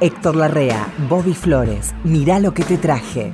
Héctor 0.00 0.36
Larrea, 0.36 0.92
Bobby 1.08 1.34
Flores, 1.34 1.92
mirá 2.04 2.38
lo 2.38 2.54
que 2.54 2.62
te 2.62 2.76
traje. 2.78 3.32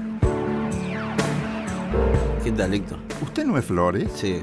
¿Qué 2.43 2.53
tal, 2.53 2.73
Héctor? 2.75 2.99
¿Usted 3.23 3.45
no 3.45 3.59
es 3.59 3.65
Flores? 3.65 4.11
Sí, 4.15 4.37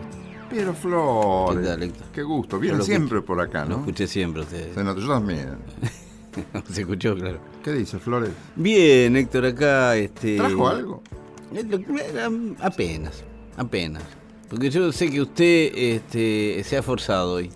Pero 0.49 0.73
Flores. 0.73 1.59
¿Qué 1.61 1.67
tal, 1.67 1.83
Héctor? 1.83 2.05
Qué 2.13 2.23
gusto. 2.23 2.59
Viene 2.59 2.77
lo 2.77 2.83
siempre 2.83 3.21
por 3.21 3.39
acá, 3.39 3.63
lo 3.63 3.69
¿no? 3.69 3.77
escuché 3.79 4.07
siempre 4.07 4.41
a 4.41 4.45
ustedes. 4.45 4.73
Se 4.75 4.83
nota, 4.83 4.99
yo 5.01 5.07
también. 5.07 5.49
Se 6.71 6.81
escuchó, 6.81 7.15
claro. 7.15 7.39
¿Qué 7.63 7.71
dice 7.73 7.99
Flores? 7.99 8.31
Bien, 8.55 9.15
Héctor, 9.17 9.45
acá. 9.45 9.95
Este, 9.97 10.37
¿Trajo 10.37 10.67
algo? 10.67 11.03
Eh, 11.53 11.63
lo- 11.63 11.77
eh, 11.77 12.55
Apenas, 12.59 13.23
apenas. 13.57 14.03
Porque 14.49 14.69
yo 14.69 14.91
sé 14.91 15.09
que 15.09 15.21
usted 15.21 15.71
este, 15.75 16.61
se 16.65 16.77
ha 16.77 16.83
forzado 16.83 17.33
hoy. 17.33 17.51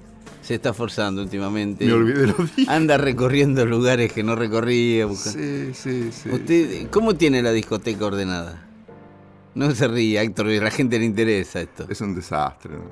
Se 0.45 0.53
está 0.55 0.73
forzando 0.73 1.23
últimamente. 1.23 1.85
Me 1.85 1.93
olvidé 1.93 2.27
los 2.27 2.55
días. 2.55 2.69
Anda 2.69 2.97
recorriendo 2.97 3.65
lugares 3.65 4.13
que 4.13 4.21
no 4.23 4.35
recorría. 4.35 5.07
busca- 5.07 5.31
Sí, 5.31 5.71
sí, 5.73 6.11
sí. 6.11 6.29
¿Usted 6.29 6.87
cómo 6.91 7.15
tiene 7.15 7.41
la 7.41 7.51
discoteca 7.51 8.05
ordenada? 8.05 8.61
No 9.55 9.71
se 9.71 9.87
ríe, 9.87 10.21
Héctor, 10.21 10.47
a 10.49 10.51
la 10.63 10.69
gente 10.69 10.99
le 10.99 11.05
interesa 11.05 11.61
esto. 11.61 11.87
Es 11.89 11.99
un 12.01 12.13
desastre. 12.13 12.75
¿no? 12.75 12.83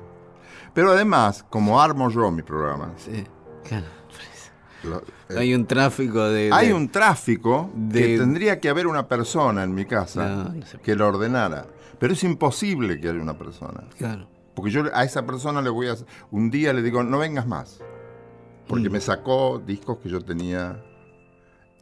Pero 0.74 0.90
además, 0.90 1.44
como 1.48 1.80
armo 1.80 2.10
yo 2.10 2.28
mi 2.32 2.42
programa, 2.42 2.92
Sí, 2.96 3.22
claro, 3.68 3.86
lo- 4.82 5.02
Hay 5.38 5.54
un 5.54 5.64
tráfico 5.66 6.24
de... 6.24 6.50
hay 6.52 6.72
un 6.72 6.88
tráfico 6.88 7.70
de- 7.74 8.00
que 8.00 8.18
tendría 8.18 8.58
que 8.58 8.68
haber 8.68 8.86
una 8.88 9.06
persona 9.06 9.62
en 9.62 9.74
mi 9.74 9.84
casa 9.84 10.26
No, 10.28 10.44
no 10.54 10.66
se- 10.66 10.78
que 10.78 10.96
lo 10.96 11.06
ordenara. 11.08 11.66
Pero 12.00 12.14
es 12.14 12.24
imposible 12.24 12.98
que 13.00 13.08
haya 13.10 13.20
una 13.20 13.38
persona. 13.38 13.84
Claro. 13.96 14.26
Porque 14.54 14.70
yo 14.70 14.84
a 14.92 15.04
esa 15.04 15.24
persona 15.26 15.60
le 15.62 15.70
voy 15.70 15.88
a... 15.88 15.94
Un 16.30 16.50
día 16.50 16.72
le 16.72 16.82
digo, 16.82 17.02
no 17.02 17.18
vengas 17.18 17.46
más. 17.46 17.80
Porque 18.68 18.88
Mm. 18.88 18.92
me 18.92 19.00
sacó 19.00 19.60
discos 19.64 19.98
que 19.98 20.08
yo 20.08 20.20
tenía 20.20 20.82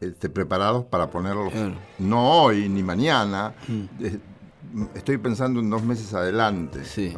este, 0.01 0.27
preparados 0.29 0.83
para 0.85 1.09
ponerlos. 1.09 1.51
Claro. 1.53 1.75
No 1.99 2.43
hoy 2.43 2.67
ni 2.69 2.83
mañana. 2.83 3.53
Mm. 3.67 3.83
Eh, 4.03 4.19
Estoy 4.95 5.17
pensando 5.17 5.59
en 5.59 5.69
dos 5.69 5.83
meses 5.83 6.13
adelante. 6.13 6.83
Sí. 6.85 7.15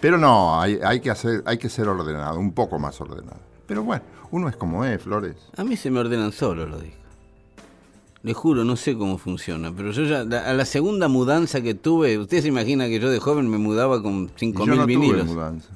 Pero 0.00 0.16
no, 0.16 0.58
hay, 0.58 0.78
hay 0.82 1.00
que 1.00 1.10
hacer, 1.10 1.42
hay 1.44 1.58
que 1.58 1.68
ser 1.68 1.88
ordenado, 1.88 2.38
un 2.38 2.52
poco 2.52 2.78
más 2.78 2.98
ordenado. 3.00 3.38
Pero 3.66 3.82
bueno, 3.82 4.02
uno 4.30 4.48
es 4.48 4.56
como 4.56 4.84
es, 4.84 5.02
Flores. 5.02 5.36
A 5.56 5.64
mí 5.64 5.76
se 5.76 5.90
me 5.90 6.00
ordenan 6.00 6.32
solo 6.32 6.64
los 6.64 6.80
discos. 6.82 7.00
Le 8.26 8.34
juro, 8.34 8.64
no 8.64 8.74
sé 8.74 8.96
cómo 8.96 9.18
funciona, 9.18 9.72
pero 9.72 9.92
yo 9.92 10.02
ya, 10.02 10.22
a 10.22 10.52
la 10.52 10.64
segunda 10.64 11.06
mudanza 11.06 11.60
que 11.60 11.74
tuve, 11.74 12.18
usted 12.18 12.42
se 12.42 12.48
imagina 12.48 12.88
que 12.88 12.98
yo 12.98 13.08
de 13.08 13.20
joven 13.20 13.48
me 13.48 13.56
mudaba 13.56 14.02
con 14.02 14.32
Y 14.40 14.46
5.000 14.52 14.66
yo 14.66 14.74
no 14.74 14.84
tuve 14.84 15.22
mudanzas. 15.22 15.70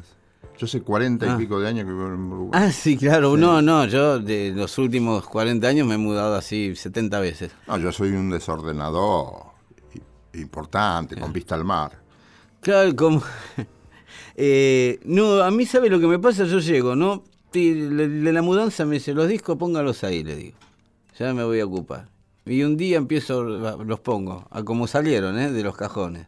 Yo 0.59 0.65
hace 0.67 0.81
cuarenta 0.83 1.27
y 1.27 1.29
Ah. 1.29 1.37
pico 1.39 1.61
de 1.61 1.69
años 1.69 1.85
que 1.87 1.93
vivo 1.93 2.09
en 2.09 2.21
Uruguay. 2.25 2.61
Ah, 2.61 2.73
sí, 2.73 2.97
claro. 2.97 3.37
No, 3.37 3.63
no, 3.63 3.85
yo 3.87 4.19
de 4.19 4.51
los 4.53 4.77
últimos 4.79 5.27
40 5.29 5.69
años 5.69 5.87
me 5.87 5.95
he 5.95 5.99
mudado 5.99 6.35
así 6.35 6.75
70 6.75 7.21
veces. 7.21 7.53
No, 7.69 7.79
yo 7.79 7.93
soy 7.93 8.11
un 8.11 8.31
desordenador 8.31 9.45
importante, 10.35 11.15
con 11.17 11.33
vista 11.33 11.55
al 11.55 11.65
mar. 11.65 11.93
Claro, 12.61 12.97
como... 12.97 13.23
Eh, 14.43 14.99
no, 15.05 15.43
a 15.43 15.51
mí 15.51 15.67
sabe 15.67 15.89
lo 15.91 16.01
que 16.01 16.07
me 16.07 16.19
pasa, 16.19 16.45
yo 16.47 16.59
llego, 16.61 16.97
¿no? 16.97 17.23
De 17.53 18.33
la 18.33 18.41
mudanza 18.43 18.85
me 18.87 18.95
dice, 18.95 19.13
los 19.15 19.29
discos 19.29 19.57
póngalos 19.57 20.03
ahí, 20.03 20.25
le 20.25 20.35
digo. 20.35 20.57
Ya 21.19 21.33
me 21.35 21.45
voy 21.45 21.61
a 21.61 21.67
ocupar. 21.67 22.09
Y 22.51 22.63
un 22.65 22.77
día 22.77 22.97
empiezo, 22.99 23.43
los 23.45 24.01
pongo, 24.01 24.47
a 24.51 24.63
como 24.65 24.87
salieron, 24.87 25.39
¿eh? 25.39 25.51
De 25.53 25.63
los 25.63 25.77
cajones. 25.77 26.27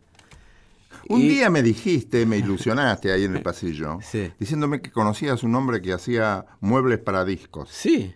Un 1.08 1.20
Y- 1.20 1.28
día 1.28 1.50
me 1.50 1.62
dijiste, 1.62 2.24
me 2.26 2.38
ilusionaste 2.38 3.10
ahí 3.12 3.24
en 3.24 3.36
el 3.36 3.42
pasillo, 3.42 3.98
Sí. 4.08 4.30
diciéndome 4.38 4.80
que 4.80 4.90
conocías 4.92 5.42
un 5.42 5.54
hombre 5.56 5.82
que 5.82 5.92
hacía 5.92 6.46
muebles 6.60 7.00
para 7.00 7.24
discos. 7.24 7.70
Sí. 7.70 8.14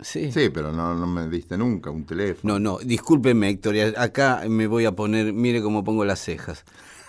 Sí. 0.00 0.30
Sí, 0.30 0.50
pero 0.50 0.70
no, 0.70 0.94
no 0.94 1.06
me 1.06 1.28
diste 1.28 1.56
nunca 1.56 1.90
un 1.90 2.04
teléfono. 2.04 2.52
No, 2.54 2.60
no, 2.60 2.78
discúlpeme, 2.78 3.48
Héctor, 3.48 3.74
acá 3.96 4.42
me 4.48 4.66
voy 4.66 4.84
a 4.84 4.92
poner, 4.92 5.32
mire 5.32 5.60
cómo 5.62 5.82
pongo 5.82 6.04
las 6.04 6.20
cejas. 6.20 6.64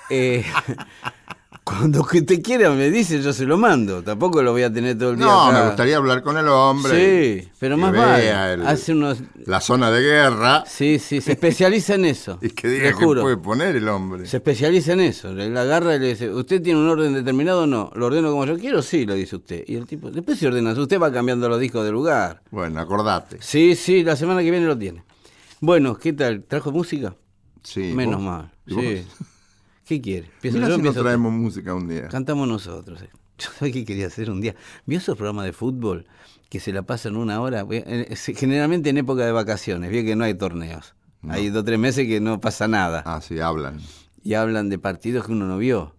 Eh, 0.10 0.44
cuando 1.70 2.04
que 2.04 2.22
te 2.24 2.42
quiera 2.42 2.72
me 2.72 2.90
dice, 2.90 3.22
yo 3.22 3.32
se 3.34 3.46
lo 3.46 3.58
mando. 3.58 4.02
Tampoco 4.04 4.42
lo 4.42 4.52
voy 4.52 4.64
a 4.64 4.74
tener 4.74 4.98
todo 4.98 5.12
el 5.12 5.18
día. 5.18 5.26
No, 5.26 5.48
acá. 5.50 5.60
me 5.60 5.66
gustaría 5.68 5.98
hablar 5.98 6.24
con 6.24 6.38
el 6.38 6.48
hombre. 6.48 7.42
Sí, 7.44 7.50
pero 7.60 7.78
más 7.78 7.96
vale. 7.96 8.54
el- 8.54 8.66
Hace 8.68 8.94
unos. 8.94 9.20
La 9.46 9.62
zona 9.62 9.92
de 9.92 10.02
guerra 10.02 10.64
Sí, 10.68 11.00
sí, 11.00 11.22
se 11.22 11.34
especializa 11.34 11.96
en 11.96 12.06
eso. 12.06 12.40
y 12.42 12.50
que 12.50 12.68
diga 12.68 12.90
que 12.98 13.06
puede 13.06 13.38
poner 13.38 13.76
el 13.76 13.88
hombre. 13.88 14.26
Se 14.26 14.38
especializa 14.38 14.94
en 14.94 15.02
eso. 15.02 15.32
Le 15.34 15.46
agarra 15.60 15.96
y 15.96 16.00
le 16.00 16.08
dice, 16.10 16.30
¿usted 16.30 16.62
tiene 16.62 16.80
un 16.80 16.90
orden 16.90 17.14
determinado 17.14 17.64
o 17.64 17.68
no? 17.68 17.92
¿Lo 17.96 18.08
ordeno 18.08 18.32
como 18.32 18.46
yo 18.46 18.58
quiero? 18.58 18.82
Sí, 18.82 19.06
le 19.06 19.16
dice 19.16 19.36
usted. 19.36 19.64
Y 19.68 19.76
el 19.76 19.86
tipo, 19.86 20.10
después 20.12 20.40
se 20.40 20.48
ordena. 20.48 20.72
Usted 20.74 21.00
va 21.00 21.12
cambiando 21.12 21.48
los 21.50 21.60
discos 21.60 21.86
de 21.86 21.92
lugar. 21.92 22.42
Bueno, 22.52 22.80
acordate. 22.80 23.38
Sí, 23.42 23.76
sí, 23.76 24.04
la 24.04 24.16
semana 24.16 24.42
que 24.42 24.52
viene 24.52 24.66
lo 24.66 24.78
tiene. 24.78 25.04
Bueno, 25.62 25.96
¿qué 25.98 26.14
tal? 26.14 26.44
¿Trajo 26.44 26.72
música? 26.72 27.14
Sí, 27.64 27.92
Menos 27.94 28.16
vos- 28.16 28.24
mal. 28.24 28.52
¿y 28.66 28.74
vos? 28.74 28.84
¿Qué 29.90 30.00
quiere? 30.00 30.28
Empiezo 30.36 30.58
Mira 30.58 30.70
yo, 30.70 30.76
si 30.76 30.82
nos 30.84 30.88
empiezo- 30.90 31.02
traemos 31.04 31.34
música 31.34 31.74
un 31.74 31.88
día. 31.88 32.08
Cantamos 32.10 32.48
nosotros. 32.48 33.02
eh. 33.02 33.10
Yo 33.40 33.48
sabía 33.58 33.74
qué 33.74 33.86
quería 33.86 34.06
hacer 34.06 34.30
un 34.30 34.40
día. 34.40 34.54
¿Vio 34.86 35.00
esos 35.00 35.18
programas 35.18 35.46
de 35.46 35.52
fútbol 35.54 36.06
que 36.48 36.60
se 36.60 36.72
la 36.72 36.84
pasan 36.84 37.16
una 37.18 37.42
hora? 37.42 37.66
Eh, 37.72 38.08
eh, 38.12 38.16
Generalmente 38.36 38.92
en 38.92 39.00
época 39.00 39.26
de 39.26 39.32
vacaciones. 39.32 39.90
Vio 39.90 40.04
que 40.04 40.16
no 40.16 40.26
hay 40.26 40.36
torneos. 40.36 40.94
Hay 41.28 41.50
dos 41.50 41.62
o 41.62 41.66
tres 41.66 41.80
meses 41.80 42.06
que 42.06 42.20
no 42.22 42.40
pasa 42.40 42.68
nada. 42.68 43.02
Ah, 43.08 43.20
sí, 43.20 43.40
hablan. 43.40 43.80
Y 44.24 44.36
hablan 44.36 44.70
de 44.70 44.78
partidos 44.78 45.26
que 45.26 45.32
uno 45.32 45.48
no 45.48 45.58
vio. 45.58 45.96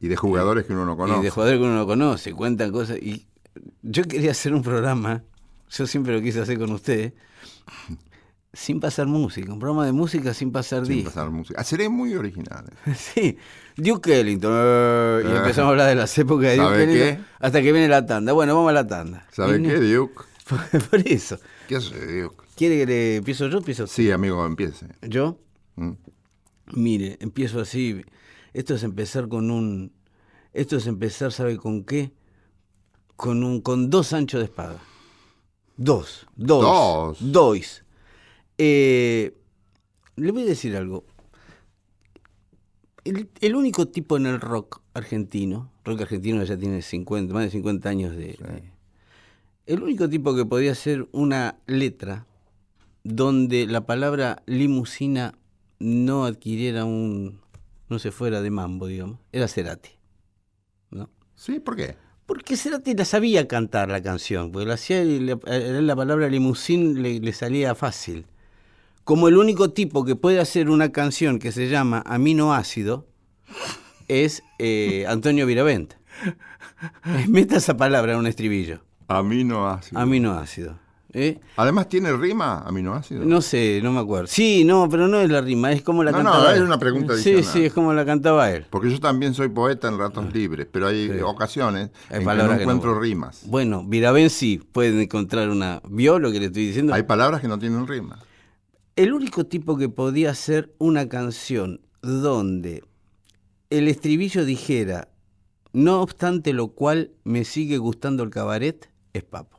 Y 0.00 0.06
de 0.06 0.14
jugadores 0.16 0.64
que 0.66 0.72
uno 0.74 0.86
no 0.86 0.96
conoce. 0.96 1.18
Y 1.20 1.22
de 1.24 1.30
jugadores 1.30 1.58
que 1.58 1.64
uno 1.64 1.74
no 1.74 1.86
conoce. 1.86 2.32
Cuentan 2.34 2.70
cosas. 2.70 2.98
Y 2.98 3.26
yo 3.82 4.04
quería 4.04 4.30
hacer 4.30 4.54
un 4.54 4.62
programa. 4.62 5.24
Yo 5.70 5.88
siempre 5.88 6.12
lo 6.14 6.22
quise 6.22 6.40
hacer 6.40 6.56
con 6.56 6.70
usted. 6.70 7.14
Sin 8.54 8.78
pasar 8.80 9.06
música. 9.08 9.52
Un 9.52 9.58
programa 9.58 9.84
de 9.84 9.92
música 9.92 10.32
sin 10.32 10.52
pasar 10.52 10.86
Sin 10.86 11.02
pasar 11.04 11.28
música. 11.30 11.60
Ah, 11.60 11.64
seré 11.64 11.88
muy 11.88 12.14
original. 12.14 12.64
Sí, 12.96 13.36
Duke 13.76 14.20
Ellington. 14.20 14.52
eh, 14.54 15.22
y 15.26 15.36
empezamos 15.36 15.68
a 15.68 15.70
hablar 15.72 15.88
de 15.88 15.96
las 15.96 16.16
épocas 16.16 16.50
de 16.50 16.56
Duke 16.56 16.68
¿Sabe 16.70 16.82
Ellington. 16.84 17.16
qué? 17.16 17.24
Hasta 17.40 17.60
que 17.62 17.72
viene 17.72 17.88
la 17.88 18.06
tanda. 18.06 18.32
Bueno, 18.32 18.54
vamos 18.54 18.70
a 18.70 18.72
la 18.74 18.86
tanda. 18.86 19.26
¿Sabe 19.32 19.60
qué, 19.60 19.74
Duke? 19.80 20.22
Por, 20.48 20.60
por 20.88 21.00
eso. 21.08 21.38
¿Qué 21.68 21.76
hace, 21.76 22.22
Duke? 22.22 22.44
¿Quiere 22.54 22.76
que 22.78 22.86
le 22.86 23.16
empiezo 23.16 23.48
yo? 23.48 23.58
Empiezo 23.58 23.86
Sí, 23.86 24.10
amigo, 24.10 24.44
empiece. 24.46 24.86
yo. 25.02 25.38
Mm. 25.76 25.92
Mire, 26.74 27.16
empiezo 27.20 27.60
así. 27.60 28.04
Esto 28.52 28.74
es 28.74 28.82
empezar 28.84 29.28
con 29.28 29.50
un. 29.50 29.92
Esto 30.52 30.76
es 30.76 30.86
empezar, 30.86 31.32
¿sabe 31.32 31.56
con 31.56 31.82
qué? 31.84 32.12
Con 33.16 33.42
un 33.42 33.60
con 33.62 33.90
dos 33.90 34.12
anchos 34.12 34.38
de 34.40 34.44
espada. 34.44 34.76
Dos. 35.76 36.26
Dos. 36.36 36.62
Dos. 36.62 37.32
Dos. 37.32 37.83
Eh, 38.58 39.34
le 40.16 40.30
voy 40.32 40.42
a 40.42 40.46
decir 40.46 40.76
algo. 40.76 41.04
El, 43.04 43.28
el 43.40 43.54
único 43.54 43.86
tipo 43.88 44.16
en 44.16 44.26
el 44.26 44.40
rock 44.40 44.80
argentino, 44.94 45.70
rock 45.84 46.02
argentino 46.02 46.42
ya 46.44 46.56
tiene 46.56 46.80
50, 46.80 47.34
más 47.34 47.44
de 47.44 47.50
50 47.50 47.88
años 47.88 48.16
de, 48.16 48.38
el 49.66 49.82
único 49.82 50.08
tipo 50.08 50.34
que 50.34 50.44
podía 50.46 50.72
hacer 50.72 51.08
una 51.12 51.56
letra 51.66 52.26
donde 53.02 53.66
la 53.66 53.84
palabra 53.84 54.42
limusina 54.46 55.34
no 55.78 56.24
adquiriera 56.24 56.86
un, 56.86 57.40
no 57.90 57.98
se 57.98 58.10
fuera 58.10 58.40
de 58.40 58.50
mambo, 58.50 58.86
digamos, 58.86 59.18
era 59.32 59.48
Cerati. 59.48 59.90
¿no? 60.90 61.10
Sí, 61.34 61.60
¿por 61.60 61.76
qué? 61.76 61.96
Porque 62.24 62.56
Cerati 62.56 62.94
la 62.94 63.04
sabía 63.04 63.46
cantar 63.46 63.90
la 63.90 64.02
canción, 64.02 64.50
porque 64.50 64.66
la, 64.66 64.74
hacía 64.74 65.02
y 65.02 65.18
le- 65.20 65.38
él 65.46 65.86
la 65.86 65.96
palabra 65.96 66.28
limusín 66.30 67.02
le, 67.02 67.20
le 67.20 67.32
salía 67.34 67.74
fácil. 67.74 68.24
Como 69.04 69.28
el 69.28 69.36
único 69.36 69.70
tipo 69.70 70.04
que 70.04 70.16
puede 70.16 70.40
hacer 70.40 70.70
una 70.70 70.90
canción 70.90 71.38
que 71.38 71.52
se 71.52 71.68
llama 71.68 72.02
Aminoácido 72.06 73.06
es 74.08 74.42
eh, 74.58 75.04
Antonio 75.08 75.46
Viravent. 75.46 75.94
Meta 77.28 77.56
esa 77.56 77.76
palabra 77.76 78.12
en 78.14 78.18
un 78.20 78.26
estribillo. 78.26 78.80
Aminoácido. 79.08 80.00
Aminoácido. 80.00 80.78
¿eh? 81.12 81.38
Además, 81.56 81.88
¿tiene 81.90 82.12
rima 82.16 82.60
aminoácido? 82.66 83.24
No 83.26 83.42
sé, 83.42 83.80
no 83.82 83.92
me 83.92 84.00
acuerdo. 84.00 84.26
Sí, 84.26 84.64
no, 84.64 84.88
pero 84.88 85.06
no 85.06 85.20
es 85.20 85.28
la 85.30 85.42
rima, 85.42 85.70
es 85.70 85.82
como 85.82 86.02
la 86.02 86.10
No, 86.10 86.16
cantaba 86.18 86.44
no, 86.44 86.50
él. 86.50 86.56
es 86.56 86.62
una 86.62 86.78
pregunta 86.78 87.14
Sí, 87.16 87.34
adicional. 87.34 87.44
sí, 87.52 87.64
es 87.66 87.72
como 87.74 87.92
la 87.92 88.04
cantaba 88.06 88.50
él. 88.50 88.64
Porque 88.70 88.90
yo 88.90 88.98
también 89.00 89.34
soy 89.34 89.48
poeta 89.50 89.86
en 89.88 89.98
ratos 89.98 90.32
libres, 90.32 90.66
pero 90.72 90.86
hay 90.88 91.10
Ah. 91.10 91.14
Sí. 91.16 91.20
ocasiones 91.22 91.90
Hay 92.08 92.14
en 92.16 92.18
que 92.20 92.24
palabras 92.24 92.52
no 92.54 92.58
que 92.58 92.64
no 92.66 92.72
encuentro 92.72 92.98
rimas. 93.00 93.42
Bueno, 93.46 93.84
Viravent 93.84 94.30
sí 94.30 94.58
pueden 94.72 94.98
encontrar 95.00 95.50
una. 95.50 95.82
¿Vio 95.88 96.18
lo 96.18 96.32
que 96.32 96.40
le 96.40 96.46
estoy 96.46 96.66
diciendo? 96.66 96.94
Hay 96.94 97.02
palabras 97.04 97.40
que 97.42 97.48
no 97.48 97.58
tienen 97.58 97.86
rima. 97.86 98.18
El 98.96 99.12
único 99.12 99.44
tipo 99.44 99.76
que 99.76 99.88
podía 99.88 100.30
hacer 100.30 100.72
una 100.78 101.08
canción 101.08 101.80
donde 102.02 102.84
el 103.70 103.88
estribillo 103.88 104.44
dijera, 104.44 105.08
no 105.72 106.00
obstante 106.00 106.52
lo 106.52 106.68
cual 106.68 107.10
me 107.24 107.44
sigue 107.44 107.78
gustando 107.78 108.22
el 108.22 108.30
cabaret, 108.30 108.88
es 109.12 109.24
Papo. 109.24 109.58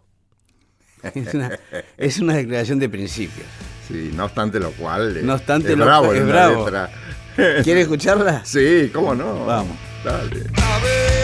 Es 1.14 1.34
una, 1.36 1.60
es 1.98 2.20
una 2.20 2.34
declaración 2.36 2.80
de 2.80 2.90
principios. 2.90 3.46
Sí, 3.88 4.10
no 4.16 4.26
obstante 4.26 4.60
lo 4.60 4.72
cual. 4.72 5.18
eh, 5.18 5.22
No 5.22 5.36
obstante 5.36 5.74
es 5.74 5.78
lo 5.78 5.86
bravo 5.86 6.14
es 6.14 6.26
bravo. 6.26 6.66
letra. 6.66 6.90
¿Quiere 7.64 7.82
escucharla? 7.82 8.44
Sí, 8.44 8.90
cómo 8.92 9.14
no. 9.14 9.46
Vamos. 9.46 9.78
Dale. 10.04 10.46
A 10.56 10.80
veces 10.80 11.15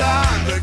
gone. 0.00 0.59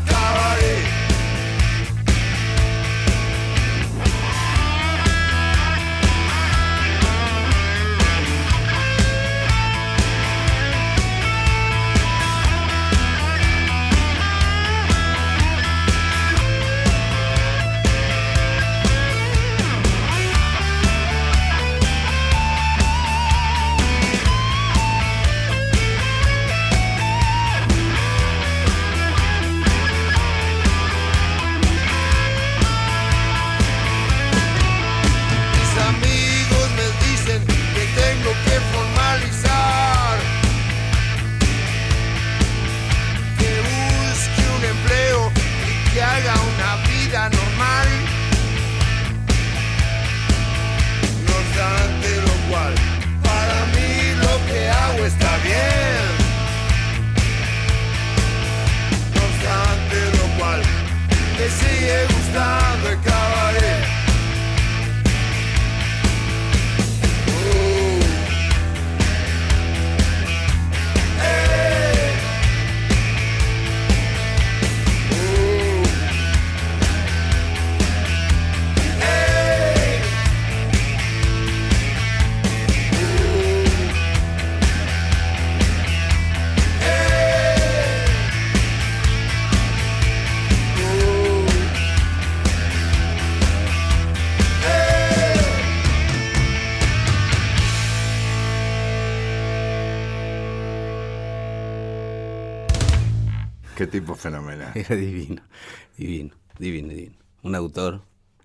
Autor. 107.68 108.02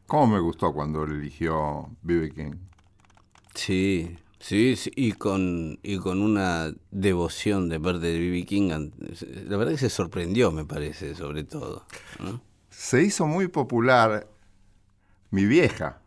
¿Cómo 0.07 0.27
me 0.35 0.39
gustó 0.39 0.73
cuando 0.73 1.03
eligió 1.03 1.89
B.B. 2.01 2.31
King? 2.31 2.51
Sí, 3.55 4.17
sí, 4.39 4.75
sí, 4.75 4.91
y 4.95 5.13
con, 5.13 5.79
y 5.83 5.97
con 5.97 6.21
una 6.21 6.73
devoción 6.91 7.69
de 7.69 7.79
parte 7.79 8.07
de 8.07 8.19
B.B. 8.19 8.45
King. 8.45 8.69
La 9.47 9.57
verdad 9.57 9.71
que 9.71 9.77
se 9.77 9.89
sorprendió, 9.89 10.51
me 10.51 10.65
parece, 10.65 11.15
sobre 11.15 11.43
todo. 11.43 11.85
¿no? 12.19 12.41
Se 12.69 13.01
hizo 13.03 13.25
muy 13.27 13.47
popular 13.47 14.27
mi 15.31 15.45
vieja, 15.45 15.99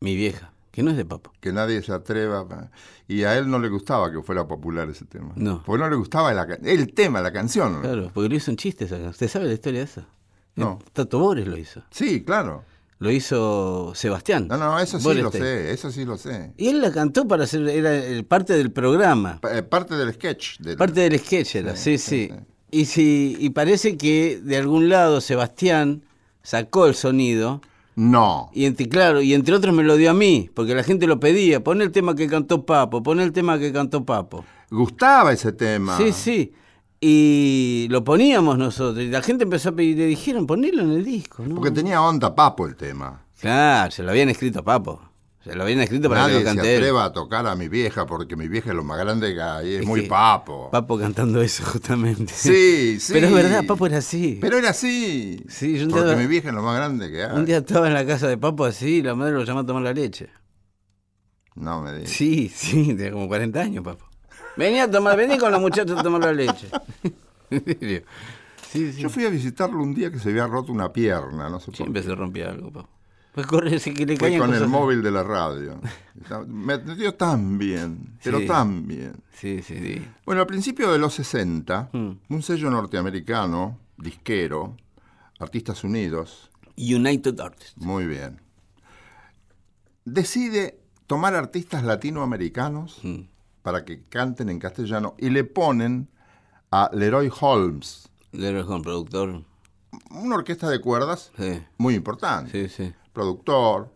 Mi 0.00 0.14
vieja, 0.16 0.52
que 0.70 0.82
no 0.82 0.90
es 0.90 0.96
de 0.96 1.04
papo. 1.04 1.32
que 1.40 1.52
nadie 1.52 1.82
se 1.82 1.92
atreva. 1.92 2.70
Y 3.08 3.24
a 3.24 3.36
él 3.36 3.50
no 3.50 3.58
le 3.58 3.68
gustaba 3.68 4.10
que 4.12 4.22
fuera 4.22 4.46
popular 4.46 4.88
ese 4.88 5.04
tema. 5.04 5.32
No. 5.36 5.62
Porque 5.64 5.82
no 5.82 5.90
le 5.90 5.96
gustaba 5.96 6.32
la 6.32 6.42
el 6.62 6.92
tema, 6.94 7.20
la 7.20 7.32
canción. 7.32 7.80
Claro, 7.82 8.10
porque 8.14 8.28
lo 8.28 8.34
hizo 8.36 8.50
en 8.50 8.56
chistes 8.56 8.92
acá. 8.92 9.08
¿Usted 9.08 9.28
sabe 9.28 9.46
la 9.46 9.54
historia 9.54 9.80
de 9.80 9.84
esa? 9.86 10.06
No. 10.56 10.78
Tato 10.92 11.18
Bores 11.18 11.46
lo 11.46 11.56
hizo. 11.56 11.82
Sí, 11.90 12.22
claro. 12.24 12.64
Lo 12.98 13.10
hizo 13.10 13.92
Sebastián. 13.94 14.48
No, 14.48 14.56
no, 14.56 14.78
eso 14.78 14.98
sí 14.98 15.14
lo 15.14 15.30
sé, 15.30 15.70
eso 15.70 15.90
sí 15.90 16.04
lo 16.06 16.16
sé. 16.16 16.52
Y 16.56 16.68
él 16.68 16.80
la 16.80 16.90
cantó 16.90 17.28
para 17.28 17.44
hacer, 17.44 17.68
era 17.68 17.94
el- 17.94 18.24
parte 18.24 18.54
del 18.54 18.72
programa. 18.72 19.38
Pa- 19.40 19.56
eh, 19.58 19.62
Parte 19.62 19.94
del 19.96 20.14
sketch. 20.14 20.58
del- 20.60 20.78
Parte 20.78 21.00
del 21.02 21.18
sketch 21.18 21.56
era, 21.56 21.76
sí, 21.76 21.98
Sí, 21.98 22.28
sí. 22.28 22.28
sí, 22.30 22.34
Y, 22.70 22.84
si, 22.86 23.36
y 23.38 23.50
parece 23.50 23.96
que 23.98 24.40
de 24.42 24.56
algún 24.56 24.88
lado 24.88 25.20
Sebastián 25.20 26.02
sacó 26.42 26.86
el 26.86 26.94
sonido 26.94 27.60
No. 27.94 28.50
y 28.54 28.64
entre, 28.64 28.88
claro, 28.88 29.20
y 29.20 29.34
entre 29.34 29.54
otros 29.54 29.74
me 29.74 29.82
lo 29.84 29.96
dio 29.96 30.10
a 30.10 30.14
mí, 30.14 30.48
porque 30.54 30.74
la 30.74 30.82
gente 30.82 31.06
lo 31.06 31.20
pedía, 31.20 31.62
pon 31.62 31.80
el 31.82 31.92
tema 31.92 32.14
que 32.16 32.26
cantó 32.28 32.64
Papo, 32.66 33.02
pon 33.02 33.20
el 33.20 33.32
tema 33.32 33.58
que 33.58 33.72
cantó 33.72 34.04
Papo. 34.04 34.44
Gustaba 34.70 35.32
ese 35.32 35.52
tema. 35.52 35.96
Sí, 35.98 36.12
sí. 36.12 36.52
Y 37.00 37.86
lo 37.90 38.02
poníamos 38.04 38.56
nosotros, 38.58 39.04
y 39.04 39.08
la 39.08 39.22
gente 39.22 39.44
empezó 39.44 39.70
a 39.70 39.72
pedir, 39.72 39.96
le 39.98 40.06
dijeron, 40.06 40.46
ponelo 40.46 40.82
en 40.82 40.92
el 40.92 41.04
disco, 41.04 41.44
¿no? 41.46 41.56
Porque 41.56 41.70
tenía 41.70 42.00
onda 42.02 42.34
papo 42.34 42.66
el 42.66 42.74
tema. 42.76 43.22
Claro, 43.40 43.90
se 43.90 44.02
lo 44.02 44.10
habían 44.10 44.28
escrito 44.30 44.60
a 44.60 44.62
Papo. 44.64 45.02
Se 45.44 45.54
lo 45.54 45.62
habían 45.62 45.78
escrito 45.78 46.08
para 46.08 46.22
Nadie 46.22 46.38
que 46.38 46.44
lo 46.44 46.50
se 46.50 46.56
cante 46.56 46.74
él. 46.74 46.78
atreva 46.82 47.04
a 47.04 47.12
tocar 47.12 47.46
a 47.46 47.54
mi 47.54 47.68
vieja 47.68 48.04
porque 48.04 48.34
mi 48.34 48.48
vieja 48.48 48.70
es 48.70 48.74
lo 48.74 48.82
más 48.82 48.98
grande 48.98 49.32
que 49.32 49.40
hay. 49.40 49.74
Es, 49.74 49.80
Es 49.82 49.86
muy 49.86 50.02
papo. 50.02 50.70
Papo 50.72 50.98
cantando 50.98 51.40
eso, 51.40 51.62
justamente. 51.64 52.32
Sí, 52.34 52.96
sí. 53.00 53.12
Pero 53.12 53.28
es 53.28 53.32
verdad, 53.32 53.64
Papo 53.64 53.86
era 53.86 53.98
así. 53.98 54.38
Pero 54.40 54.56
era 54.58 54.70
así. 54.70 55.44
Sí, 55.48 55.78
yo 55.78 55.88
porque 55.88 56.16
mi 56.16 56.26
vieja 56.26 56.48
es 56.48 56.54
lo 56.54 56.62
más 56.62 56.74
grande 56.76 57.12
que 57.12 57.22
hay. 57.22 57.36
Un 57.36 57.44
día 57.44 57.58
estaba 57.58 57.86
en 57.86 57.94
la 57.94 58.04
casa 58.04 58.26
de 58.26 58.38
Papo 58.38 58.64
así 58.64 58.96
y 58.96 59.02
la 59.02 59.14
madre 59.14 59.34
lo 59.34 59.44
llamó 59.44 59.60
a 59.60 59.66
tomar 59.66 59.82
la 59.82 59.92
leche. 59.92 60.30
No 61.54 61.80
me 61.80 61.92
digas. 61.92 62.10
Sí, 62.10 62.50
sí, 62.52 62.86
tenía 62.96 63.12
como 63.12 63.28
40 63.28 63.60
años, 63.60 63.84
Papo. 63.84 64.04
Venía 64.56 64.84
a 64.84 64.90
tomar, 64.90 65.16
vení 65.16 65.38
con 65.38 65.52
los 65.52 65.60
muchachos 65.60 65.98
a 65.98 66.02
tomar 66.02 66.20
la 66.22 66.32
leche. 66.32 66.68
Sí, 68.70 68.92
sí. 68.92 69.00
Yo 69.00 69.08
fui 69.08 69.24
a 69.24 69.30
visitarlo 69.30 69.82
un 69.82 69.94
día 69.94 70.10
que 70.10 70.18
se 70.18 70.30
había 70.30 70.46
roto 70.46 70.72
una 70.72 70.92
pierna, 70.92 71.48
no 71.48 71.60
sé 71.60 71.66
por 71.66 71.76
Siempre 71.76 72.02
qué. 72.02 72.08
se 72.08 72.14
rompía 72.14 72.50
algo, 72.50 72.70
Papo. 72.72 72.88
Pues 73.32 73.46
corre, 73.46 73.78
sí 73.78 73.92
que 73.92 74.06
le 74.06 74.16
Fue 74.16 74.36
con 74.38 74.52
el 74.54 74.66
móvil 74.66 75.02
de 75.02 75.10
la 75.10 75.22
radio. 75.22 75.78
Me 76.48 76.72
atendió 76.72 77.14
tan 77.14 77.58
bien, 77.58 78.18
pero 78.24 78.38
Sí. 78.40 78.46
tan 78.46 78.86
bien. 78.88 79.22
Sí, 79.34 79.62
sí, 79.62 79.78
sí. 79.78 80.08
Bueno, 80.24 80.40
al 80.40 80.46
principio 80.46 80.90
de 80.90 80.98
los 80.98 81.14
60, 81.14 81.90
Mm. 81.92 82.10
un 82.30 82.42
sello 82.42 82.70
norteamericano, 82.70 83.78
disquero, 83.98 84.76
Artistas 85.38 85.84
Unidos, 85.84 86.50
United 86.78 87.38
Artists. 87.38 87.76
muy 87.76 88.06
bien, 88.06 88.40
decide 90.04 90.78
tomar 91.06 91.34
artistas 91.34 91.84
latinoamericanos 91.84 93.00
Mm. 93.02 93.20
Para 93.66 93.84
que 93.84 94.04
canten 94.04 94.48
en 94.48 94.60
castellano 94.60 95.16
y 95.18 95.28
le 95.30 95.42
ponen 95.42 96.08
a 96.70 96.88
Leroy 96.92 97.28
Holmes, 97.40 98.08
Leroy 98.30 98.62
Holmes, 98.62 98.84
productor. 98.84 99.42
una 100.12 100.36
orquesta 100.36 100.70
de 100.70 100.80
cuerdas 100.80 101.32
Sí, 101.36 101.60
muy 101.76 101.94
importante, 101.96 102.68
sí, 102.68 102.68
sí. 102.68 102.94
productor, 103.12 103.92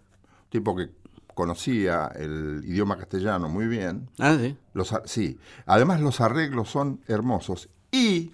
tipo 0.48 0.74
que 0.74 0.90
conocía 1.36 2.06
el 2.16 2.62
idioma 2.66 2.96
castellano 2.98 3.48
muy 3.48 3.68
bien. 3.68 4.08
Ah, 4.18 4.36
sí. 4.40 4.56
Los, 4.74 4.92
sí, 5.04 5.38
además 5.66 6.00
los 6.00 6.20
arreglos 6.20 6.68
son 6.68 7.00
hermosos. 7.06 7.68
Y 7.92 8.32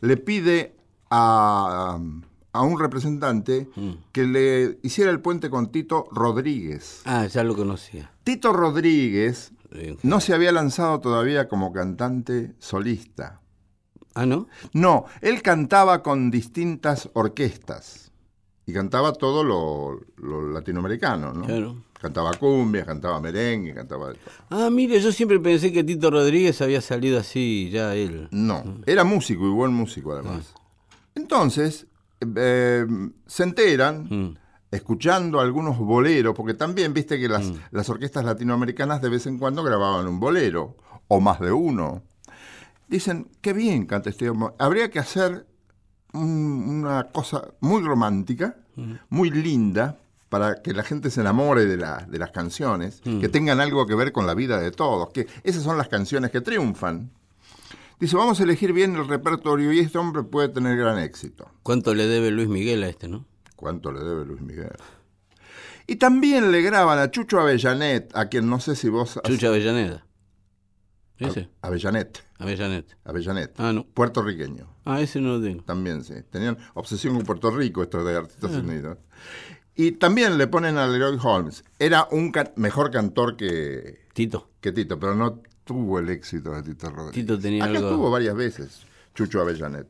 le 0.00 0.16
pide 0.16 0.76
a, 1.10 1.98
a 2.52 2.62
un 2.62 2.78
representante 2.78 3.68
Mm. 3.74 3.90
que 4.12 4.22
le 4.22 4.78
hiciera 4.84 5.10
el 5.10 5.18
puente 5.18 5.50
con 5.50 5.72
Tito 5.72 6.06
Rodríguez. 6.12 7.02
Ah, 7.06 7.26
ya 7.26 7.42
lo 7.42 7.56
conocía. 7.56 8.12
Tito 8.22 8.52
Rodríguez. 8.52 9.50
No 10.02 10.20
se 10.20 10.34
había 10.34 10.52
lanzado 10.52 11.00
todavía 11.00 11.48
como 11.48 11.72
cantante 11.72 12.54
solista. 12.58 13.40
Ah, 14.14 14.26
¿no? 14.26 14.48
No, 14.72 15.06
él 15.20 15.42
cantaba 15.42 16.02
con 16.02 16.30
distintas 16.30 17.10
orquestas. 17.14 18.12
Y 18.66 18.72
cantaba 18.72 19.12
todo 19.12 19.44
lo, 19.44 20.00
lo 20.16 20.50
latinoamericano, 20.52 21.32
¿no? 21.34 21.44
Claro. 21.44 21.82
Cantaba 22.00 22.32
cumbia, 22.34 22.84
cantaba 22.86 23.20
merengue, 23.20 23.74
cantaba. 23.74 24.12
Ah, 24.50 24.70
mire, 24.70 25.00
yo 25.00 25.10
siempre 25.12 25.38
pensé 25.40 25.72
que 25.72 25.84
Tito 25.84 26.10
Rodríguez 26.10 26.60
había 26.62 26.80
salido 26.80 27.18
así, 27.18 27.70
ya 27.70 27.94
él. 27.94 28.28
No, 28.30 28.62
era 28.86 29.04
músico 29.04 29.46
y 29.46 29.50
buen 29.50 29.72
músico 29.74 30.12
además. 30.12 30.54
Entonces, 31.14 31.86
eh, 32.36 32.86
se 33.26 33.42
enteran, 33.42 34.04
Mm. 34.10 34.36
Escuchando 34.74 35.40
algunos 35.40 35.78
boleros, 35.78 36.34
porque 36.34 36.54
también 36.54 36.92
viste 36.92 37.18
que 37.18 37.28
las, 37.28 37.50
las 37.70 37.88
orquestas 37.88 38.24
latinoamericanas 38.24 39.00
de 39.00 39.08
vez 39.08 39.26
en 39.26 39.38
cuando 39.38 39.62
grababan 39.62 40.06
un 40.06 40.20
bolero, 40.20 40.76
o 41.08 41.20
más 41.20 41.40
de 41.40 41.52
uno. 41.52 42.02
Dicen, 42.88 43.28
qué 43.40 43.52
bien 43.52 43.86
canta 43.86 44.10
este 44.10 44.28
hombre. 44.28 44.50
Habría 44.58 44.90
que 44.90 44.98
hacer 44.98 45.46
un- 46.12 46.82
una 46.84 47.04
cosa 47.04 47.48
muy 47.60 47.82
romántica, 47.82 48.56
muy 49.08 49.30
linda, 49.30 49.98
para 50.28 50.62
que 50.62 50.72
la 50.72 50.82
gente 50.82 51.10
se 51.10 51.20
enamore 51.20 51.64
de, 51.64 51.76
la- 51.76 52.06
de 52.08 52.18
las 52.18 52.30
canciones, 52.32 53.00
que 53.20 53.28
tengan 53.28 53.60
algo 53.60 53.86
que 53.86 53.94
ver 53.94 54.10
con 54.12 54.26
la 54.26 54.34
vida 54.34 54.58
de 54.60 54.70
todos, 54.72 55.10
que 55.10 55.26
esas 55.44 55.62
son 55.62 55.78
las 55.78 55.88
canciones 55.88 56.30
que 56.32 56.40
triunfan. 56.40 57.10
Dice, 58.00 58.16
vamos 58.16 58.40
a 58.40 58.42
elegir 58.42 58.72
bien 58.72 58.96
el 58.96 59.06
repertorio 59.06 59.72
y 59.72 59.78
este 59.78 59.96
hombre 59.98 60.24
puede 60.24 60.48
tener 60.48 60.76
gran 60.76 60.98
éxito. 60.98 61.48
¿Cuánto 61.62 61.94
le 61.94 62.06
debe 62.06 62.32
Luis 62.32 62.48
Miguel 62.48 62.82
a 62.82 62.88
este, 62.88 63.06
no? 63.08 63.24
¿Cuánto 63.64 63.90
le 63.92 64.00
debe 64.00 64.26
Luis 64.26 64.42
Miguel? 64.42 64.76
Y 65.86 65.96
también 65.96 66.52
le 66.52 66.60
graban 66.60 66.98
a 66.98 67.10
Chucho 67.10 67.40
Avellanet, 67.40 68.14
a 68.14 68.28
quien 68.28 68.46
no 68.50 68.60
sé 68.60 68.76
si 68.76 68.90
vos... 68.90 69.16
has- 69.16 69.22
Chucha 69.22 69.46
Avellaneda. 69.48 70.04
Ese, 71.18 71.48
Avellanet, 71.62 72.22
Avellanet. 72.38 72.94
Avellanet, 73.06 73.54
Ah, 73.58 73.72
no. 73.72 73.86
puertorriqueño. 73.86 74.66
Ah, 74.84 75.00
ese 75.00 75.18
no 75.22 75.38
lo 75.38 75.42
tengo. 75.42 75.62
También, 75.64 76.04
sí. 76.04 76.12
Tenían 76.28 76.58
obsesión 76.74 77.14
con 77.16 77.24
Puerto 77.24 77.50
Rico 77.50 77.82
estos 77.82 78.04
de 78.04 78.14
Artistas 78.14 78.50
Unidos. 78.50 78.98
Y 79.74 79.92
también 79.92 80.36
le 80.36 80.46
ponen 80.46 80.76
a 80.76 80.86
Leroy 80.86 81.18
Holmes. 81.22 81.64
Era 81.78 82.06
un 82.10 82.32
mejor 82.56 82.90
cantor 82.90 83.34
que, 83.38 84.00
Tito. 84.12 84.50
que 84.60 84.72
Tito, 84.72 85.00
pero 85.00 85.14
no 85.14 85.40
tuvo 85.64 86.00
el 86.00 86.10
éxito 86.10 86.50
de 86.50 86.62
Tito 86.64 86.90
Rodríguez. 86.90 87.14
Tito 87.14 87.38
tenía 87.38 87.64
Acá 87.64 87.78
algo- 87.78 87.88
estuvo 87.88 88.10
varias 88.10 88.34
veces 88.36 88.82
Chucho 89.14 89.40
Avellanet. 89.40 89.88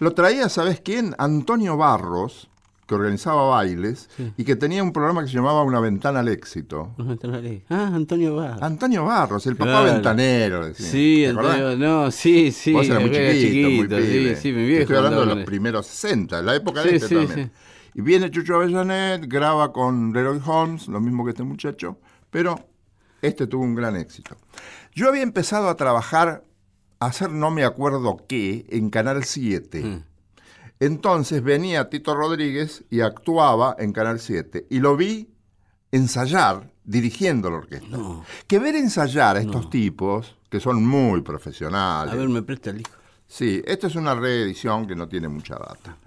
Lo 0.00 0.10
traía, 0.14 0.48
¿sabes 0.48 0.80
quién? 0.80 1.14
Antonio 1.18 1.76
Barros, 1.76 2.50
que 2.86 2.94
organizaba 2.94 3.48
bailes 3.48 4.08
y 4.36 4.44
que 4.44 4.54
tenía 4.54 4.82
un 4.82 4.92
programa 4.92 5.22
que 5.22 5.28
se 5.28 5.34
llamaba 5.34 5.62
Una 5.64 5.80
Ventana 5.80 6.20
al 6.20 6.28
Éxito. 6.28 6.94
No 6.98 7.12
está 7.14 7.26
la 7.26 7.40
ley. 7.40 7.64
Ah, 7.68 7.90
Antonio 7.92 8.36
Bar. 8.36 8.58
Antonio 8.62 9.04
Barros, 9.04 9.46
el 9.48 9.56
papá 9.56 9.70
Claro. 9.82 9.92
ventanero. 9.92 10.66
decían. 10.66 10.90
Sí. 10.92 11.24
Antonio, 11.24 11.76
no, 11.76 12.10
sí, 12.12 12.52
sí. 12.52 12.72
Vos 12.72 12.86
eras 12.88 13.00
muy 13.02 13.14
era 13.14 13.32
chiquito, 13.32 13.68
muy 13.68 13.76
chiquito, 13.88 13.96
pibe. 13.96 14.34
Sí, 14.36 14.40
sí, 14.42 14.52
mi 14.52 14.66
viejo. 14.66 14.82
Estoy 14.82 14.96
hablando 14.98 15.20
de 15.26 15.34
los 15.34 15.44
primeros 15.44 15.86
60, 15.86 16.42
la 16.42 16.54
época 16.54 16.82
Sí, 16.84 16.88
de 16.90 16.96
este 16.96 17.08
sí, 17.08 17.14
también. 17.26 17.52
sí. 17.54 17.98
Y 17.98 18.02
viene 18.02 18.30
Chucho 18.30 18.54
Avellanet, 18.56 19.26
graba 19.26 19.72
con 19.72 20.12
Leroy 20.12 20.40
Holmes, 20.46 20.86
lo 20.86 21.00
mismo 21.00 21.24
que 21.24 21.30
este 21.30 21.42
muchacho, 21.42 21.98
pero 22.30 22.60
este 23.22 23.46
tuvo 23.46 23.64
un 23.64 23.74
gran 23.74 23.96
éxito. 23.96 24.36
Yo 24.94 25.08
había 25.08 25.22
empezado 25.22 25.68
a 25.68 25.76
trabajar, 25.76 26.44
a 27.00 27.06
hacer 27.06 27.30
no 27.32 27.50
me 27.50 27.64
acuerdo 27.64 28.18
qué, 28.28 28.66
en 28.68 28.90
Canal 28.90 29.24
7. 29.24 29.82
Mm. 29.82 30.02
Entonces 30.80 31.42
venía 31.42 31.88
Tito 31.88 32.14
Rodríguez 32.14 32.84
y 32.90 33.00
actuaba 33.00 33.76
en 33.78 33.92
Canal 33.92 34.20
7. 34.20 34.66
Y 34.70 34.80
lo 34.80 34.96
vi 34.96 35.28
ensayar 35.90 36.72
dirigiendo 36.84 37.50
la 37.50 37.56
orquesta. 37.58 37.98
Que 38.46 38.58
ver 38.58 38.76
ensayar 38.76 39.36
a 39.36 39.40
estos 39.40 39.70
tipos, 39.70 40.36
que 40.50 40.60
son 40.60 40.84
muy 40.84 41.22
profesionales. 41.22 42.12
A 42.12 42.16
ver, 42.16 42.28
me 42.28 42.42
presta 42.42 42.70
el 42.70 42.78
disco. 42.78 42.92
Sí, 43.28 43.60
esta 43.66 43.88
es 43.88 43.96
una 43.96 44.14
reedición 44.14 44.86
que 44.86 44.94
no 44.94 45.08
tiene 45.08 45.26
mucha 45.28 45.54
data. 45.56 45.98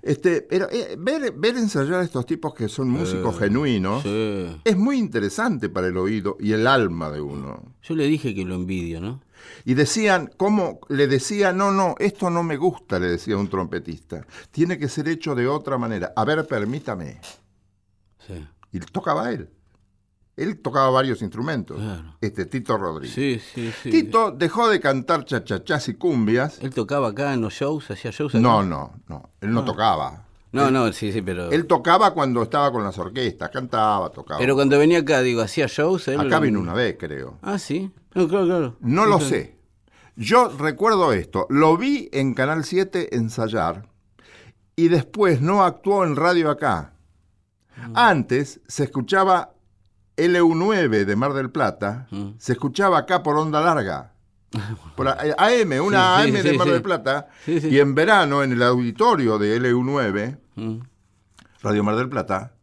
Este, 0.00 0.42
pero 0.42 0.68
eh, 0.70 0.94
ver, 0.96 1.32
ver 1.32 1.56
ensayar 1.56 1.94
a 1.94 2.04
estos 2.04 2.24
tipos 2.24 2.54
que 2.54 2.68
son 2.68 2.88
músicos 2.88 3.36
genuinos 3.36 4.04
Sí. 4.04 4.60
es 4.64 4.76
muy 4.76 4.96
interesante 4.96 5.68
para 5.68 5.88
el 5.88 5.96
oído 5.96 6.36
y 6.38 6.52
el 6.52 6.68
alma 6.68 7.10
de 7.10 7.20
uno. 7.20 7.74
Yo 7.82 7.96
le 7.96 8.06
dije 8.06 8.32
que 8.32 8.44
lo 8.44 8.54
envidio, 8.54 9.00
¿no? 9.00 9.20
Y 9.64 9.74
decían, 9.74 10.30
¿cómo? 10.36 10.80
Le 10.88 11.06
decía, 11.06 11.52
no, 11.52 11.70
no, 11.70 11.94
esto 11.98 12.30
no 12.30 12.42
me 12.42 12.56
gusta, 12.56 12.98
le 12.98 13.06
decía 13.08 13.36
un 13.36 13.48
trompetista. 13.48 14.26
Tiene 14.50 14.78
que 14.78 14.88
ser 14.88 15.08
hecho 15.08 15.34
de 15.34 15.46
otra 15.46 15.78
manera. 15.78 16.12
A 16.16 16.24
ver, 16.24 16.46
permítame. 16.46 17.20
Sí. 18.26 18.46
Y 18.72 18.80
tocaba 18.80 19.30
él. 19.30 19.50
Él 20.36 20.60
tocaba 20.60 20.90
varios 20.90 21.20
instrumentos. 21.20 21.78
Claro. 21.78 22.16
Este 22.20 22.46
Tito 22.46 22.78
Rodríguez. 22.78 23.12
Sí, 23.12 23.40
sí, 23.54 23.72
sí. 23.82 23.90
Tito 23.90 24.30
dejó 24.30 24.68
de 24.68 24.78
cantar 24.78 25.24
chachachás 25.24 25.88
y 25.88 25.94
cumbias. 25.94 26.60
Él 26.62 26.72
tocaba 26.72 27.08
acá 27.08 27.34
en 27.34 27.40
los 27.40 27.54
shows, 27.54 27.90
hacía 27.90 28.12
shows. 28.12 28.36
acá? 28.36 28.40
No, 28.40 28.62
no, 28.62 28.92
no. 29.08 29.30
Él 29.40 29.52
no 29.52 29.64
tocaba. 29.64 30.26
No, 30.52 30.70
no, 30.70 30.92
sí, 30.92 31.12
sí, 31.12 31.22
pero. 31.22 31.50
Él 31.50 31.66
tocaba 31.66 32.14
cuando 32.14 32.42
estaba 32.42 32.70
con 32.72 32.84
las 32.84 32.96
orquestas, 32.98 33.50
cantaba, 33.50 34.10
tocaba. 34.10 34.38
Pero 34.38 34.54
cuando 34.54 34.78
venía 34.78 35.00
acá, 35.00 35.20
digo, 35.22 35.42
hacía 35.42 35.66
shows. 35.66 36.08
Él... 36.08 36.20
Acá 36.20 36.38
vino 36.38 36.60
una 36.60 36.72
vez, 36.72 36.96
creo. 36.98 37.38
Ah, 37.42 37.58
sí. 37.58 37.90
No, 38.18 38.28
claro, 38.28 38.46
claro. 38.46 38.76
No 38.80 39.06
lo 39.06 39.20
sé. 39.20 39.56
Yo 40.16 40.48
recuerdo 40.48 41.12
esto. 41.12 41.46
Lo 41.48 41.76
vi 41.76 42.08
en 42.12 42.34
Canal 42.34 42.64
7 42.64 43.14
ensayar 43.16 43.88
y 44.76 44.88
después 44.88 45.40
no 45.40 45.62
actuó 45.64 46.04
en 46.04 46.16
radio 46.16 46.50
acá. 46.50 46.92
Antes 47.94 48.60
se 48.66 48.84
escuchaba 48.84 49.52
LU9 50.16 51.04
de 51.04 51.16
Mar 51.16 51.32
del 51.32 51.50
Plata, 51.50 52.08
se 52.38 52.52
escuchaba 52.52 52.98
acá 52.98 53.22
por 53.22 53.36
onda 53.36 53.60
larga. 53.60 54.12
Por 54.96 55.06
AM, 55.08 55.72
una 55.84 56.22
Sí, 56.24 56.32
sí, 56.32 56.36
AM 56.38 56.42
de 56.42 56.52
Mar 56.54 56.66
sí. 56.66 56.72
del 56.72 56.82
Plata. 56.82 57.28
Y 57.46 57.78
en 57.78 57.94
verano, 57.94 58.42
en 58.42 58.52
el 58.52 58.62
auditorio 58.62 59.38
de 59.38 59.60
LU9, 59.60 60.38
Mm. 60.56 60.78
Radio 61.62 61.84
Mar 61.84 61.94
del 61.96 62.08
Plata, 62.08 62.54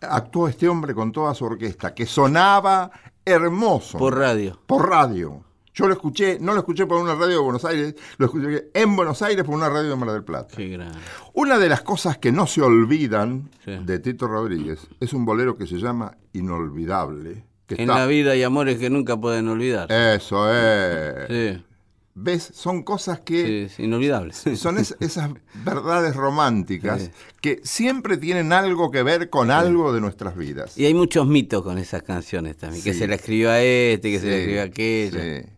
actuó 0.00 0.46
este 0.46 0.68
hombre 0.68 0.94
con 0.94 1.10
toda 1.10 1.34
su 1.34 1.44
orquesta, 1.46 1.92
que 1.94 2.06
sonaba 2.06 2.90
hermoso. 3.30 3.98
Por 3.98 4.16
radio. 4.18 4.58
Por 4.66 4.88
radio. 4.88 5.44
Yo 5.72 5.86
lo 5.86 5.92
escuché, 5.94 6.38
no 6.40 6.52
lo 6.52 6.58
escuché 6.58 6.84
por 6.84 7.00
una 7.00 7.14
radio 7.14 7.36
de 7.36 7.38
Buenos 7.38 7.64
Aires, 7.64 7.94
lo 8.18 8.26
escuché 8.26 8.70
en 8.74 8.96
Buenos 8.96 9.22
Aires 9.22 9.44
por 9.44 9.54
una 9.54 9.68
radio 9.68 9.88
de 9.90 9.96
Mar 9.96 10.10
del 10.10 10.24
Plata. 10.24 10.56
Qué 10.56 10.68
grande. 10.68 10.98
Una 11.32 11.58
de 11.58 11.68
las 11.68 11.82
cosas 11.82 12.18
que 12.18 12.32
no 12.32 12.46
se 12.46 12.60
olvidan 12.60 13.48
Sí. 13.64 13.78
de 13.84 13.98
Tito 14.00 14.26
Rodríguez 14.26 14.88
es 14.98 15.12
un 15.12 15.24
bolero 15.24 15.56
que 15.56 15.66
se 15.66 15.76
llama 15.78 16.16
Inolvidable. 16.32 17.44
que 17.66 17.76
En 17.76 17.82
está- 17.82 18.00
la 18.00 18.06
vida 18.06 18.32
hay 18.32 18.42
amores 18.42 18.78
que 18.80 18.90
nunca 18.90 19.16
pueden 19.16 19.46
olvidar. 19.48 19.90
Eso 19.92 20.52
es. 20.52 21.28
Sí, 21.28 21.64
¿Ves? 22.14 22.50
Son 22.54 22.82
cosas 22.82 23.20
que 23.20 23.46
sí, 23.68 23.74
es 23.74 23.78
inolvidable. 23.80 24.32
son 24.56 24.78
es- 24.78 24.96
esas 25.00 25.30
verdades 25.64 26.16
románticas 26.16 27.02
Sí. 27.04 27.10
que 27.40 27.60
siempre 27.62 28.16
tienen 28.16 28.52
algo 28.52 28.90
que 28.90 29.02
ver 29.02 29.30
con 29.30 29.50
algo 29.50 29.92
de 29.92 30.00
nuestras 30.00 30.36
vidas. 30.36 30.76
Y 30.76 30.86
hay 30.86 30.94
muchos 30.94 31.26
mitos 31.26 31.62
con 31.62 31.78
esas 31.78 32.02
canciones 32.02 32.56
también. 32.56 32.82
Que 32.82 32.94
se 32.94 33.06
la 33.06 33.14
escribió 33.14 33.50
a 33.50 33.60
este, 33.62 34.10
que 34.10 34.18
se 34.18 34.26
la 34.28 34.36
escribió 34.36 34.60
a 34.60 34.64
aquella. 34.64 35.20
sí. 35.42 35.48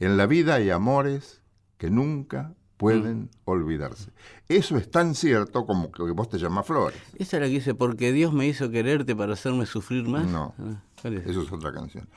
En 0.00 0.16
la 0.16 0.26
vida 0.26 0.56
hay 0.56 0.70
amores 0.70 1.40
que 1.78 1.88
nunca 1.90 2.52
Mm. 2.52 2.54
pueden 2.84 3.30
olvidarse. 3.44 4.10
Eso 4.48 4.76
es 4.76 4.90
tan 4.90 5.14
cierto 5.14 5.64
como 5.66 5.92
que 5.92 6.02
vos 6.02 6.28
te 6.28 6.36
llamas 6.38 6.66
Flores. 6.66 6.98
Esa 7.16 7.36
es 7.36 7.40
la 7.42 7.46
que 7.46 7.54
dice, 7.54 7.74
porque 7.74 8.10
Dios 8.10 8.32
me 8.32 8.44
hizo 8.48 8.70
quererte 8.72 9.14
para 9.14 9.34
hacerme 9.34 9.66
sufrir 9.66 10.08
más. 10.08 10.26
No. 10.26 10.52
Ah. 10.58 10.82
Eso 11.04 11.42
es 11.42 11.52
otra 11.52 11.72
canción. 11.72 12.08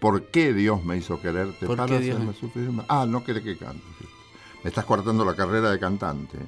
¿Por 0.00 0.24
qué 0.26 0.52
Dios 0.54 0.84
me 0.84 0.96
hizo 0.96 1.20
quererte 1.20 1.66
¿Por 1.66 1.76
para 1.76 1.86
qué 1.96 2.00
Dios 2.02 2.16
hacerme 2.16 2.32
me- 2.32 2.38
sufrir 2.38 2.70
más? 2.70 2.86
Ah, 2.88 3.06
no 3.08 3.22
quiere 3.22 3.42
que 3.42 3.56
cante. 3.56 3.82
sí. 3.98 4.06
Me 4.64 4.68
estás 4.68 4.84
cortando 4.84 5.24
la 5.24 5.34
carrera 5.34 5.70
de 5.70 5.78
cantante. 5.78 6.38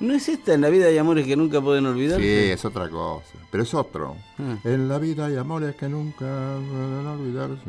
¿No 0.00 0.12
es 0.14 0.28
esta 0.28 0.54
en 0.54 0.60
la 0.62 0.70
vida 0.70 0.86
hay 0.86 0.98
amores 0.98 1.26
que 1.26 1.36
nunca 1.36 1.60
pueden 1.60 1.84
Sí, 1.84 1.90
olvidarse? 1.90 2.52
es 2.52 2.64
otra 2.64 2.88
cosa. 2.90 3.34
Pero 3.50 3.62
es 3.62 3.72
otro. 3.74 4.16
Ah. 4.38 4.56
En 4.64 4.88
la 4.88 4.98
vida 4.98 5.26
hay 5.26 5.36
amores 5.36 5.76
que 5.76 5.88
nunca 5.88 6.56
pueden 6.70 7.06
olvidarse. 7.06 7.62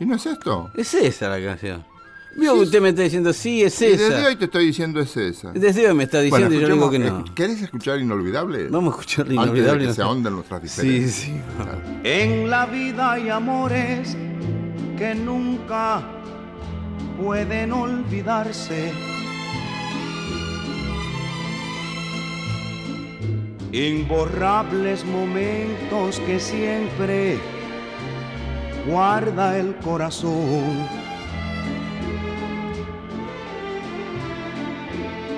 ¿Y 0.00 0.06
no 0.06 0.16
es 0.16 0.26
esto? 0.26 0.70
Es 0.74 0.94
esa 0.94 1.28
la 1.28 1.44
canción. 1.44 1.84
Vio 2.38 2.54
que 2.54 2.60
usted 2.60 2.80
me 2.82 2.90
está 2.90 3.02
diciendo, 3.02 3.32
sí, 3.32 3.62
es 3.62 3.80
Y 3.80 3.86
desde 3.86 4.08
esa. 4.18 4.26
hoy 4.28 4.36
te 4.36 4.44
estoy 4.44 4.66
diciendo 4.66 5.00
es 5.00 5.16
esa. 5.16 5.52
Desde 5.52 5.88
hoy 5.88 5.94
me 5.94 6.04
está 6.04 6.20
diciendo 6.20 6.54
y 6.54 6.60
yo 6.60 6.68
digo 6.68 6.90
que 6.90 6.98
no. 6.98 7.20
eh, 7.20 7.24
¿Querés 7.34 7.62
escuchar 7.62 7.98
Inolvidable? 7.98 8.68
Vamos 8.68 8.94
a 8.94 9.00
escuchar 9.00 9.22
Antes 9.22 9.36
de 9.36 9.42
inolvidable. 9.42 9.86
que 9.86 9.92
se 9.94 10.02
ahonden 10.02 10.32
nuestras 10.34 10.60
Sí, 10.70 10.82
diferencias. 10.88 11.14
sí. 11.14 11.40
En 12.04 12.50
la 12.50 12.66
vida 12.66 13.12
hay 13.12 13.30
amores 13.30 14.16
que 14.98 15.14
nunca 15.14 16.02
pueden 17.22 17.72
olvidarse. 17.72 18.92
Imborrables 23.72 25.04
momentos 25.04 26.20
que 26.20 26.38
siempre 26.40 27.38
guarda 28.86 29.58
el 29.58 29.74
corazón. 29.76 30.88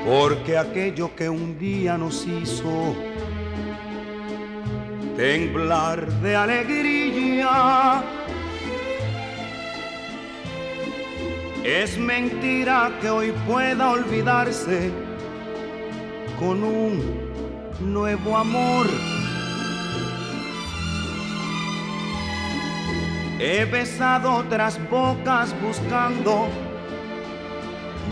Porque 0.09 0.57
aquello 0.57 1.15
que 1.15 1.29
un 1.29 1.59
día 1.59 1.99
nos 1.99 2.27
hizo 2.27 2.97
temblar 5.19 6.11
de 6.23 6.35
alegría. 6.35 8.03
Es 11.63 11.99
mentira 11.99 12.91
que 13.03 13.11
hoy 13.11 13.35
pueda 13.47 13.91
olvidarse 13.91 14.91
con 16.39 16.65
un 16.65 17.03
nuevo 17.79 18.35
amor. 18.35 18.87
He 23.39 23.67
besado 23.67 24.37
otras 24.37 24.81
bocas 24.89 25.55
buscando 25.61 26.49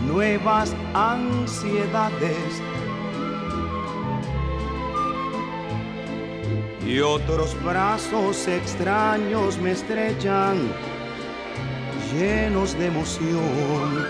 nuevas 0.05 0.75
ansiedades. 0.93 2.61
y 6.87 7.01
otros 7.01 7.55
brazos 7.63 8.47
extraños 8.47 9.57
me 9.57 9.71
estrechan, 9.71 10.57
llenos 12.13 12.77
de 12.79 12.85
emoción. 12.85 14.05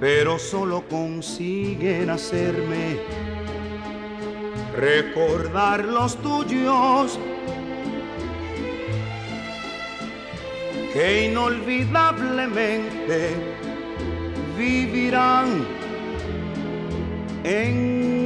Pero 0.00 0.38
solo 0.38 0.82
consiguen 0.88 2.08
hacerme 2.08 2.98
recordar 4.74 5.84
los 5.84 6.16
tuyos, 6.16 7.18
que 10.96 11.26
inolvidablemente 11.26 13.34
vivirán 14.56 15.66
en 17.44 18.25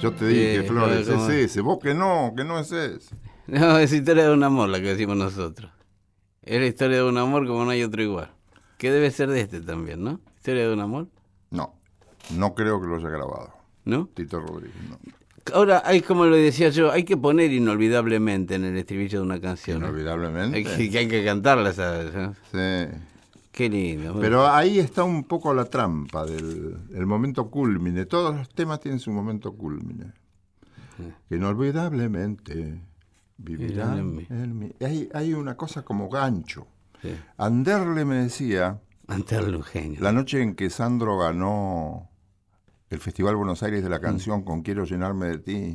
Yo 0.00 0.12
te 0.12 0.26
dije, 0.26 0.62
Sí, 0.62 0.68
Flores, 0.68 1.08
es 1.08 1.28
ese. 1.28 1.60
Vos 1.60 1.78
que 1.82 1.94
no, 1.94 2.32
que 2.36 2.44
no 2.44 2.58
es 2.58 2.72
ese. 2.72 3.14
No, 3.46 3.78
es 3.78 3.92
historia 3.92 4.24
de 4.28 4.32
un 4.32 4.42
amor 4.42 4.68
la 4.68 4.80
que 4.80 4.88
decimos 4.88 5.16
nosotros. 5.16 5.70
Es 6.42 6.60
la 6.60 6.66
historia 6.66 6.98
de 6.98 7.04
un 7.04 7.18
amor 7.18 7.46
como 7.46 7.64
no 7.64 7.70
hay 7.70 7.82
otro 7.82 8.02
igual. 8.02 8.30
Que 8.78 8.90
debe 8.90 9.10
ser 9.10 9.28
de 9.28 9.40
este 9.40 9.60
también, 9.60 10.02
¿no? 10.02 10.20
Historia 10.36 10.66
de 10.68 10.72
un 10.72 10.80
amor, 10.80 11.08
No, 11.50 11.74
no 12.36 12.54
creo 12.54 12.80
que 12.80 12.86
lo 12.86 12.96
haya 12.96 13.08
grabado. 13.10 13.52
¿no? 13.84 14.08
Tito 14.14 14.40
Rodríguez, 14.40 14.76
no. 14.88 14.98
Ahora, 15.54 15.82
hay 15.84 16.00
como 16.00 16.26
lo 16.26 16.36
decía 16.36 16.68
yo, 16.68 16.92
hay 16.92 17.04
que 17.04 17.16
poner 17.16 17.52
inolvidablemente 17.52 18.54
en 18.54 18.64
el 18.64 18.76
estribillo 18.76 19.18
de 19.20 19.24
una 19.24 19.40
canción. 19.40 19.80
¿no? 19.80 19.88
Inolvidablemente. 19.88 20.58
Hay 20.58 20.64
que, 20.64 20.90
que 20.90 20.98
hay 20.98 21.08
que 21.08 21.24
cantarla, 21.24 21.72
¿sabes? 21.72 22.12
Sí. 22.52 22.96
Qué 23.60 23.68
lindo. 23.68 24.16
Pero 24.18 24.48
ahí 24.48 24.78
está 24.78 25.04
un 25.04 25.22
poco 25.24 25.52
la 25.52 25.66
trampa 25.66 26.24
del 26.24 26.78
el 26.94 27.04
momento 27.04 27.50
culmine. 27.50 28.06
Todos 28.06 28.34
los 28.34 28.48
temas 28.48 28.80
tienen 28.80 28.98
su 29.00 29.12
momento 29.12 29.52
culmine. 29.52 30.14
Que 31.28 31.36
inolvidablemente 31.36 32.80
vivirán 33.36 33.98
Vivirán 33.98 33.98
en 33.98 34.16
mí. 34.16 34.26
en 34.30 34.58
mí. 34.58 34.72
Y 34.80 34.84
Hay, 34.86 35.08
hay 35.12 35.34
una 35.34 35.58
cosa 35.58 35.82
como 35.82 36.08
gancho. 36.08 36.68
Sí. 37.02 37.14
Anderle 37.36 38.06
me 38.06 38.14
decía, 38.16 38.80
Ante 39.08 39.36
el 39.36 39.52
Eugenio. 39.52 40.00
la 40.00 40.12
noche 40.12 40.40
en 40.40 40.54
que 40.54 40.70
Sandro 40.70 41.18
ganó 41.18 42.08
el 42.88 42.98
Festival 42.98 43.36
Buenos 43.36 43.62
Aires 43.62 43.82
de 43.82 43.90
la 43.90 44.00
canción 44.00 44.42
con 44.42 44.62
Quiero 44.62 44.86
llenarme 44.86 45.26
de 45.26 45.38
ti, 45.38 45.74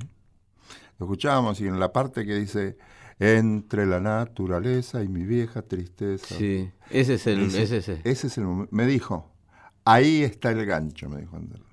lo 0.98 1.06
escuchábamos 1.06 1.62
y 1.62 1.67
en 1.67 1.80
la 1.80 1.93
parte 1.93 2.26
que 2.26 2.34
dice, 2.34 2.78
entre 3.19 3.86
la 3.86 3.99
naturaleza 3.99 5.04
y 5.04 5.08
mi 5.08 5.23
vieja 5.23 5.62
tristeza. 5.62 6.36
Sí, 6.36 6.69
ese 6.89 7.15
es 7.15 7.28
el. 7.28 7.41
Ese, 7.47 7.63
Ese, 7.63 7.78
ese. 7.78 8.01
ese 8.04 8.28
es 8.28 8.38
el. 8.38 8.45
Me 8.71 8.86
dijo, 8.86 9.32
ahí 9.86 10.23
está 10.23 10.51
el 10.51 10.65
gancho, 10.65 11.10
me 11.10 11.21
dijo 11.21 11.36
Anderle. 11.38 11.65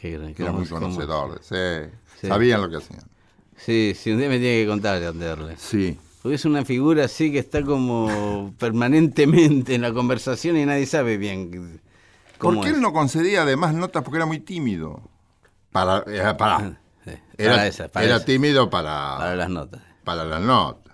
Qué 0.00 0.10
gran- 0.12 0.34
Que 0.34 0.42
era 0.42 0.52
muy 0.52 0.66
conocedor. 0.66 1.40
Sí, 1.42 1.54
Sí. 2.20 2.28
Sabían 2.28 2.62
lo 2.62 2.70
que 2.70 2.76
hacían. 2.76 3.02
Sí, 3.56 3.92
sí, 3.94 4.10
un 4.10 4.18
día 4.18 4.28
me 4.28 4.38
tiene 4.38 4.62
que 4.62 4.66
contar 4.68 4.98
de 5.00 5.06
Anderle. 5.06 5.56
Sí. 5.58 5.98
Porque 6.22 6.36
es 6.36 6.44
una 6.46 6.64
figura 6.64 7.04
así 7.04 7.30
que 7.30 7.38
está 7.38 7.62
como 7.62 8.54
permanentemente 8.58 9.74
en 9.74 9.82
la 9.82 9.92
conversación 9.92 10.56
y 10.56 10.64
nadie 10.64 10.86
sabe 10.86 11.18
bien 11.18 11.80
cómo 12.38 12.54
¿Por 12.56 12.64
qué 12.64 12.70
es. 12.70 12.76
él 12.76 12.80
no 12.82 12.92
concedía 12.92 13.42
además 13.42 13.74
notas? 13.74 14.02
Porque 14.02 14.16
era 14.16 14.26
muy 14.26 14.40
tímido. 14.40 15.02
Para, 15.72 16.02
era, 16.06 16.36
para, 16.36 16.80
Sí, 17.04 17.12
era, 17.36 17.52
para 17.54 17.66
esa, 17.66 17.88
para 17.88 18.06
era 18.06 18.24
tímido 18.24 18.70
para, 18.70 19.16
para 19.18 19.36
las 19.36 19.50
notas. 19.50 19.82
para 20.04 20.24
las 20.24 20.40
notas. 20.40 20.85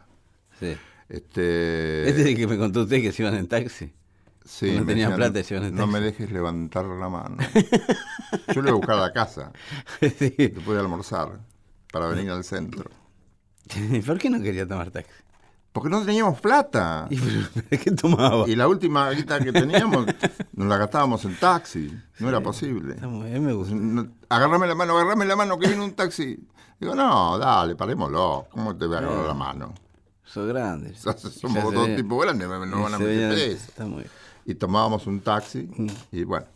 Sí. 0.62 0.76
Este, 1.08 2.08
Este 2.08 2.20
es 2.22 2.26
el 2.28 2.36
que 2.36 2.46
me 2.46 2.56
contó 2.56 2.82
usted 2.82 3.02
que 3.02 3.12
se 3.12 3.22
iban 3.22 3.34
en 3.34 3.46
taxi. 3.48 3.92
sí, 4.44 4.72
no 4.72 4.80
me 4.80 4.86
tenía 4.86 5.08
decían, 5.08 5.16
plata 5.16 5.40
y 5.40 5.44
se 5.44 5.54
iban 5.54 5.66
en 5.68 5.74
No 5.74 5.80
taxi". 5.82 5.92
me 5.92 6.00
dejes 6.00 6.30
levantar 6.32 6.84
la 6.86 7.08
mano. 7.08 7.36
Yo 8.54 8.62
le 8.62 8.68
iba 8.68 8.70
a 8.70 8.74
buscar 8.80 8.96
a 8.96 9.00
la 9.00 9.12
casa, 9.12 9.52
Sí. 10.00 10.34
después 10.38 10.68
de 10.74 10.80
almorzar, 10.80 11.40
para 11.92 12.06
venir 12.06 12.30
al 12.30 12.44
centro. 12.44 12.90
¿Por 14.06 14.18
qué 14.18 14.30
no 14.30 14.40
quería 14.40 14.66
tomar 14.66 14.90
taxi? 14.90 15.10
Porque 15.72 15.88
no 15.88 16.04
teníamos 16.04 16.38
plata. 16.40 17.06
¿Y 17.08 17.16
pero, 17.18 17.82
qué 17.82 17.90
tomaba? 17.92 18.46
Y 18.46 18.56
la 18.56 18.68
última 18.68 19.10
guita 19.10 19.40
que 19.40 19.52
teníamos 19.52 20.04
nos 20.52 20.66
la 20.68 20.76
gastábamos 20.76 21.24
en 21.24 21.34
taxi. 21.36 21.90
No 22.18 22.28
era 22.28 22.40
posible. 22.42 22.94
Está 22.94 23.08
muy 23.08 23.30
bien, 23.30 23.42
me 23.44 23.54
gusta. 23.54 23.74
No, 23.74 24.06
agarrame 24.28 24.66
la 24.66 24.74
mano, 24.74 24.98
agarrame 24.98 25.24
la 25.24 25.34
mano, 25.36 25.58
que 25.58 25.68
viene 25.68 25.82
un 25.82 25.94
taxi. 25.94 26.38
Digo, 26.78 26.94
no, 26.94 27.38
dale, 27.38 27.74
parémoslo. 27.74 28.48
¿Cómo 28.50 28.76
te 28.76 28.84
voy 28.86 28.96
a 28.96 28.98
agarrar 28.98 29.26
la 29.28 29.34
mano? 29.34 29.74
Sos 30.32 30.48
grande. 30.48 30.94
Somos 30.94 31.54
Ya 31.54 31.62
dos 31.62 31.74
veía- 31.86 31.96
tipos 31.96 32.22
grandes, 32.24 32.48
no 32.48 32.82
van 32.82 32.94
a 32.94 32.98
meter 32.98 33.06
veía- 33.16 33.28
preso. 33.30 33.64
Está 33.68 33.84
muy 33.84 33.98
bien. 33.98 34.10
Y 34.46 34.54
tomábamos 34.54 35.06
un 35.06 35.20
taxi 35.20 35.68
y 36.10 36.24
bueno. 36.24 36.46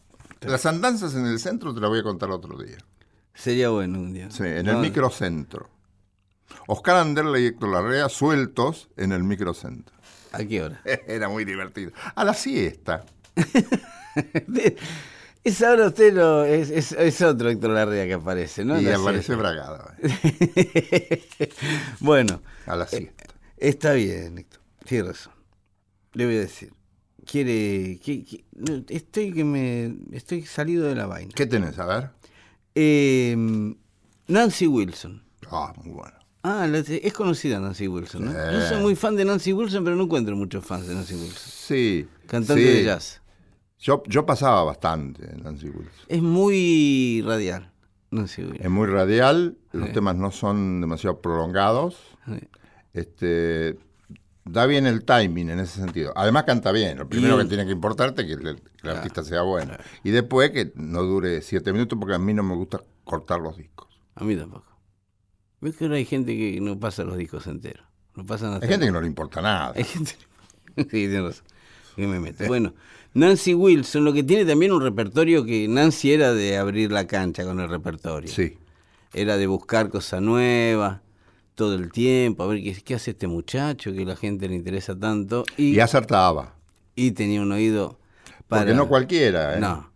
Las 0.40 0.66
andanzas 0.66 1.14
en 1.14 1.26
el 1.26 1.38
centro 1.38 1.74
te 1.74 1.80
las 1.80 1.88
voy 1.90 2.00
a 2.00 2.02
contar 2.02 2.30
otro 2.30 2.58
día. 2.58 2.78
Sería 3.34 3.68
bueno 3.70 3.98
un 3.98 4.12
día. 4.12 4.30
Sí, 4.30 4.42
en 4.44 4.66
No, 4.66 4.72
el 4.72 4.78
microcentro. 4.78 5.68
Oscar 6.68 6.96
Anderle 6.96 7.40
y 7.42 7.46
Héctor 7.46 7.70
Larrea 7.70 8.08
sueltos 8.08 8.88
en 8.96 9.12
el 9.12 9.22
microcentro. 9.24 9.94
¿A 10.32 10.44
qué 10.44 10.62
hora? 10.62 10.80
Era 11.06 11.28
muy 11.28 11.44
divertido. 11.44 11.92
A 12.14 12.24
la 12.24 12.34
siesta. 12.34 13.04
Es 15.44 15.62
ahora 15.62 15.86
usted 15.86 16.16
es, 16.48 16.70
es, 16.70 16.90
es 16.92 17.22
otro 17.22 17.48
Héctor 17.50 17.70
Larrea 17.70 18.04
que 18.06 18.14
aparece, 18.14 18.64
¿no? 18.64 18.80
y 18.80 18.84
La 18.84 18.96
aparece 18.96 19.34
siesta. 19.36 19.94
Eh, 20.02 21.52
bueno, 22.00 22.42
A 22.66 22.74
la 22.74 22.86
siesta. 22.88 23.15
Está 23.56 23.92
bien, 23.92 24.38
Héctor. 24.38 24.60
Tiene 24.84 25.08
razón. 25.08 25.32
Le 26.12 26.26
voy 26.26 26.36
a 26.36 26.40
decir. 26.40 26.72
Quiere. 27.24 27.98
que- 28.02 28.24
que- 28.24 28.44
no, 28.54 28.84
estoy 28.88 29.32
que 29.32 29.44
me. 29.44 29.96
Estoy 30.12 30.42
salido 30.46 30.86
de 30.86 30.94
la 30.94 31.06
vaina. 31.06 31.32
¿Qué 31.34 31.46
tenés? 31.46 31.78
A 31.78 31.86
ver. 31.86 32.10
Eh, 32.74 33.36
Nancy 34.28 34.66
Wilson. 34.66 35.22
Ah, 35.50 35.72
muy 35.82 35.92
bueno. 35.92 36.14
Ah, 36.42 36.68
es 36.72 37.12
conocida 37.12 37.58
Nancy 37.58 37.88
Wilson, 37.88 38.26
¿no? 38.26 38.30
Sí. 38.30 38.36
Yo 38.52 38.68
soy 38.68 38.80
muy 38.80 38.94
fan 38.94 39.16
de 39.16 39.24
Nancy 39.24 39.52
Wilson, 39.52 39.82
pero 39.82 39.96
no 39.96 40.04
encuentro 40.04 40.36
muchos 40.36 40.64
fans 40.64 40.86
de 40.86 40.94
Nancy 40.94 41.14
Wilson. 41.14 41.50
Sí. 41.52 42.06
Cantante 42.26 42.62
sí. 42.62 42.68
de 42.78 42.84
jazz. 42.84 43.20
Yo, 43.80 44.02
yo 44.06 44.24
pasaba 44.24 44.62
bastante 44.62 45.28
en 45.28 45.42
Nancy 45.42 45.66
Wilson. 45.66 46.04
Es 46.06 46.22
muy 46.22 47.22
radial, 47.26 47.72
Nancy 48.12 48.42
Wilson. 48.42 48.64
Es 48.64 48.70
muy 48.70 48.86
radial, 48.86 49.58
los 49.72 49.88
Sí. 49.88 49.92
temas 49.94 50.14
no 50.16 50.30
son 50.30 50.80
demasiado 50.80 51.20
prolongados. 51.20 51.96
Este, 52.96 53.78
da 54.44 54.64
bien 54.66 54.86
el 54.86 55.04
timing 55.04 55.50
en 55.50 55.60
ese 55.60 55.80
sentido. 55.80 56.12
Además 56.16 56.44
canta 56.44 56.72
bien. 56.72 56.98
Lo 56.98 57.08
primero 57.08 57.38
Y- 57.38 57.42
que 57.42 57.48
tiene 57.48 57.66
que 57.66 57.72
importarte 57.72 58.22
es 58.22 58.26
que 58.28 58.32
el, 58.34 58.56
que 58.56 58.88
el 58.88 58.90
artista 58.90 59.22
sea 59.22 59.42
bueno. 59.42 59.74
Y 60.02 60.10
después 60.10 60.50
que 60.50 60.72
no 60.76 61.02
dure 61.02 61.42
siete 61.42 61.72
minutos 61.72 61.98
porque 62.00 62.14
a 62.14 62.18
mí 62.18 62.32
no 62.32 62.42
me 62.42 62.54
gusta 62.54 62.80
cortar 63.04 63.40
los 63.40 63.56
discos. 63.56 63.88
A 64.14 64.24
mí 64.24 64.34
tampoco. 64.34 64.66
¿Ves 65.60 65.76
que 65.76 65.84
ahora 65.84 65.96
hay 65.96 66.04
gente 66.04 66.36
que 66.36 66.58
no 66.60 66.78
pasa 66.78 67.04
los 67.04 67.16
discos 67.16 67.46
enteros? 67.46 67.86
No 68.14 68.24
pasan 68.24 68.54
hasta 68.54 68.64
Hay 68.66 68.70
gente 68.72 68.86
que 68.86 68.92
no 68.92 69.00
le 69.00 69.06
importa 69.06 69.42
nada. 69.42 69.72
Hay 69.76 69.84
gente... 69.84 70.12
sí, 70.76 70.84
tiene 70.84 71.20
razón. 71.20 71.44
¿Qué 71.96 72.06
me 72.06 72.18
meto? 72.20 72.46
Bueno, 72.46 72.74
Nancy 73.14 73.54
Wilson, 73.54 74.04
lo 74.04 74.12
que 74.12 74.22
tiene 74.22 74.44
también 74.44 74.72
un 74.72 74.82
repertorio 74.82 75.44
que 75.44 75.66
Nancy 75.68 76.12
era 76.12 76.32
de 76.32 76.56
abrir 76.56 76.92
la 76.92 77.06
cancha 77.06 77.44
con 77.44 77.60
el 77.60 77.68
repertorio. 77.68 78.30
Sí. 78.30 78.58
Era 79.12 79.36
de 79.38 79.46
buscar 79.46 79.88
cosas 79.90 80.20
nuevas 80.22 81.00
todo 81.56 81.74
el 81.74 81.90
tiempo, 81.90 82.44
a 82.44 82.46
ver 82.46 82.62
qué, 82.62 82.72
qué 82.84 82.94
hace 82.94 83.10
este 83.10 83.26
muchacho, 83.26 83.92
que 83.92 84.02
a 84.02 84.06
la 84.06 84.14
gente 84.16 84.48
le 84.48 84.54
interesa 84.54 84.96
tanto. 84.96 85.44
Y, 85.56 85.74
Y 85.74 85.80
acertaba. 85.80 86.54
y 86.94 87.10
tenía 87.10 87.42
un 87.42 87.50
oído 87.50 87.98
para... 88.46 88.62
Porque 88.62 88.74
no 88.76 88.86
cualquiera. 88.88 89.56
¿eh? 89.56 89.60
No. 89.60 89.90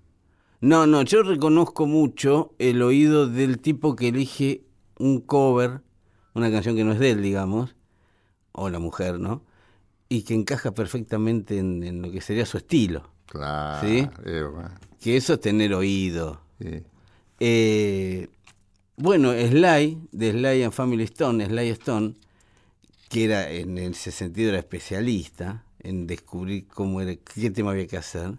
No, 0.60 0.86
no, 0.86 1.02
yo 1.02 1.22
reconozco 1.22 1.86
mucho 1.86 2.54
el 2.58 2.82
oído 2.82 3.28
del 3.28 3.60
tipo 3.60 3.94
que 3.94 4.08
elige 4.08 4.64
un 4.98 5.20
cover, 5.20 5.80
una 6.34 6.50
canción 6.50 6.74
que 6.76 6.84
no 6.84 6.92
es 6.92 6.98
de 6.98 7.12
él, 7.12 7.22
digamos, 7.22 7.76
o 8.52 8.68
la 8.68 8.78
mujer, 8.78 9.18
¿no? 9.20 9.42
Y 10.08 10.22
que 10.24 10.34
encaja 10.34 10.72
perfectamente 10.72 11.58
en, 11.58 11.82
en 11.84 12.02
lo 12.02 12.10
que 12.10 12.20
sería 12.20 12.44
su 12.44 12.56
estilo. 12.58 13.08
Claro. 13.26 13.86
¿Sí? 13.86 14.06
eh, 14.26 14.42
bueno, 14.52 14.70
Que 15.00 15.16
eso 15.16 15.34
es 15.34 15.40
tener 15.40 15.72
oído. 15.72 16.40
sí. 16.60 16.82
Eh, 17.42 18.28
bueno, 19.00 19.32
Sly, 19.32 20.08
de 20.12 20.30
Sly 20.32 20.62
and 20.62 20.72
Family 20.72 21.04
Stone, 21.04 21.46
Sly 21.46 21.68
Stone, 21.70 22.14
que 23.08 23.24
era 23.24 23.50
en 23.50 23.78
ese 23.78 24.10
sentido 24.10 24.50
era 24.50 24.58
especialista 24.58 25.64
en 25.78 26.06
descubrir 26.06 26.68
cómo 26.68 27.00
era, 27.00 27.16
qué 27.16 27.50
tema 27.50 27.70
había 27.70 27.86
que 27.86 27.96
hacer, 27.96 28.34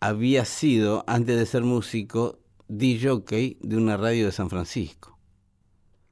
había 0.00 0.44
sido, 0.44 1.04
antes 1.06 1.38
de 1.38 1.46
ser 1.46 1.62
músico, 1.62 2.38
DJ 2.68 3.56
de 3.60 3.76
una 3.76 3.96
radio 3.96 4.26
de 4.26 4.32
San 4.32 4.50
Francisco. 4.50 5.18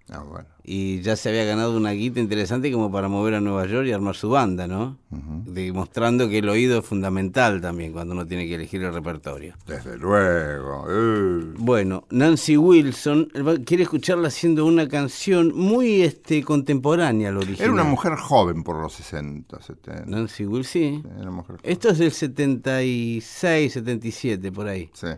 Ah, 0.09 0.23
bueno. 0.23 0.49
Y 0.65 1.01
ya 1.01 1.17
se 1.17 1.29
había 1.29 1.45
ganado 1.45 1.77
una 1.77 1.91
guita 1.91 2.21
interesante 2.21 2.71
como 2.71 2.93
para 2.93 3.09
mover 3.09 3.35
a 3.35 3.41
Nueva 3.41 3.67
York 3.67 3.85
y 3.89 3.91
armar 3.93 4.15
su 4.15 4.31
banda, 4.31 4.69
¿no? 4.69 4.97
Ujú. 5.11 5.43
Demostrando 5.53 6.29
que 6.29 6.39
el 6.39 6.49
oído 6.49 6.79
es 6.79 6.87
fundamental 6.87 7.61
también 7.61 7.93
cuando 7.93 8.15
uno 8.15 8.27
tiene 8.29 8.47
que 8.47 8.55
elegir 8.55 8.81
el 8.83 8.95
repertorio. 8.95 9.57
Desde 9.67 9.99
luego. 9.99 10.87
eh. 10.89 11.53
Bueno, 11.59 12.07
Nancy 12.11 12.57
Wilson 12.57 13.29
quiere 13.67 13.83
escucharla 13.83 14.29
haciendo 14.29 14.65
una 14.65 14.87
canción 14.87 15.53
muy 15.53 16.03
este, 16.03 16.45
contemporánea 16.45 17.31
al 17.31 17.39
original. 17.39 17.63
Era 17.63 17.73
una 17.73 17.83
mujer 17.85 18.15
joven 18.15 18.63
por 18.63 18.81
los 18.81 18.93
60, 18.93 19.61
70. 19.61 20.05
Nancy 20.07 20.47
Wilson, 20.47 20.73
sí. 20.73 21.03
Era 21.21 21.33
mujer 21.33 21.57
joven. 21.57 21.73
Esto 21.73 21.89
es 21.91 21.99
del 21.99 22.13
76, 22.13 23.73
77, 23.73 24.53
por 24.53 24.69
ahí. 24.69 24.91
Sí. 24.93 25.09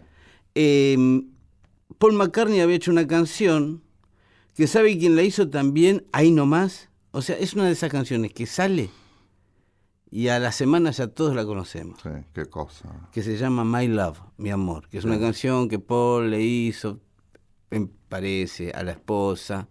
Eh, 0.55 1.23
Paul 1.99 2.15
McCartney 2.15 2.61
había 2.61 2.77
hecho 2.77 2.91
una 2.91 3.07
canción 3.07 3.83
que 4.55 4.67
sabe 4.67 4.97
quién 4.99 5.17
la 5.17 5.23
hizo 5.23 5.49
también, 5.49 6.05
ahí 6.13 6.31
nomás. 6.31 6.89
O 7.11 7.23
sea, 7.23 7.37
es 7.39 7.55
una 7.55 7.65
de 7.67 7.73
esas 7.73 7.91
canciones 7.91 8.33
que 8.33 8.47
sale 8.47 8.91
y 10.11 10.29
a 10.29 10.39
la 10.39 10.53
semana 10.53 10.91
ya 10.93 11.09
todos 11.09 11.35
la 11.35 11.45
conocemos. 11.45 11.99
Sí, 12.03 12.09
qué 12.33 12.47
cosa. 12.47 13.09
que 13.13 13.23
se 13.23 13.37
llama 13.37 13.65
My 13.65 13.89
Love, 13.89 14.19
mi 14.37 14.51
amor, 14.51 14.89
que 14.89 14.99
es 14.99 15.05
una 15.05 15.19
canción 15.19 15.69
que 15.69 15.79
Paul 15.79 16.31
le 16.31 16.41
hizo, 16.43 17.01
me 17.71 17.89
parece, 18.09 18.71
a 18.73 18.83
la 18.85 18.93
esposa, 18.93 19.69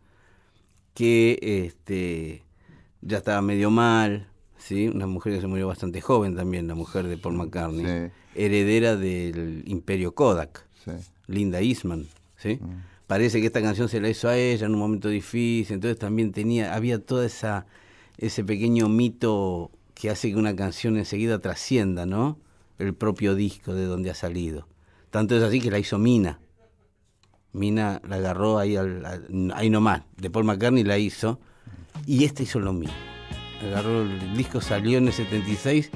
que 0.94 1.40
este, 1.66 2.44
ya 3.02 3.18
estaba 3.18 3.42
medio 3.42 3.72
mal, 3.72 4.28
¿sí? 4.58 4.88
una 4.90 5.08
mujer 5.08 5.34
que 5.34 5.42
se 5.42 5.48
murió 5.48 5.68
bastante 5.68 6.02
joven 6.02 6.36
también, 6.36 6.68
la 6.68 6.76
mujer 6.76 7.08
de 7.08 7.18
Paul 7.18 7.36
McCartney, 7.36 7.86
Sí. 7.86 8.12
heredera 8.36 8.96
del 8.98 9.64
imperio 9.66 10.14
Kodak, 10.14 10.66
Sí. 10.84 10.92
Linda 11.28 11.62
Eastman, 11.62 12.06
¿sí? 12.36 12.60
Parece 13.08 13.42
que 13.42 13.48
esta 13.48 13.62
canción 13.62 13.90
se 13.90 14.00
la 14.00 14.10
hizo 14.10 14.30
a 14.30 14.38
ella 14.38 14.66
en 14.66 14.74
un 14.74 14.80
momento 14.80 15.10
difícil, 15.10 15.76
entonces 15.76 16.00
también 16.00 16.32
tenía, 16.32 16.74
había 16.74 17.00
toda 17.00 17.26
esa 17.26 17.66
ese 18.18 18.44
pequeño 18.44 18.90
mito 18.90 19.72
que 19.94 20.10
hace 20.10 20.30
que 20.30 20.36
una 20.36 20.56
canción 20.56 20.98
enseguida 20.98 21.40
trascienda, 21.40 22.06
¿no? 22.06 22.38
El 22.80 22.94
propio 22.94 23.36
disco 23.36 23.74
de 23.74 23.86
donde 23.86 24.10
ha 24.10 24.16
salido. 24.16 24.68
Tanto 25.10 25.36
es 25.36 25.44
así 25.44 25.60
que 25.62 25.72
la 25.72 25.80
hizo 25.80 25.98
Mina. 26.00 26.40
Mina 27.52 28.02
la 28.08 28.16
agarró 28.16 28.58
ahí, 28.58 28.76
al, 28.76 29.52
ahí 29.54 29.70
nomás, 29.70 30.04
de 30.18 30.30
Paul 30.30 30.46
McCartney 30.46 30.84
la 30.84 30.98
hizo, 30.98 31.40
y 32.08 32.24
esta 32.24 32.42
hizo 32.42 32.60
lo 32.60 32.74
mismo. 32.74 32.96
Agarró, 33.62 34.02
el 34.02 34.36
disco 34.36 34.60
salió 34.60 34.98
en 34.98 35.08
el 35.08 35.14
76, 35.14 35.92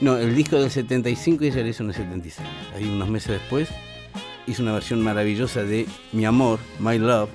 no, 0.00 0.18
el 0.18 0.34
disco 0.34 0.60
del 0.60 0.70
75 0.70 1.44
y 1.44 1.48
ella 1.48 1.62
lo 1.62 1.68
hizo 1.68 1.82
en 1.82 1.88
el 1.90 1.94
76. 1.94 2.48
Ahí 2.74 2.84
unos 2.84 3.08
meses 3.08 3.40
después 3.40 3.68
hizo 4.46 4.62
una 4.62 4.72
versión 4.72 5.02
maravillosa 5.02 5.62
de 5.62 5.86
Mi 6.12 6.24
Amor, 6.24 6.58
My 6.78 6.98
Love. 6.98 7.30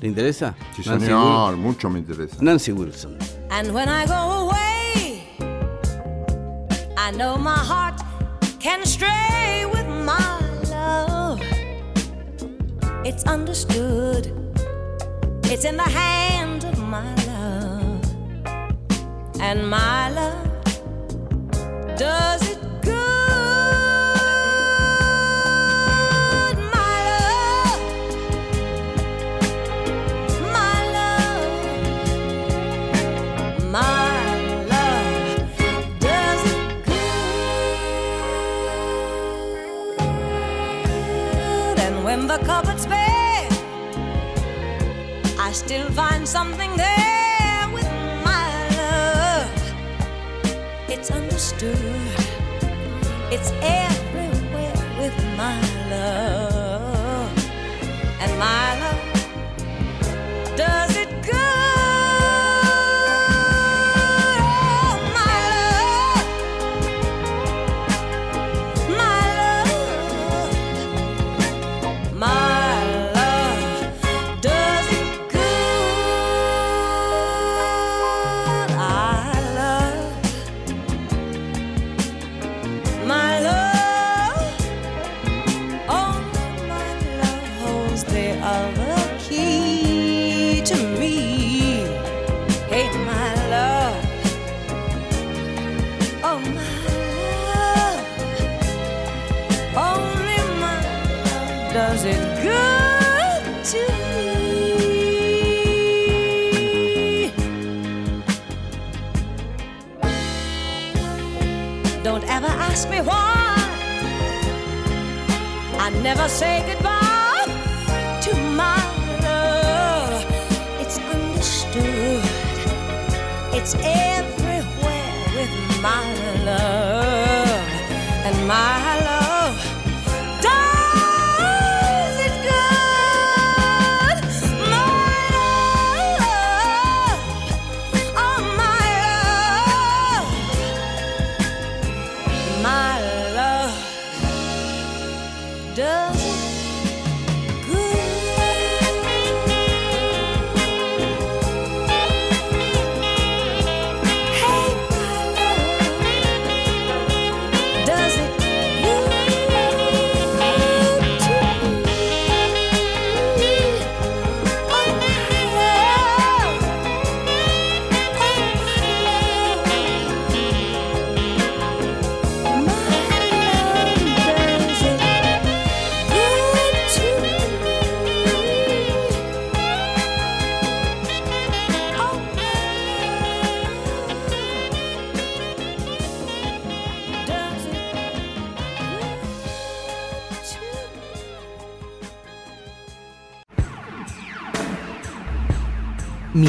¿Le 0.00 0.08
interesa? 0.08 0.54
Sí, 0.76 0.82
Nancy 0.86 1.06
señor, 1.06 1.56
mucho 1.56 1.88
me 1.88 1.98
interesa. 2.00 2.36
Nancy 2.40 2.72
Wilson. 2.72 3.16
And 3.50 3.72
when 3.72 3.88
I 3.88 4.06
go 4.06 4.48
away, 4.48 5.22
I 6.96 7.10
know 7.12 7.36
my 7.38 7.56
heart 7.56 8.00
can 8.60 8.84
stray 8.84 9.64
with 9.66 9.86
my 9.86 10.40
love. 10.70 11.40
It's 13.04 13.24
understood, 13.24 14.32
it's 15.44 15.64
in 15.64 15.76
the 15.76 15.82
hand 15.82 16.64
of 16.64 16.78
my 16.78 17.14
love. 17.26 18.02
And 19.40 19.68
my 19.68 20.10
love 20.10 20.48
does 21.98 22.42
it 22.48 22.53
still 45.64 45.88
find 45.92 46.28
something 46.28 46.76
there 46.76 47.68
with 47.72 47.90
my 48.22 48.68
love. 48.76 49.50
It's 50.90 51.10
understood, 51.10 51.78
it's 53.32 53.50
everywhere 53.62 54.03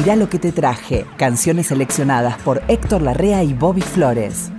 Mirá 0.06 0.14
lo 0.14 0.28
que 0.28 0.38
te 0.38 0.52
traje. 0.52 1.04
Canciones 1.16 1.66
seleccionadas 1.66 2.38
por 2.42 2.62
Héctor 2.68 3.02
Larrea 3.02 3.42
y 3.42 3.54
Bobby 3.54 3.80
Flores. 3.80 4.52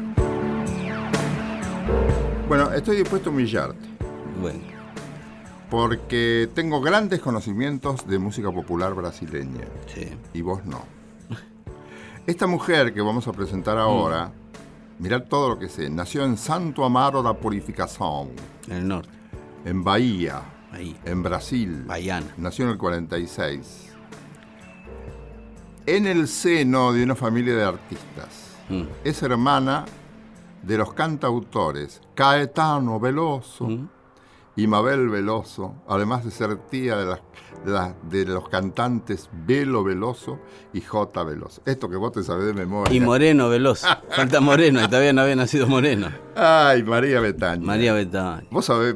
Bueno, 2.49 2.69
estoy 2.73 2.97
dispuesto 2.97 3.29
a 3.29 3.31
humillarte, 3.31 3.79
Bueno, 4.41 4.59
porque 5.69 6.49
tengo 6.53 6.81
grandes 6.81 7.21
conocimientos 7.21 8.05
de 8.09 8.19
música 8.19 8.51
popular 8.51 8.93
brasileña, 8.93 9.63
sí. 9.95 10.09
y 10.33 10.41
vos 10.41 10.65
no. 10.65 10.81
Esta 12.25 12.45
mujer 12.45 12.93
que 12.93 12.99
vamos 12.99 13.25
a 13.29 13.31
presentar 13.31 13.77
ahora, 13.77 14.33
mirad 14.99 15.21
todo 15.29 15.47
lo 15.47 15.59
que 15.59 15.69
sé, 15.69 15.89
nació 15.89 16.25
en 16.25 16.35
Santo 16.35 16.83
Amaro 16.83 17.23
da 17.23 17.33
Purificación, 17.33 18.31
En 18.67 18.75
el 18.75 18.87
norte, 18.89 19.09
en 19.63 19.81
Bahía, 19.81 20.41
ahí. 20.73 20.93
en 21.05 21.23
Brasil. 21.23 21.85
Baiana. 21.87 22.27
Nació 22.35 22.65
en 22.65 22.71
el 22.71 22.77
46. 22.77 23.86
En 25.87 26.05
el 26.05 26.27
seno 26.27 26.91
de 26.93 27.03
una 27.03 27.15
familia 27.15 27.55
de 27.55 27.63
artistas. 27.63 28.57
Mm. 28.69 28.83
Es 29.05 29.23
hermana 29.23 29.85
de 30.61 30.77
los 30.77 30.93
cantautores 30.93 32.01
Caetano 32.13 32.99
Veloso 32.99 33.65
Mm. 33.69 33.87
y 34.57 34.67
Mabel 34.67 35.07
Veloso, 35.07 35.75
además 35.87 36.25
de 36.25 36.31
ser 36.31 36.57
tía 36.69 36.97
de, 36.97 37.05
las- 37.05 37.21
de 37.65 37.71
las- 37.71 37.93
de 38.09 38.25
los 38.25 38.49
cantantes 38.49 39.29
Velo 39.31 39.83
Veloso 39.85 40.39
y 40.73 40.81
J. 40.81 41.23
Veloso. 41.23 41.61
Esto 41.65 41.89
que 41.89 41.95
vos 41.95 42.11
te 42.11 42.21
sabés 42.23 42.47
de 42.47 42.53
memoria. 42.53 42.93
Y 42.93 42.99
Moreno 42.99 43.47
Veloz. 43.47 43.83
Falta 44.09 44.41
Moreno, 44.41 44.83
y 44.83 44.87
todavía 44.87 45.13
no 45.13 45.21
había 45.21 45.37
nacido 45.37 45.67
Moreno. 45.67 46.09
Ay, 46.35 46.83
María 46.83 47.21
Betaña. 47.21 47.65
María 47.65 47.93
Betán. 47.93 48.45
Vos 48.51 48.65
sabés 48.65 48.95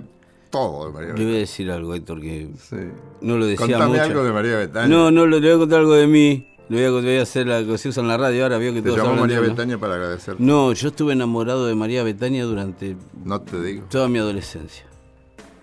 todo 0.50 0.88
de 0.88 0.92
María 0.94 1.08
Le 1.10 1.14
voy 1.14 1.22
a 1.22 1.26
Betaña. 1.28 1.40
decir 1.40 1.72
algo, 1.72 1.94
Héctor, 1.96 2.20
que 2.20 2.50
Sí. 2.60 2.76
no 3.22 3.38
lo 3.38 3.46
decía 3.46 3.66
Contame 3.68 3.86
mucho. 3.92 4.02
algo 4.04 4.24
de 4.26 4.34
María 4.34 4.58
Betaña. 4.58 4.88
No, 4.90 5.10
no, 5.10 5.26
le 5.26 5.40
voy 5.40 5.50
a 5.52 5.58
contar 5.58 5.80
algo 5.80 5.94
de 5.94 6.08
mí. 6.08 6.51
Le 6.72 6.90
voy 6.90 7.00
a, 7.00 7.02
voy 7.04 7.18
a 7.18 7.22
hacer 7.24 7.48
la 7.48 7.66
que 7.66 7.78
se 7.78 7.90
usa 7.90 8.02
en 8.02 8.08
la 8.08 8.16
radio 8.18 8.44
ahora, 8.44 8.58
veo 8.58 8.74
que 8.74 8.82
Te 8.82 8.88
todos 8.90 9.00
llamó 9.00 9.16
de 9.16 9.22
María. 9.22 9.40
Betaña 9.42 9.78
para 9.78 9.96
agradecer. 9.96 10.38
No, 10.40 10.72
yo 10.72 10.88
estuve 10.88 11.12
enamorado 11.14 11.66
de 11.66 11.76
María 11.76 12.02
Betania 12.04 12.46
durante 12.46 12.96
No 13.26 13.42
te 13.42 13.62
digo. 13.62 13.86
toda 13.90 14.08
mi 14.08 14.20
adolescencia. 14.20 14.86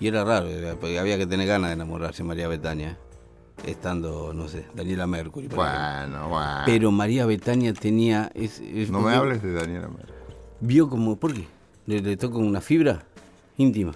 Y 0.01 0.07
era 0.09 0.23
raro, 0.23 0.49
porque 0.81 0.99
había 0.99 1.17
que 1.17 1.27
tener 1.27 1.47
ganas 1.49 1.71
de 1.71 1.75
enamorarse 1.75 2.23
de 2.23 2.29
María 2.29 2.47
Betania, 2.47 2.99
estando, 3.67 4.33
no 4.35 4.49
sé, 4.49 4.67
Daniela 4.75 5.07
Mercury. 5.07 5.47
ejemplo. 5.47 5.65
Bueno, 5.65 6.29
bueno. 6.29 6.63
Pero 6.67 6.91
María 6.93 7.25
Betania 7.25 7.73
tenía... 7.73 8.31
es- 8.35 8.61
es- 8.61 8.91
no 8.91 9.01
me 9.01 9.15
hables 9.15 9.43
de 9.43 9.53
Daniela 9.55 9.89
Mer. 9.89 10.07
Vio 10.61 10.89
como... 10.91 11.17
¿Por 11.17 11.33
qué? 11.33 11.49
¿Le, 11.87 12.01
le 12.03 12.17
toca 12.19 12.37
una 12.37 12.61
fibra 12.61 13.03
íntima? 13.57 13.93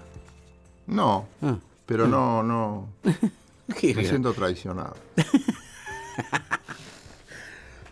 No, 0.86 1.26
Ah, 1.42 1.56
pero 1.84 2.08
no, 2.08 2.42
no. 2.42 2.88
Me 3.82 4.04
siento 4.06 4.32
traicionado. 4.32 4.96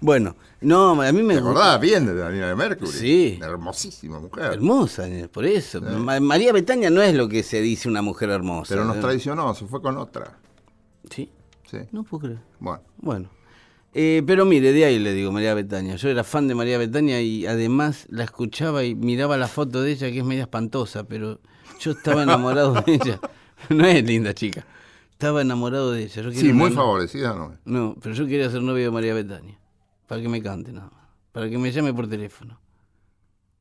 Bueno, 0.01 0.35
no, 0.63 1.01
a 1.03 1.13
mí 1.13 1.23
me 1.23 1.35
¿Te 1.35 1.41
acordás 1.41 1.79
bien 1.81 2.07
de 2.07 2.15
Daniela 2.15 2.49
de 2.49 2.57
Mercury? 2.57 2.91
Sí. 2.91 3.39
Hermosísima 3.43 4.19
mujer. 4.19 4.53
Hermosa, 4.55 5.07
eh, 5.09 5.29
por 5.29 5.45
eso. 5.45 5.81
Ma- 5.81 6.21
María 6.21 6.53
Betania 6.53 6.89
no 6.91 7.03
es 7.03 7.15
lo 7.15 7.29
que 7.29 7.43
se 7.43 7.61
dice 7.61 7.89
una 7.89 8.01
mujer 8.03 8.31
hermosa. 8.31 8.75
Pero 8.75 8.85
nos 8.87 8.97
¿no? 8.97 9.03
traicionó, 9.03 9.55
se 9.55 9.67
fue 9.67 9.83
con 9.83 9.99
otra. 9.99 10.39
Sí, 11.11 11.31
Sí. 11.71 11.79
no 11.93 12.03
puedo 12.03 12.23
creer. 12.25 12.39
Bueno. 12.59 12.83
Bueno. 12.99 13.29
Eh, 13.93 14.23
pero 14.27 14.45
mire, 14.45 14.73
de 14.73 14.85
ahí 14.85 14.99
le 14.99 15.13
digo 15.13 15.33
María 15.33 15.53
Betania. 15.53 15.97
Yo 15.97 16.09
era 16.09 16.23
fan 16.25 16.47
de 16.49 16.55
María 16.55 16.79
Betania 16.79 17.21
y 17.21 17.45
además 17.47 18.07
la 18.09 18.25
escuchaba 18.25 18.85
y 18.85 18.95
miraba 18.95 19.37
la 19.37 19.49
foto 19.49 19.83
de 19.83 19.93
ella, 19.93 20.11
que 20.13 20.19
es 20.21 20.25
media 20.25 20.43
espantosa, 20.43 21.05
pero 21.05 21.41
yo 21.81 21.91
estaba 21.93 22.23
enamorado 22.23 22.75
de 22.75 22.95
ella. 22.95 23.21
No 23.69 23.85
es 23.85 24.03
linda 24.05 24.33
chica. 24.33 24.65
Estaba 25.13 25.43
enamorado 25.43 25.93
de 25.93 26.05
ella. 26.05 26.23
Yo 26.23 26.33
Sí, 26.33 26.51
muy 26.51 26.69
una- 26.69 26.77
favorecida, 26.77 27.35
¿no? 27.35 27.59
No, 27.67 27.95
pero 28.03 28.15
yo 28.15 28.25
quería 28.27 28.49
ser 28.51 28.63
novio 28.63 28.85
de 28.85 28.91
María 28.91 29.13
Betania. 29.13 29.59
Para 30.11 30.21
que 30.23 30.29
me 30.29 30.43
cante 30.43 30.73
nada 30.73 30.91
más. 30.91 31.05
Para 31.31 31.49
que 31.49 31.57
me 31.57 31.71
llame 31.71 31.95
por 31.95 32.09
teléfono. 32.09 32.61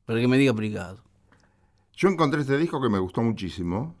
Para 0.04 0.18
que 0.20 0.26
me 0.26 0.36
diga 0.36 0.52
privado. 0.52 1.00
Yo 1.94 2.08
encontré 2.08 2.40
este 2.40 2.58
disco 2.58 2.82
que 2.82 2.88
me 2.88 2.98
gustó 2.98 3.22
muchísimo 3.22 3.94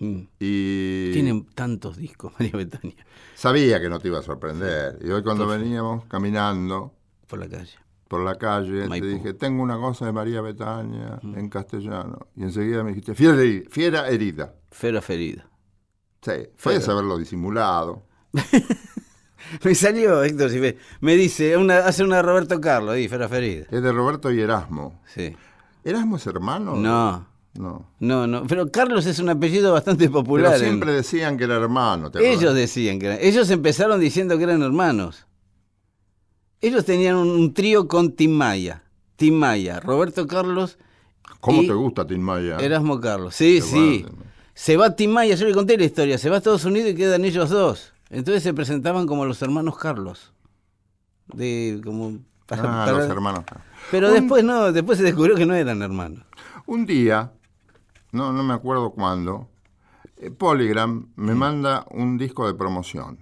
Mm. 0.00 0.22
y 0.40 1.12
Tienen 1.12 1.44
tantos 1.54 1.96
discos, 1.96 2.32
María 2.38 2.56
Betania, 2.56 3.06
sabía 3.36 3.80
que 3.80 3.88
no 3.88 4.00
te 4.00 4.08
iba 4.08 4.18
a 4.18 4.22
sorprender. 4.22 4.98
Y 5.00 5.10
hoy 5.10 5.22
cuando 5.22 5.46
veníamos 5.46 6.06
caminando 6.06 6.92
por 7.28 7.38
la 7.38 7.48
calle. 7.48 7.78
por 8.08 8.24
la 8.24 8.34
calle, 8.34 8.88
Maipú. 8.88 9.06
te 9.06 9.12
dije, 9.14 9.34
tengo 9.34 9.62
una 9.62 9.78
cosa 9.78 10.06
de 10.06 10.12
María 10.12 10.40
Betania 10.40 11.20
en 11.22 11.48
castellano. 11.48 12.18
Y 12.34 12.42
enseguida 12.42 12.82
me 12.82 12.90
dijiste, 12.90 13.14
fiera, 13.14 13.36
heri- 13.36 13.68
fiera 13.70 14.08
herida. 14.08 14.56
Fera 14.72 15.00
ferida. 15.00 15.48
Sí, 16.20 16.32
puedes 16.60 16.88
haberlo 16.88 17.16
disimulado. 17.16 18.02
Me 19.64 19.74
salió, 19.74 20.22
Héctor, 20.22 20.50
si 20.50 20.58
ve- 20.58 20.78
me 21.00 21.14
dice, 21.16 21.56
una, 21.56 21.78
hace 21.78 22.04
una 22.04 22.16
de 22.16 22.22
Roberto 22.22 22.60
Carlos, 22.60 22.94
ahí, 22.94 23.08
Fera 23.08 23.28
ferida. 23.28 23.66
Es 23.70 23.82
de 23.82 23.92
Roberto 23.92 24.30
y 24.32 24.40
Erasmo. 24.40 25.00
Sí. 25.14 25.34
¿Erasmo 25.84 26.16
es 26.16 26.26
hermano? 26.26 26.74
No, 26.76 27.26
No. 27.54 27.86
no, 28.00 28.26
no. 28.26 28.46
Pero 28.46 28.70
Carlos 28.70 29.04
es 29.06 29.18
un 29.18 29.28
apellido 29.28 29.72
bastante 29.72 30.08
popular. 30.08 30.52
Pero 30.52 30.64
en- 30.64 30.68
siempre 30.70 30.92
decían 30.92 31.36
que 31.36 31.44
era 31.44 31.56
hermano. 31.56 32.10
¿te? 32.10 32.32
Ellos 32.32 32.54
decían 32.54 32.98
que 32.98 33.06
eran. 33.06 33.18
Ellos 33.20 33.50
empezaron 33.50 34.00
diciendo 34.00 34.38
que 34.38 34.44
eran 34.44 34.62
hermanos. 34.62 35.26
Ellos 36.60 36.84
tenían 36.84 37.16
un, 37.16 37.28
un 37.28 37.52
trío 37.54 37.88
con 37.88 38.12
Tim 38.12 38.30
Maya. 38.32 38.84
Tim 39.16 39.34
Maya, 39.34 39.80
Roberto 39.80 40.26
Carlos, 40.26 40.78
¿Cómo 41.40 41.62
y 41.62 41.66
te 41.66 41.72
gusta 41.72 42.06
Tim 42.06 42.20
Maya? 42.20 42.56
Erasmo 42.58 43.00
Carlos. 43.00 43.34
Sí, 43.34 43.60
sí. 43.60 44.04
Se 44.54 44.76
va 44.76 44.94
Tim 44.94 45.10
Maya, 45.10 45.34
yo 45.34 45.46
le 45.46 45.54
conté 45.54 45.76
la 45.76 45.84
historia. 45.84 46.18
Se 46.18 46.28
va 46.28 46.36
a 46.36 46.38
Estados 46.38 46.64
Unidos 46.64 46.90
y 46.90 46.94
quedan 46.94 47.24
ellos 47.24 47.50
dos. 47.50 47.91
Entonces 48.12 48.42
se 48.44 48.54
presentaban 48.54 49.06
como 49.06 49.24
los 49.24 49.40
hermanos 49.42 49.76
Carlos. 49.78 50.32
De 51.32 51.80
como 51.84 52.18
para- 52.46 52.62
Ah, 52.62 52.84
para- 52.86 52.98
los 52.98 53.08
hermanos. 53.10 53.44
Pero 53.90 54.08
Un- 54.08 54.14
después 54.14 54.44
no, 54.44 54.70
después 54.70 54.98
se 54.98 55.04
descubrió 55.04 55.34
que 55.34 55.46
no 55.46 55.54
eran 55.54 55.82
hermanos. 55.82 56.24
Un 56.66 56.86
día, 56.86 57.32
no, 58.12 58.32
no 58.32 58.42
me 58.42 58.54
acuerdo 58.54 58.90
cuándo, 58.90 59.48
eh, 60.18 60.30
Polygram 60.30 61.08
me 61.16 61.34
manda 61.34 61.86
un 61.90 62.18
disco 62.18 62.46
de 62.46 62.54
promoción 62.54 63.18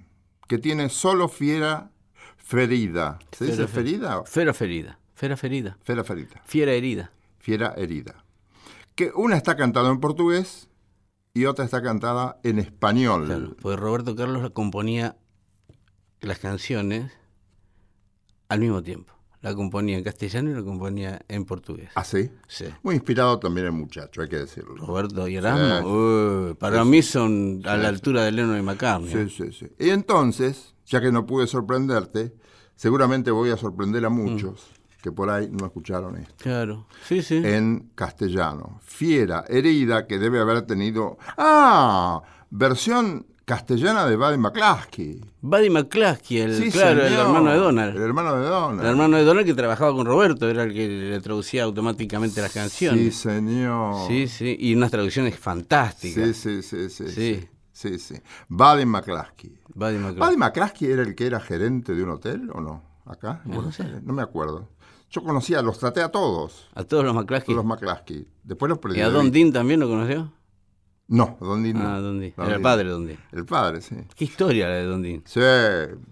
que 0.48 0.58
tiene 0.58 0.88
solo 0.88 1.28
Fiera 1.28 1.90
Ferida. 2.36 3.18
¿Se 3.30 3.46
dice 3.46 3.68
Ferida? 3.68 4.24
Fera 4.24 4.52
ferida. 4.52 4.98
Fera 5.14 5.36
ferida. 5.36 5.76
Fiera 5.82 6.02
Ferida. 6.02 6.42
Fiera 6.44 6.72
herida. 6.72 7.10
Fiera 7.38 7.74
Herida. 7.76 8.24
Que 8.96 9.12
una 9.14 9.36
está 9.36 9.56
cantada 9.56 9.88
en 9.90 10.00
portugués 10.00 10.68
y 11.34 11.44
otra 11.44 11.64
está 11.64 11.82
cantada 11.82 12.40
en 12.42 12.58
español. 12.58 13.26
Claro, 13.26 13.56
porque 13.60 13.76
Roberto 13.76 14.16
Carlos 14.16 14.50
componía 14.52 15.16
las 16.20 16.38
canciones 16.38 17.12
al 18.48 18.60
mismo 18.60 18.82
tiempo. 18.82 19.12
La 19.42 19.54
componía 19.54 19.96
en 19.96 20.04
castellano 20.04 20.50
y 20.50 20.54
la 20.54 20.62
componía 20.62 21.22
en 21.28 21.46
portugués. 21.46 21.88
¿Así? 21.94 22.30
Sí. 22.46 22.66
Muy 22.82 22.96
inspirado 22.96 23.38
también 23.38 23.66
el 23.66 23.72
muchacho, 23.72 24.20
hay 24.20 24.28
que 24.28 24.36
decirlo. 24.36 24.76
Roberto 24.84 25.26
y 25.28 25.36
Erasmo, 25.36 26.54
para 26.58 26.84
mí 26.84 27.00
son 27.00 27.62
a 27.64 27.78
la 27.78 27.88
altura 27.88 28.24
de 28.24 28.32
Lennon 28.32 28.58
y 28.58 28.62
McCartney. 28.62 29.10
Sí, 29.10 29.30
sí, 29.30 29.52
sí. 29.52 29.66
Y 29.78 29.88
entonces, 29.90 30.74
ya 30.84 31.00
que 31.00 31.10
no 31.10 31.24
pude 31.24 31.46
sorprenderte, 31.46 32.34
seguramente 32.76 33.30
voy 33.30 33.48
a 33.48 33.56
sorprender 33.56 34.04
a 34.04 34.10
muchos 34.10 34.68
que 35.00 35.12
por 35.12 35.30
ahí 35.30 35.48
no 35.50 35.66
escucharon 35.66 36.16
esto. 36.16 36.34
Claro, 36.38 36.86
sí, 37.06 37.22
sí. 37.22 37.40
En 37.44 37.90
castellano. 37.94 38.80
Fiera, 38.82 39.44
herida, 39.48 40.06
que 40.06 40.18
debe 40.18 40.40
haber 40.40 40.62
tenido. 40.62 41.18
¡Ah! 41.36 42.22
Versión 42.50 43.26
castellana 43.44 44.06
de 44.06 44.16
Buddy 44.16 44.38
McCluskey. 44.38 45.20
Buddy 45.40 45.70
McCluskey, 45.70 46.38
el, 46.38 46.54
Sí, 46.56 46.70
claro, 46.70 47.04
el 47.04 47.12
hermano 47.14 47.50
de 47.50 47.56
Donald. 47.56 47.96
El 47.96 48.02
hermano 48.02 48.36
de 48.36 48.46
Donald. 48.48 48.80
El 48.80 48.86
hermano 48.86 49.16
de 49.16 49.24
Donald 49.24 49.46
que 49.46 49.54
trabajaba 49.54 49.92
con 49.92 50.06
Roberto, 50.06 50.48
era 50.48 50.62
el 50.64 50.72
que 50.72 50.86
le 50.88 51.20
traducía 51.20 51.64
automáticamente 51.64 52.40
las 52.40 52.52
Sí, 52.52 52.58
canciones. 52.58 53.16
señor. 53.16 54.06
Sí, 54.06 54.28
sí, 54.28 54.56
y 54.58 54.74
unas 54.74 54.90
traducciones 54.90 55.36
fantásticas. 55.38 56.36
Sí, 56.36 56.62
sí, 56.62 56.62
sí, 56.62 56.90
sí. 56.90 57.08
Sí. 57.08 57.48
Sí, 57.72 57.98
sí. 57.98 58.14
sí. 58.16 58.22
Buddy 58.48 58.84
McCluskey. 58.86 59.58
Buddy 59.74 59.94
McCluskey. 59.98 60.26
¿Buddy 60.28 60.36
McCluskey 60.36 60.92
era 60.92 61.02
el 61.02 61.14
que 61.14 61.26
era 61.26 61.40
gerente 61.40 61.94
de 61.94 62.02
un 62.04 62.10
hotel 62.10 62.50
o 62.52 62.60
no? 62.60 62.82
¿Acá? 63.06 63.40
en 63.44 63.50
Buenos 63.52 63.80
Aires? 63.80 64.02
No 64.04 64.12
me 64.12 64.22
acuerdo. 64.22 64.68
Yo 65.10 65.22
conocía, 65.24 65.60
los 65.62 65.78
traté 65.78 66.02
a 66.02 66.08
todos, 66.10 66.68
A 66.74 66.84
todos 66.84 67.04
los 67.04 67.14
McCluskey. 67.14 67.54
los 67.54 67.64
McCluskey. 67.64 68.26
Después 68.44 68.68
los 68.68 68.78
¿Y 68.78 68.80
perdí. 68.80 69.00
a 69.00 69.06
de 69.08 69.12
Don. 69.12 69.30
Dean 69.32 69.52
también 69.52 69.80
lo 69.80 69.88
conoció? 69.88 70.32
No, 71.08 71.36
Don 71.40 71.62
Dean 71.64 71.76
no. 71.82 71.88
Ah, 71.88 72.00
Don 72.00 72.20
Dean. 72.20 72.32
Don 72.36 72.46
Era 72.46 72.56
el 72.56 72.62
padre 72.62 72.84
de 72.84 72.90
Don 72.92 73.06
Dean. 73.06 73.18
El 73.32 73.44
padre, 73.44 73.80
sí. 73.80 73.96
Qué 74.14 74.24
historia 74.24 74.68
la 74.68 74.74
de 74.76 74.84
Don 74.84 75.02
Dean. 75.02 75.22
Sí, 75.26 75.40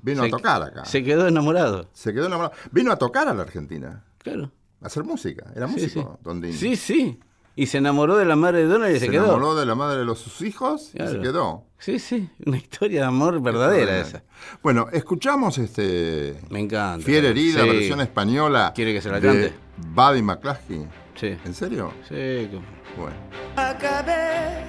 vino 0.02 0.22
Se- 0.22 0.26
a 0.26 0.30
tocar 0.30 0.62
acá. 0.62 0.84
Se 0.84 1.04
quedó 1.04 1.28
enamorado. 1.28 1.87
Se 1.92 2.12
quedó 2.12 2.26
enamorado. 2.26 2.52
Vino 2.72 2.90
a 2.90 2.96
tocar 2.96 3.28
a 3.28 3.34
la 3.34 3.42
Argentina, 3.42 4.04
Claro. 4.18 4.50
a 4.82 4.87
hacer 4.87 5.04
música. 5.04 5.46
Era 5.54 5.68
Sí, 5.68 5.74
músico, 5.74 6.00
sí. 6.16 6.24
Don 6.24 6.40
Dean. 6.40 6.52
Sí, 6.54 6.74
sí. 6.74 7.20
Y 7.61 7.66
se 7.66 7.79
enamoró 7.79 8.16
de 8.16 8.25
la 8.25 8.37
madre 8.37 8.59
de 8.59 8.66
Donald 8.66 8.94
y 8.94 9.01
se, 9.01 9.07
se 9.07 9.11
quedó. 9.11 9.25
enamoró 9.25 9.57
de 9.57 9.66
la 9.66 9.75
madre 9.75 9.99
de 9.99 10.05
los 10.05 10.21
sus 10.21 10.42
hijos 10.42 10.92
y 10.94 10.99
se 11.07 11.18
quedó. 11.21 11.64
Sí, 11.79 11.99
sí. 11.99 12.31
Una 12.47 12.57
historia 12.57 13.01
de 13.01 13.07
amor 13.09 13.42
verdadera 13.42 13.99
esa. 13.99 14.23
Bueno, 14.62 14.87
escuchamos 14.92 15.59
este 15.59 16.38
Me 16.51 16.61
encanta. 16.61 17.05
Fiera 17.05 17.29
Herida, 17.29 17.62
Sí. 17.64 17.68
versión 17.68 18.01
española. 18.01 18.73
¿Quiere 18.77 18.92
que 18.94 19.01
se 19.03 19.11
la 19.11 19.21
cante? 19.21 19.53
Buddy 19.77 20.23
McCluskey. 20.23 20.87
Sí. 21.16 21.37
¿En 21.44 21.53
serio? 21.53 21.92
Sí. 22.09 22.49
Bueno. 22.97 23.16
Acabé 23.57 24.64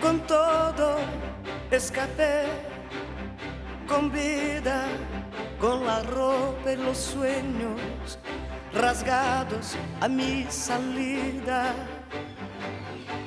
con 0.00 0.20
todo, 0.20 0.98
escapé 1.70 2.44
con 3.88 4.12
vida, 4.12 4.86
con 5.60 5.84
la 5.84 6.00
ropa 6.04 6.72
y 6.72 6.76
los 6.76 6.96
sueños 6.96 7.80
rasgados 8.74 9.76
a 10.00 10.08
mi 10.08 10.46
salida. 10.48 11.74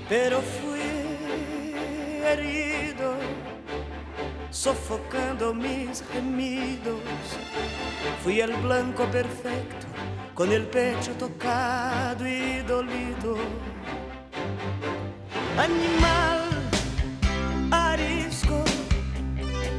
Pero 0.08 0.42
fui 0.42 0.80
herido, 2.24 3.16
sofocando 4.50 5.54
mis 5.54 6.04
gemidos. 6.12 7.02
Fui 8.24 8.40
el 8.42 8.54
blanco 8.54 9.06
perfecto, 9.06 9.88
con 10.34 10.52
el 10.52 10.68
pecho 10.68 11.12
tocado 11.14 12.28
y 12.28 12.62
dolido 12.62 13.38
animal 15.58 16.42
arisco, 17.72 18.64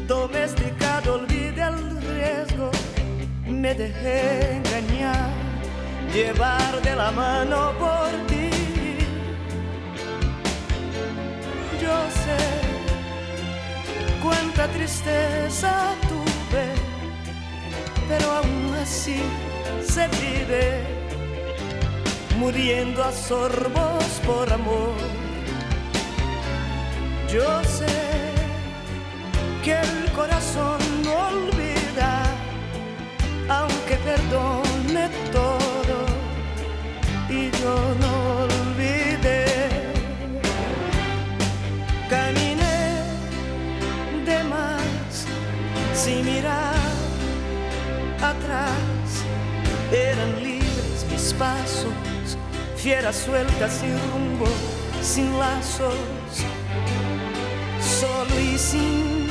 domesticado, 0.07 1.15
olvide 1.15 1.63
el 1.63 2.01
riesgo, 2.15 2.71
me 3.47 3.75
dejé 3.75 4.57
engañar, 4.57 5.31
llevar 6.17 6.81
de 6.81 6.97
la 6.97 7.11
mano 7.11 7.73
por 7.79 8.09
ti. 8.27 8.49
Yo 11.83 11.97
sé 12.23 12.41
cuánta 14.23 14.67
tristeza 14.69 15.95
tuve, 16.09 16.67
pero 18.09 18.27
aún 18.39 18.75
así 18.83 19.21
se 19.95 20.09
vive 20.23 20.65
muriendo 22.39 23.05
a 23.05 23.13
sorbos 23.13 24.05
por 24.27 24.51
amor. 24.51 24.97
Yo 27.31 27.49
sé 27.65 27.95
que 29.63 29.73
el 29.73 30.13
corazón 30.13 30.79
no 31.05 31.13
olvida, 31.29 32.11
aunque 33.49 33.97
perdone 33.97 34.66
eran 49.93 50.43
libres 50.43 51.07
mis 51.11 51.33
pasos, 51.35 51.93
fieras 52.77 53.17
sueltas 53.17 53.73
sin 53.73 53.93
rumbo, 54.11 54.47
sin 55.03 55.39
lazos 55.39 55.95
solo 58.01 58.41
y 58.41 58.59
sin 58.59 59.27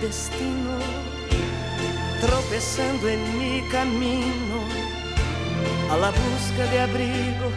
destino, 0.00 0.78
tropezando 2.20 3.08
en 3.08 3.38
mi 3.38 3.62
camino 3.70 4.58
a 5.90 5.96
la 5.96 6.10
busca 6.10 6.64
de 6.70 6.80
abrigo, 6.80 7.48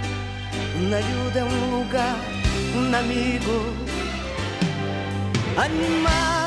una 0.79 0.97
ayuda, 0.97 1.45
un 1.45 1.71
lugar, 1.71 2.15
un 2.77 2.95
amigo. 2.95 3.55
Animal 5.57 6.46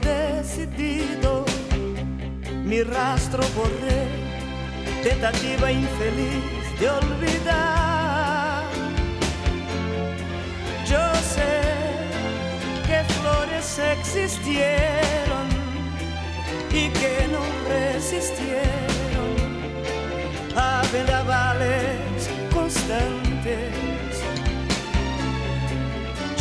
decidido, 0.00 1.44
mi 2.64 2.82
rastro 2.82 3.42
borré, 3.54 4.02
tentativa 5.02 5.70
infeliz 5.70 6.80
de 6.80 6.88
olvidar. 6.90 8.64
Yo 10.90 11.04
sé 11.34 11.54
que 12.86 12.98
flores 13.14 13.78
existieron 13.96 15.46
y 16.70 16.88
que 16.98 17.28
no 17.34 17.42
resistieron 17.68 19.30
a 20.56 20.82
constantes. 22.52 24.14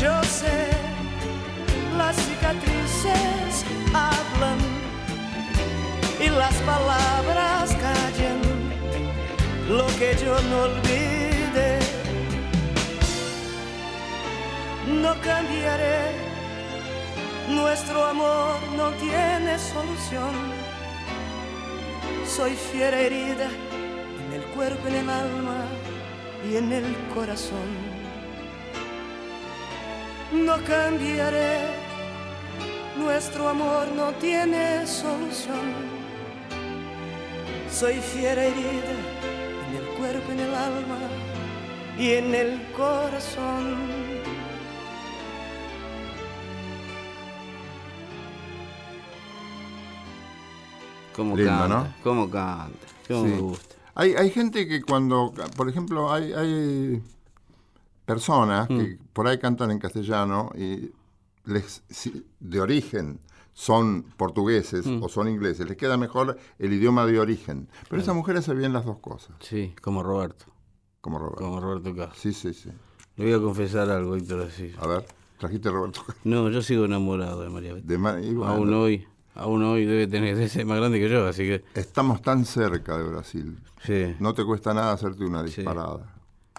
Yo 0.02 0.24
sé, 0.24 0.68
las 1.98 2.16
cicatrices 2.16 2.83
hablan 3.94 4.58
y 6.20 6.30
las 6.30 6.54
palabras 6.62 7.76
callan 7.76 8.42
lo 9.70 9.88
que 9.98 10.16
yo 10.24 10.40
no 10.50 10.64
olvide. 10.64 11.80
No 15.02 15.16
cambiaré, 15.22 16.12
nuestro 17.50 18.06
amor 18.06 18.60
no 18.78 18.92
tiene 18.92 19.58
solución. 19.58 20.34
Soy 22.26 22.52
fiera 22.52 23.00
herida 23.00 23.50
en 24.26 24.34
el 24.34 24.44
cuerpo, 24.56 24.88
en 24.88 24.96
el 24.96 25.10
alma 25.10 25.66
y 26.50 26.58
en 26.58 26.72
el 26.72 26.96
corazón. 27.14 27.70
No 30.34 30.56
cambiaré, 30.64 31.83
nuestro 32.98 33.50
amor 33.50 33.88
no 33.96 34.12
tiene 34.14 34.86
solución. 34.86 35.94
Soy 37.70 37.96
fiera 37.96 38.44
herida 38.44 38.94
en 39.70 39.76
el 39.78 39.86
cuerpo, 39.98 40.32
en 40.32 40.40
el 40.40 40.54
alma 40.54 41.00
y 41.98 42.12
en 42.12 42.36
el 42.36 42.62
corazón. 42.76 44.04
¿Cómo 51.16 51.36
Lindo, 51.36 51.52
canta? 51.52 51.68
¿no? 51.68 51.94
¿Cómo 52.04 52.30
canta? 52.30 52.88
¿Cómo 53.08 53.24
Sí. 53.26 53.30
me 53.32 53.38
gusta? 53.40 53.76
Hay, 53.96 54.14
hay 54.16 54.30
gente 54.32 54.68
que 54.68 54.82
cuando, 54.82 55.32
por 55.56 55.70
ejemplo, 55.70 56.12
hay, 56.12 56.34
hay 56.34 57.04
personas 58.06 58.68
que 58.68 58.98
por 59.14 59.28
ahí 59.28 59.38
cantan 59.38 59.70
en 59.70 59.78
castellano 59.80 60.50
y 60.56 60.90
les, 61.46 61.84
si- 61.90 62.26
de 62.40 62.62
origen 62.62 63.20
son 63.54 64.04
portugueses 64.18 64.86
o 64.88 65.08
son 65.10 65.28
ingleses, 65.28 65.68
les 65.68 65.78
queda 65.78 65.96
mejor 65.98 66.38
el 66.58 66.74
idioma 66.74 67.06
de 67.06 67.20
origen. 67.20 67.70
Pero 67.90 68.02
esas 68.02 68.16
mujeres 68.16 68.46
se 68.46 68.54
bien 68.56 68.74
las 68.74 68.86
dos 68.86 68.98
cosas, 69.00 69.36
Sí, 69.42 69.76
como 69.82 70.02
Roberto. 70.02 70.46
como 71.02 71.20
Roberto. 71.20 71.44
Como 71.44 71.60
Roberto 71.60 71.96
Carlos. 71.96 72.18
Sí, 72.18 72.34
sí, 72.34 72.54
sí. 72.54 72.70
Le 73.18 73.26
voy 73.26 73.34
a 73.34 73.40
confesar 73.40 73.90
algo, 73.92 74.16
Héctor, 74.16 74.42
así. 74.42 74.72
A 74.80 74.88
ver, 74.88 75.06
trajiste 75.38 75.70
Roberto. 75.70 76.02
No, 76.24 76.50
yo 76.50 76.62
sigo 76.64 76.86
enamorado 76.86 77.42
de 77.44 77.50
María 77.50 77.74
Betty. 77.74 77.96
Bueno, 77.96 78.46
Aún 78.48 78.74
hoy, 78.74 79.06
aún 79.36 79.62
hoy 79.64 79.86
debe 79.86 80.08
tener 80.08 80.50
ser 80.50 80.66
más 80.66 80.80
grande 80.80 81.00
que 81.00 81.08
yo, 81.10 81.28
así 81.28 81.44
que 81.44 81.64
Estamos 81.76 82.24
tan 82.24 82.46
cerca 82.46 82.98
de 82.98 83.04
Brasil. 83.04 83.60
sí. 83.84 84.16
No 84.20 84.34
te 84.34 84.44
cuesta 84.44 84.74
nada 84.74 84.94
hacerte 84.94 85.24
una 85.26 85.44
disparada. 85.44 86.13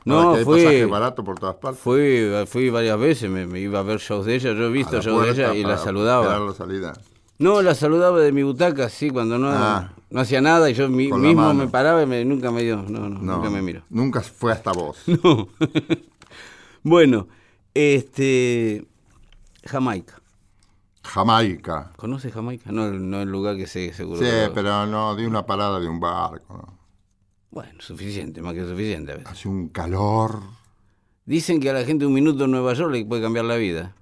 No, 0.05 0.35
hay 0.35 0.45
fue- 0.45 0.59
pasaje 0.65 0.85
barato 0.87 1.25
por 1.25 1.39
todas 1.39 1.57
partes. 1.57 1.81
Fui, 1.81 2.29
fui 2.47 2.69
varias 2.71 2.99
veces, 2.99 3.31
me, 3.31 3.47
me 3.47 3.61
iba 3.61 3.79
a 3.79 3.83
ver 3.83 3.99
shows 3.99 4.27
de 4.27 4.35
ella, 4.35 4.53
yo 4.53 4.65
he 4.67 4.71
visto 4.71 5.01
shows 5.01 5.25
de 5.25 5.31
ella 5.33 5.55
y 5.55 5.63
la 5.65 5.79
saludaba. 5.79 6.39
la 6.39 6.53
salida. 6.53 6.93
No, 7.39 7.63
la 7.63 7.75
saludaba 7.75 8.21
de 8.21 8.31
mi 8.31 8.43
butaca, 8.43 8.89
sí, 8.89 9.11
cuando 9.11 9.39
no, 9.39 9.49
Ah. 9.51 9.93
no 10.11 10.21
hacía 10.21 10.41
nada 10.41 10.71
y 10.71 10.75
yo 10.75 10.89
mi- 10.89 11.11
mismo 11.13 11.53
me 11.55 11.67
paraba 11.69 12.03
y 12.03 12.07
me- 12.07 12.25
nunca 12.25 12.51
me 12.53 12.63
dio, 12.63 12.77
no, 12.77 13.09
no, 13.09 13.19
No, 13.19 13.37
nunca 13.37 13.51
me 13.51 13.61
miró. 13.63 13.83
Nunca 13.91 14.21
fue 14.21 14.53
hasta 14.53 14.73
vos. 14.73 14.99
No. 15.07 15.49
bueno, 16.83 17.27
este. 17.73 18.85
Jamaica. 19.67 20.21
Jamaica. 21.03 21.91
¿Conoce 21.97 22.31
Jamaica? 22.31 22.71
No, 22.73 22.91
no 22.91 23.21
el 23.23 23.29
lugar 23.31 23.57
que 23.57 23.67
sé, 23.67 23.93
seguro. 23.93 24.21
Sí, 24.21 24.27
pero 24.55 24.87
no, 24.87 25.15
di 25.17 25.25
una 25.25 25.45
parada 25.47 25.81
de 25.81 25.89
un 25.89 26.01
barco. 26.01 26.55
¿no? 26.57 26.84
Bueno, 27.55 27.73
suficiente, 27.79 28.43
más 28.43 28.53
que 28.55 28.65
suficiente 28.67 29.13
a 29.13 29.15
veces. 29.15 29.31
Hace 29.31 29.49
un 29.49 29.69
calor. 29.69 30.41
Dicen 31.25 31.61
que 31.61 31.71
a 31.71 31.73
la 31.73 31.85
gente 31.85 32.05
un 32.05 32.13
minuto 32.13 32.45
en 32.47 32.51
Nueva 32.51 32.75
York 32.75 32.93
le 32.93 33.05
puede 33.05 33.23
cambiar 33.23 33.45
la 33.45 33.55
vida. 33.55 33.95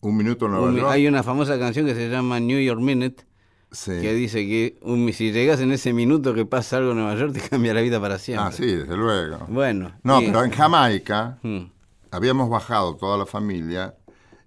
Un 0.00 0.16
minuto 0.16 0.46
en 0.46 0.52
Nueva 0.52 0.66
Un 0.68 0.76
York. 0.76 0.88
hay 0.90 1.06
una 1.06 1.22
famosa 1.22 1.58
canción 1.58 1.84
que 1.86 1.94
se 1.94 2.08
llama 2.08 2.40
New 2.40 2.58
York 2.60 2.80
Minute, 2.80 3.24
Sí. 3.72 3.90
que 4.00 4.14
dice 4.14 4.46
que 4.46 4.78
un- 4.82 5.12
si 5.12 5.32
llegas 5.32 5.60
en 5.60 5.70
ese 5.72 5.92
minuto 5.92 6.32
que 6.32 6.46
pasa 6.46 6.78
algo 6.78 6.92
en 6.92 6.98
Nueva 6.98 7.14
York, 7.16 7.32
te 7.34 7.40
cambia 7.50 7.74
la 7.74 7.80
vida 7.82 8.00
para 8.00 8.18
siempre. 8.18 8.46
Ah, 8.46 8.52
sí, 8.52 8.66
desde 8.66 8.96
luego. 8.96 9.46
Bueno. 9.48 9.92
No, 10.02 10.22
y- 10.22 10.26
pero 10.26 10.44
en 10.44 10.50
Jamaica 10.50 11.38
Mm, 11.42 11.64
habíamos 12.10 12.48
bajado 12.48 12.96
toda 12.96 13.18
la 13.18 13.26
familia 13.26 13.94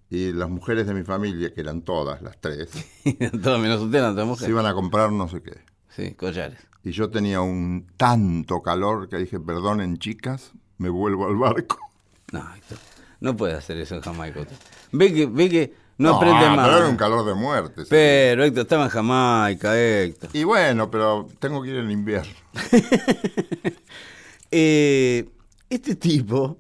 y 0.10 0.32
las 0.32 0.50
mujeres 0.50 0.88
de 0.88 0.94
mi 0.94 1.04
familia, 1.04 1.54
que 1.54 1.62
eran 1.62 1.82
todas, 1.84 2.22
las 2.24 2.40
tres, 2.40 2.70
Todo 3.44 3.60
menos 3.60 3.82
usted, 3.82 4.02
no, 4.02 4.16
toda 4.16 4.36
se 4.36 4.50
iban 4.50 4.66
a 4.66 4.74
comprar 4.74 5.12
no 5.12 5.28
sé 5.28 5.42
qué. 5.44 5.60
Sí, 5.90 6.14
collares. 6.16 6.60
Y 6.88 6.92
yo 6.92 7.10
tenía 7.10 7.42
un 7.42 7.86
tanto 7.98 8.62
calor 8.62 9.10
que 9.10 9.18
dije, 9.18 9.42
perdonen 9.42 9.98
chicas, 9.98 10.54
me 10.78 10.88
vuelvo 10.88 11.28
al 11.28 11.36
barco. 11.36 11.78
No, 12.34 12.44
no 13.22 13.38
puede 13.38 13.54
hacer 13.54 13.78
eso 13.78 13.96
en 13.96 14.02
Jamaica. 14.02 14.42
Ve 14.92 15.14
que, 15.14 15.26
ve 15.28 15.50
que 15.50 15.74
no, 15.98 16.16
aprende 16.16 16.50
más. 16.50 16.68
pero 16.68 16.78
era 16.80 16.90
un 16.90 16.98
calor 16.98 17.26
de 17.26 17.34
muerte. 17.36 17.84
sí. 17.84 17.88
Pero 17.90 18.44
Héctor 18.44 18.64
estaba 18.64 18.84
en 18.84 18.90
Jamaica, 18.90 19.80
Héctor. 19.80 20.30
Y 20.34 20.44
bueno, 20.44 20.92
pero 20.92 21.30
tengo 21.40 21.64
que 21.64 21.70
ir 21.70 21.78
en 21.78 21.92
invierno. 21.92 22.34
Eh, 24.50 25.28
este 25.70 25.98
tipo, 25.98 26.58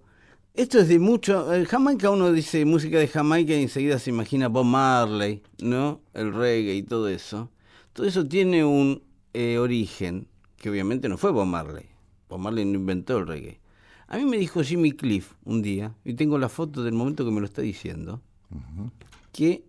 esto 0.53 0.79
es 0.79 0.89
de 0.89 0.99
mucho. 0.99 1.53
En 1.53 1.63
Jamaica 1.63 2.09
uno 2.09 2.33
dice 2.33 2.65
música 2.65 2.99
de 2.99 3.07
Jamaica 3.07 3.53
y 3.53 3.61
enseguida 3.61 3.97
se 3.97 4.09
imagina 4.09 4.49
Bob 4.49 4.65
Marley, 4.65 5.41
¿no? 5.59 6.01
El 6.13 6.33
reggae 6.33 6.75
y 6.75 6.83
todo 6.83 7.07
eso. 7.07 7.49
Todo 7.93 8.05
eso 8.05 8.27
tiene 8.27 8.65
un 8.65 9.06
eh, 9.37 9.59
origen 9.59 10.27
que 10.55 10.71
obviamente 10.71 11.07
no 11.07 11.15
fue 11.19 11.31
Bob 11.31 11.45
Marley. 11.45 11.85
Bob 12.27 12.39
Marley 12.39 12.65
no 12.65 12.79
inventó 12.79 13.19
el 13.19 13.27
reggae. 13.27 13.59
A 14.07 14.17
mí 14.17 14.25
me 14.25 14.37
dijo 14.37 14.63
Jimmy 14.63 14.93
Cliff 14.93 15.33
un 15.45 15.61
día, 15.61 15.93
y 16.03 16.15
tengo 16.15 16.39
la 16.39 16.49
foto 16.49 16.83
del 16.83 16.95
momento 16.95 17.23
que 17.23 17.29
me 17.29 17.39
lo 17.39 17.45
está 17.45 17.61
diciendo, 17.61 18.19
que 19.31 19.63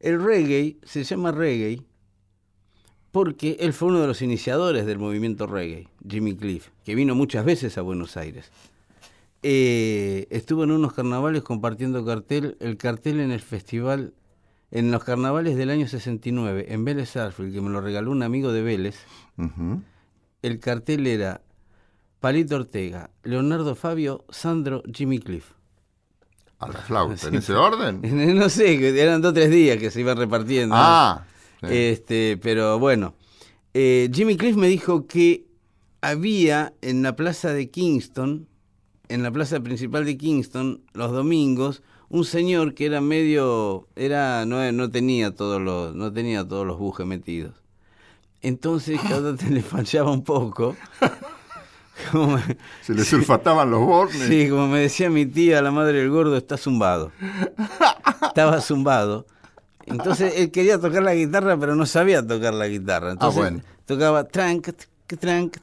el 0.00 0.20
reggae 0.20 0.78
se 0.82 1.04
llama 1.04 1.30
reggae 1.30 1.84
porque 3.12 3.56
él 3.60 3.72
fue 3.72 3.88
uno 3.90 4.00
de 4.00 4.08
los 4.08 4.22
iniciadores 4.22 4.86
del 4.86 4.98
movimiento 4.98 5.46
reggae, 5.46 5.86
Jimmy 6.08 6.34
Cliff, 6.34 6.70
que 6.84 6.96
vino 6.96 7.14
muchas 7.14 7.44
veces 7.44 7.78
a 7.78 7.82
Buenos 7.82 8.16
Aires. 8.16 8.50
Eh, 9.44 10.26
estuvo 10.30 10.64
en 10.64 10.72
unos 10.72 10.94
carnavales 10.94 11.44
compartiendo 11.44 12.04
cartel, 12.04 12.56
el 12.58 12.76
cartel 12.76 13.20
en 13.20 13.30
el 13.30 13.40
festival, 13.40 14.14
en 14.76 14.90
los 14.90 15.02
carnavales 15.04 15.56
del 15.56 15.70
año 15.70 15.88
69, 15.88 16.66
en 16.68 16.84
Vélez 16.84 17.08
Sarsfield, 17.08 17.54
que 17.54 17.62
me 17.62 17.70
lo 17.70 17.80
regaló 17.80 18.10
un 18.10 18.22
amigo 18.22 18.52
de 18.52 18.60
Vélez. 18.60 18.98
El 20.42 20.60
cartel 20.60 21.06
era 21.06 21.40
Palito 22.20 22.56
Ortega, 22.56 23.08
Leonardo 23.22 23.74
Fabio, 23.74 24.26
Sandro, 24.28 24.82
Jimmy 24.92 25.18
Cliff. 25.18 25.52
A 26.58 26.68
la 26.68 26.74
flauta. 26.74 27.28
¿en 27.28 27.36
ese 27.36 27.54
orden? 27.54 28.02
No 28.36 28.50
sé, 28.50 29.00
eran 29.00 29.22
dos 29.22 29.30
o 29.30 29.34
tres 29.34 29.50
días 29.50 29.78
que 29.78 29.90
se 29.90 30.00
iban 30.00 30.18
repartiendo. 30.18 30.74
Ah, 30.76 31.24
sí. 31.62 31.68
Este, 31.70 32.38
pero 32.42 32.78
bueno, 32.78 33.14
eh, 33.72 34.10
Jimmy 34.12 34.36
Cliff 34.36 34.56
me 34.56 34.68
dijo 34.68 35.06
que 35.06 35.46
había 36.02 36.74
en 36.82 37.02
la 37.02 37.16
plaza 37.16 37.54
de 37.54 37.70
Kingston, 37.70 38.46
en 39.08 39.22
la 39.22 39.30
plaza 39.30 39.58
principal 39.60 40.04
de 40.04 40.18
Kingston, 40.18 40.82
los 40.92 41.12
domingos, 41.12 41.82
un 42.08 42.24
señor 42.24 42.74
que 42.74 42.86
era 42.86 43.00
medio, 43.00 43.86
era, 43.96 44.44
no, 44.46 44.70
no 44.72 44.90
tenía 44.90 45.34
todos 45.34 45.60
los, 45.60 45.94
no 45.94 46.12
tenía 46.12 46.46
todos 46.46 46.66
los 46.66 46.78
bujes 46.78 47.06
metidos. 47.06 47.54
Entonces 48.42 49.00
cada 49.08 49.34
te 49.36 49.50
le 49.50 49.62
fallaba 49.62 50.10
un 50.10 50.22
poco. 50.24 50.76
Como 52.12 52.36
me- 52.36 52.56
se 52.82 52.92
le 52.94 53.04
sulfataban 53.04 53.70
los 53.70 53.80
bornes. 53.80 54.28
Sí, 54.28 54.50
como 54.50 54.68
me 54.68 54.80
decía 54.80 55.08
mi 55.08 55.24
tía, 55.24 55.62
la 55.62 55.70
madre 55.70 55.98
del 56.00 56.10
gordo, 56.10 56.36
está 56.36 56.58
zumbado. 56.58 57.10
Estaba 58.22 58.60
zumbado. 58.60 59.26
Entonces 59.86 60.34
él 60.36 60.50
quería 60.50 60.78
tocar 60.78 61.02
la 61.02 61.14
guitarra, 61.14 61.56
pero 61.58 61.74
no 61.74 61.86
sabía 61.86 62.24
tocar 62.26 62.52
la 62.52 62.68
guitarra. 62.68 63.12
Entonces 63.12 63.40
bueno. 63.40 63.62
tocaba 63.86 64.24
trank, 64.24 64.68
trank, 65.18 65.56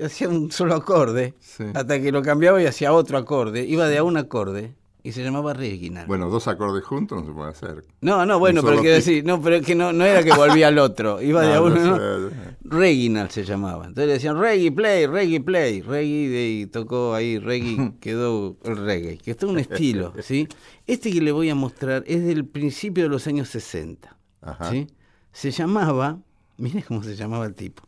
hacía 0.00 0.28
un 0.28 0.52
solo 0.52 0.76
acorde, 0.76 1.34
Sí. 1.40 1.64
hasta 1.74 2.00
que 2.00 2.12
lo 2.12 2.22
cambiaba 2.22 2.62
y 2.62 2.66
hacía 2.66 2.92
otro 2.92 3.18
acorde. 3.18 3.64
Iba 3.66 3.88
de 3.88 3.98
a 3.98 4.04
un 4.04 4.16
acorde 4.18 4.74
y 5.06 5.12
se 5.12 5.22
llamaba 5.22 5.52
Reginald. 5.52 6.06
Bueno, 6.08 6.28
dos 6.28 6.48
acordes 6.48 6.84
juntos 6.84 7.20
no 7.22 7.26
se 7.28 7.32
puede 7.32 7.50
hacer. 7.50 7.84
no, 8.00 8.26
no, 8.26 8.38
bueno, 8.38 8.62
pero 8.62 8.80
quiero 8.80 8.96
decir, 8.96 9.24
no, 9.24 9.40
pero 9.40 9.56
es 9.56 9.66
que 9.66 9.74
no, 9.74 9.92
no 9.92 10.04
era 10.04 10.22
que 10.24 10.32
volvía 10.32 10.68
al 10.68 10.78
otro, 10.78 11.22
iba 11.22 11.42
de 11.42 11.52
a 11.52 11.56
No, 11.56 11.64
uno. 11.66 11.74
no 11.76 11.96
¿no? 11.96 12.28
sé. 12.30 12.36
Reginald 12.62 13.30
se 13.30 13.44
llamaba. 13.44 13.84
Entonces 13.86 14.06
le 14.08 14.12
decían 14.14 14.38
reggae 14.40 14.72
play, 14.72 15.06
reggae 15.06 15.40
play, 15.40 15.80
reggae 15.82 16.28
de- 16.28 16.48
y 16.50 16.66
tocó 16.66 17.14
ahí, 17.14 17.38
reggae, 17.38 17.92
quedó 18.00 18.56
el 18.64 18.76
reggae, 18.76 19.18
que 19.18 19.30
está 19.30 19.46
un 19.46 19.58
estilo, 19.58 20.12
¿sí? 20.22 20.48
Este 20.86 21.12
que 21.12 21.20
le 21.20 21.30
voy 21.32 21.48
a 21.50 21.54
mostrar 21.54 22.02
es 22.06 22.24
del 22.24 22.44
principio 22.44 23.04
de 23.04 23.08
los 23.10 23.26
años 23.26 23.48
60, 23.48 24.16
Ajá. 24.42 24.70
¿sí? 24.70 24.86
Se 25.32 25.50
llamaba, 25.52 26.18
mire 26.56 26.82
cómo 26.82 27.02
se 27.04 27.14
llamaba 27.14 27.46
el 27.46 27.54
tipo, 27.54 27.82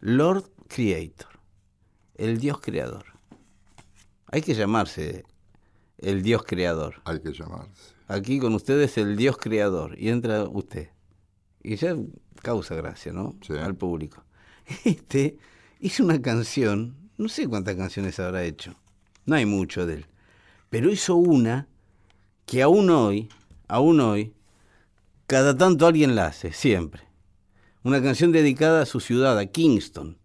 Lord 0.00 0.44
Creator, 0.68 1.28
el 2.16 2.38
Dios 2.38 2.58
creador. 2.60 3.04
Hay 4.32 4.42
que 4.42 4.54
llamarse 4.54 5.24
el 5.98 6.22
Dios 6.22 6.42
creador. 6.44 7.02
Hay 7.04 7.20
que 7.20 7.32
llamarse. 7.32 7.94
Aquí 8.08 8.38
con 8.38 8.54
ustedes 8.54 8.96
el 8.98 9.16
Dios 9.16 9.36
creador 9.36 9.98
y 9.98 10.10
entra 10.10 10.44
usted. 10.44 10.90
Y 11.62 11.76
ya 11.76 11.96
causa 12.42 12.74
gracia, 12.74 13.12
¿no? 13.12 13.36
Sí. 13.42 13.54
Al 13.54 13.74
público. 13.74 14.24
Este 14.84 15.36
hizo 15.80 16.04
una 16.04 16.20
canción, 16.20 16.96
no 17.18 17.28
sé 17.28 17.48
cuántas 17.48 17.76
canciones 17.76 18.18
habrá 18.18 18.44
hecho, 18.44 18.74
no 19.24 19.36
hay 19.36 19.46
mucho 19.46 19.86
de 19.86 19.94
él, 19.94 20.06
pero 20.70 20.90
hizo 20.90 21.16
una 21.16 21.68
que 22.46 22.62
aún 22.62 22.90
hoy, 22.90 23.28
aún 23.68 24.00
hoy, 24.00 24.32
cada 25.26 25.56
tanto 25.56 25.86
alguien 25.86 26.14
la 26.14 26.26
hace, 26.26 26.52
siempre. 26.52 27.02
Una 27.82 28.02
canción 28.02 28.32
dedicada 28.32 28.82
a 28.82 28.86
su 28.86 29.00
ciudad, 29.00 29.38
a 29.38 29.46
Kingston, 29.46 30.18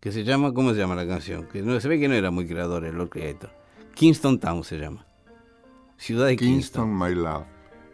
que 0.00 0.12
se 0.12 0.24
llama, 0.24 0.54
¿cómo 0.54 0.72
se 0.72 0.78
llama 0.78 0.94
la 0.94 1.06
canción? 1.06 1.48
Que 1.48 1.62
no, 1.62 1.80
se 1.80 1.88
ve 1.88 1.98
que 1.98 2.08
no 2.08 2.14
era 2.14 2.30
muy 2.30 2.46
creador 2.46 2.84
el 2.84 2.96
Lord 2.96 3.10
Creator. 3.10 3.50
Kingston 3.94 4.38
Town 4.38 4.62
se 4.62 4.78
llama. 4.78 5.07
Ciudad 5.98 6.26
de 6.26 6.36
Kingston. 6.36 6.84
Kingston, 6.90 6.98
my 6.98 7.14
love. 7.14 7.44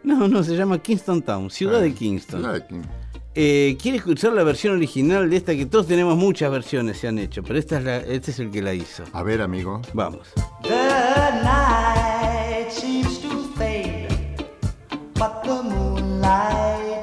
No, 0.03 0.27
no, 0.27 0.43
se 0.43 0.55
llama 0.55 0.77
Kingston 0.79 1.21
Town, 1.23 1.49
ciudad 1.49 1.81
de 1.81 1.89
Ah, 1.89 1.93
Kingston. 1.93 2.39
ciudad 2.41 2.53
de 2.53 2.67
King- 2.67 2.83
Eh, 3.37 3.75
¿Quiere 3.81 3.97
escuchar 3.97 4.31
la 4.31 4.43
versión 4.43 4.75
original 4.75 5.29
de 5.29 5.35
esta? 5.35 5.53
Que 5.55 5.65
todos 5.65 5.87
tenemos 5.87 6.15
muchas 6.15 6.49
versiones, 6.49 6.97
se 6.99 7.09
han 7.09 7.19
hecho, 7.19 7.43
pero 7.43 7.59
esta 7.59 7.79
es 7.79 7.83
la- 7.83 7.97
este 7.97 8.31
es 8.31 8.39
el 8.39 8.49
que 8.49 8.61
la 8.61 8.73
hizo. 8.73 9.03
A 9.11 9.23
ver, 9.23 9.41
amigo. 9.41 9.81
Vamos. 9.93 10.29
The 10.63 10.69
night 11.43 12.69
seems 12.69 13.19
to 13.21 13.29
fade, 13.57 14.07
but 15.15 15.41
the 15.43 15.61
moonlight 15.63 16.94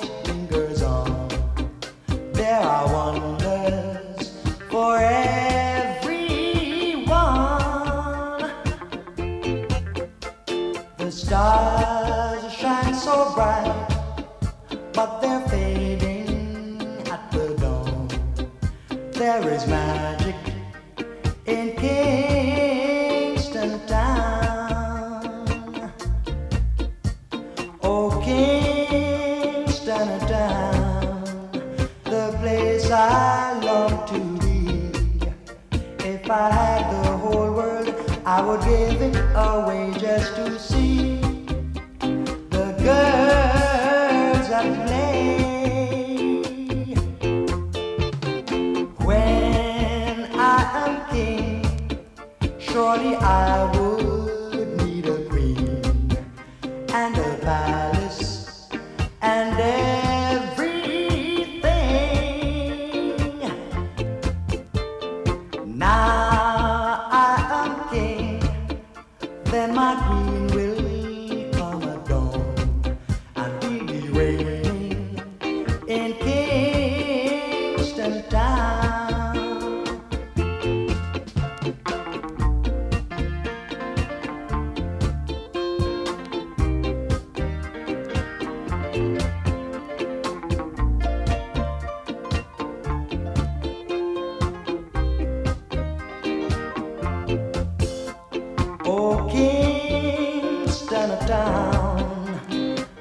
Oh, 98.85 99.28
Kingston 99.30 101.11
town, 101.28 102.41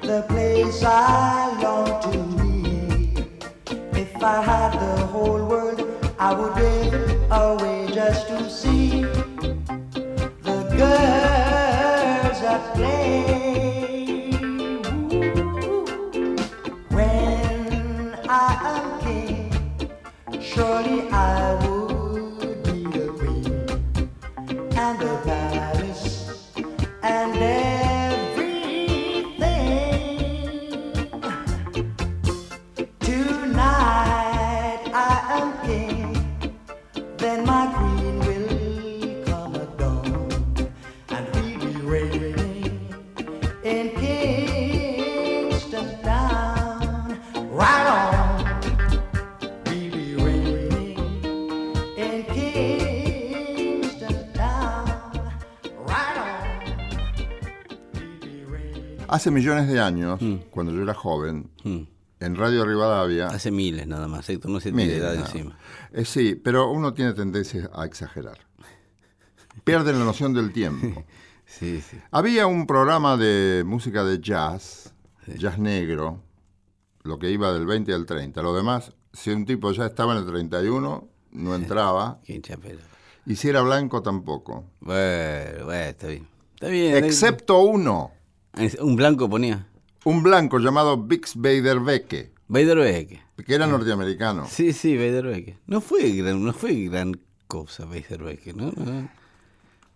the 0.00 0.24
place 0.28 0.84
I 0.84 1.60
long 1.60 2.00
to 2.12 2.18
be. 2.38 4.00
If 4.00 4.22
I 4.22 4.42
had 4.42 4.78
the 4.78 5.01
Hace 59.22 59.30
millones 59.30 59.68
de 59.68 59.78
años, 59.78 60.18
cuando 60.50 60.72
yo 60.72 60.82
era 60.82 60.94
joven, 60.94 61.48
Mm. 61.62 61.82
en 62.18 62.34
Radio 62.34 62.64
Rivadavia. 62.64 63.28
Hace 63.28 63.52
miles 63.52 63.86
nada 63.86 64.08
más, 64.08 64.28
Héctor, 64.28 64.50
no 64.50 64.58
se 64.58 64.72
tiene 64.72 64.96
edad 64.96 65.14
no. 65.14 65.20
encima. 65.20 65.56
Eh, 65.92 66.04
sí, 66.04 66.34
pero 66.34 66.72
uno 66.72 66.92
tiene 66.92 67.12
tendencia 67.12 67.70
a 67.72 67.84
exagerar. 67.84 68.38
Pierde 69.62 69.92
la 69.92 70.00
noción 70.04 70.34
del 70.34 70.52
tiempo. 70.52 71.04
Sí, 71.44 71.82
sí. 71.82 71.98
Había 72.10 72.46
un 72.46 72.66
programa 72.66 73.18
de 73.18 73.62
música 73.66 74.02
de 74.04 74.18
jazz, 74.20 74.94
jazz 75.36 75.58
negro, 75.58 76.22
lo 77.02 77.18
que 77.18 77.30
iba 77.30 77.52
del 77.52 77.66
20 77.66 77.92
al 77.92 78.06
30. 78.06 78.40
Lo 78.42 78.54
demás, 78.56 78.92
si 79.12 79.30
un 79.32 79.44
tipo 79.44 79.70
ya 79.72 79.84
estaba 79.84 80.12
en 80.14 80.20
el 80.20 80.26
31, 80.26 81.08
no 81.32 81.54
entraba. 81.54 82.18
Y 83.26 83.36
si 83.36 83.48
era 83.50 83.60
blanco, 83.60 84.00
tampoco. 84.02 84.64
Bueno, 84.80 85.66
bueno, 85.66 85.84
está 85.90 86.06
bien. 86.08 86.26
Está 86.54 86.68
bien. 86.68 87.04
Excepto 87.04 87.60
uno, 87.60 88.10
Es- 88.14 88.21
Un 88.80 88.96
blanco 88.96 89.28
ponía. 89.30 89.66
un 90.04 90.22
blanco 90.22 90.58
llamado 90.58 90.96
Bix 90.98 91.34
Beiderbecke, 91.36 92.32
Beiderbecke. 92.48 93.22
que 93.46 93.54
era 93.54 93.66
norteamericano. 93.66 94.46
Sí, 94.48 94.72
sí, 94.72 94.96
Beiderbecke. 94.96 95.58
No 95.66 95.80
fue 95.80 96.10
gran, 96.10 96.44
no 96.44 96.52
fue 96.52 96.74
gran 96.84 97.18
cosa 97.46 97.84
Beiderbecke, 97.86 98.52
¿no? 98.54 98.72
No. 98.76 99.08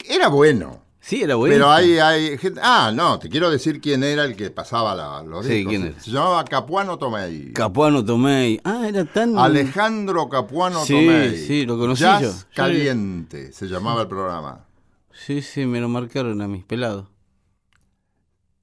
Era 0.09 0.29
bueno. 0.29 0.83
Sí, 1.01 1.23
era 1.23 1.37
bueno. 1.37 1.55
Pero 1.55 1.71
hay, 1.71 1.99
hay 1.99 2.37
gente. 2.39 2.61
Ah, 2.63 2.91
no, 2.95 3.19
te 3.21 3.29
quiero 3.29 3.49
decir 3.51 3.81
quién 3.81 4.03
era 4.03 4.25
el 4.25 4.35
que 4.37 4.51
pasaba 4.51 4.95
la- 4.95 5.23
los 5.23 5.47
Sí, 5.47 5.53
discos. 5.55 5.71
¿quién 5.71 5.83
Se- 5.83 5.89
era? 5.89 6.01
Se 6.01 6.11
llamaba 6.11 6.45
Capuano 6.45 6.99
Tomei. 6.99 7.53
Capuano 7.53 8.05
Tomei. 8.05 8.61
Ah, 8.65 8.87
era 8.89 9.05
tan. 9.05 9.39
Alejandro 9.39 10.29
Capuano 10.29 10.85
Sí, 10.85 10.95
Tomei. 10.95 11.37
sí, 11.47 11.65
lo 11.67 11.79
conocí 11.79 12.03
Jazz 12.03 12.23
yo. 12.23 12.29
Yo- 12.33 12.35
Caliente 12.55 13.53
se 13.53 13.67
llamaba 13.67 14.03
el 14.03 14.09
programa. 14.09 14.65
Sí, 15.13 15.43
sí, 15.43 15.65
me 15.67 15.81
lo 15.81 15.89
marcaron 15.89 16.41
a 16.43 16.49
mis 16.49 16.65
pelados. 16.65 17.07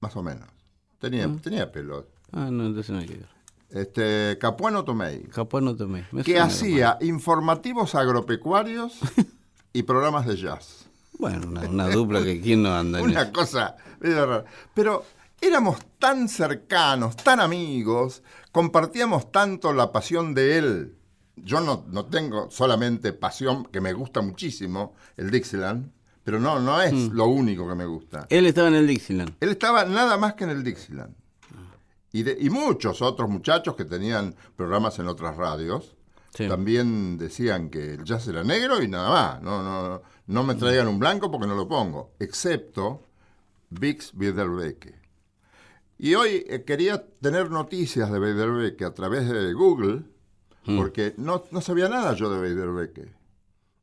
Más 0.04 0.18
o 0.18 0.22
menos. 0.22 0.50
Tenía, 1.00 1.30
Mm. 1.30 1.40
tenía 1.40 1.72
pelo. 1.72 2.06
Ah, 2.34 2.50
no, 2.52 2.66
entonces 2.66 2.90
no 2.92 3.00
hay 3.00 3.06
que 3.08 3.16
ver. 3.18 3.30
Este, 3.70 4.38
Capuano 4.38 4.84
Tomei. 4.84 5.24
Capuano 5.30 5.76
Tomei. 5.78 6.04
Me 6.12 6.24
Que 6.24 6.40
hacía 6.40 6.98
informativos 7.00 7.96
agropecuarios 7.96 9.00
y 9.74 9.84
programas 9.84 10.26
de 10.28 10.36
jazz. 10.36 10.86
Bueno, 11.18 11.48
una, 11.48 11.62
una 11.62 11.88
dupla 11.88 12.22
que 12.22 12.42
quién 12.42 12.64
no 12.64 12.76
anda 12.76 13.00
en 13.00 13.06
Una 13.12 13.22
eso? 13.22 13.32
cosa 13.32 13.78
medio 14.02 14.26
rara. 14.26 14.44
Pero 14.74 15.06
éramos 15.40 15.78
tan 16.00 16.28
cercanos, 16.28 17.16
tan 17.16 17.40
amigos, 17.40 18.24
compartíamos 18.52 19.32
tanto 19.32 19.72
la 19.72 19.94
pasión 19.94 20.34
de 20.34 20.58
él. 20.58 20.96
Yo 21.38 21.62
no, 21.62 21.86
no 21.88 22.06
tengo 22.08 22.52
solamente 22.52 23.14
pasión, 23.14 23.64
que 23.72 23.80
me 23.80 23.94
gusta 23.94 24.22
muchísimo, 24.22 24.96
el 25.18 25.32
Dixieland, 25.32 25.90
pero 26.24 26.40
no, 26.40 26.60
no 26.60 26.82
es 26.82 26.94
Mm. 26.94 27.12
lo 27.14 27.28
único 27.28 27.68
que 27.68 27.76
me 27.76 27.86
gusta. 27.86 28.26
Él 28.30 28.46
estaba 28.46 28.68
en 28.70 28.76
el 28.76 28.88
Dixieland. 28.88 29.36
Él 29.40 29.50
estaba 29.50 29.86
nada 29.86 30.18
más 30.18 30.34
que 30.36 30.44
en 30.46 30.50
el 30.52 30.64
Dixieland. 30.64 31.14
Y, 32.12 32.24
de- 32.24 32.38
y 32.40 32.50
muchos 32.50 33.02
otros 33.02 33.30
muchachos 33.30 33.76
que 33.76 33.86
tenían 33.86 34.36
programas 34.56 35.00
en 35.00 35.08
otras 35.08 35.36
radios 35.36 35.96
Sí. 36.36 36.48
también 36.48 37.18
decían 37.18 37.70
que 37.70 37.94
el 37.96 38.04
jazz 38.04 38.28
era 38.28 38.44
negro 38.44 38.82
y 38.82 38.88
nada 38.88 39.10
más. 39.10 39.42
No, 39.42 39.62
no, 39.64 39.88
no, 39.90 40.02
no 40.28 40.44
me 40.44 40.56
traigan 40.56 40.88
un 40.88 41.00
blanco 41.00 41.30
porque 41.32 41.48
no 41.48 41.56
lo 41.56 41.68
pongo. 41.68 42.12
Excepto 42.20 43.04
Bix 43.70 44.12
Biederbecke. 44.16 44.96
Y 45.98 46.16
hoy 46.16 46.44
eh, 46.48 46.64
quería 46.66 47.04
tener 47.22 47.50
noticias 47.52 48.12
de 48.12 48.20
Biederbecke 48.20 48.84
a 48.86 48.94
través 48.94 49.28
de 49.30 49.54
Google 49.54 50.04
Mm. 50.66 50.78
porque 50.78 51.14
no, 51.18 51.44
no 51.52 51.60
sabía 51.62 51.90
nada 51.90 52.14
yo 52.14 52.30
de 52.30 52.42
Biederbecke. 52.48 53.12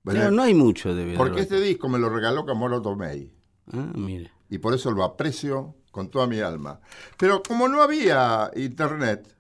Pero 0.05 0.31
no 0.31 0.43
hay 0.43 0.55
mucho 0.55 0.95
de 0.95 1.15
Porque 1.17 1.41
verdad. 1.41 1.53
este 1.55 1.61
disco 1.61 1.89
me 1.89 1.99
lo 1.99 2.09
regaló 2.09 2.45
Camilo 2.47 2.81
Tomei 2.81 3.33
Ah, 3.73 3.93
mire. 3.95 4.31
y 4.49 4.59
por 4.59 4.75
eso 4.75 4.91
lo 4.91 5.05
aprecio 5.05 5.75
con 5.93 6.09
toda 6.09 6.27
mi 6.27 6.41
alma. 6.41 6.81
Pero 7.19 7.43
como 7.43 7.69
no 7.69 7.83
había 7.83 8.51
internet, 8.57 9.37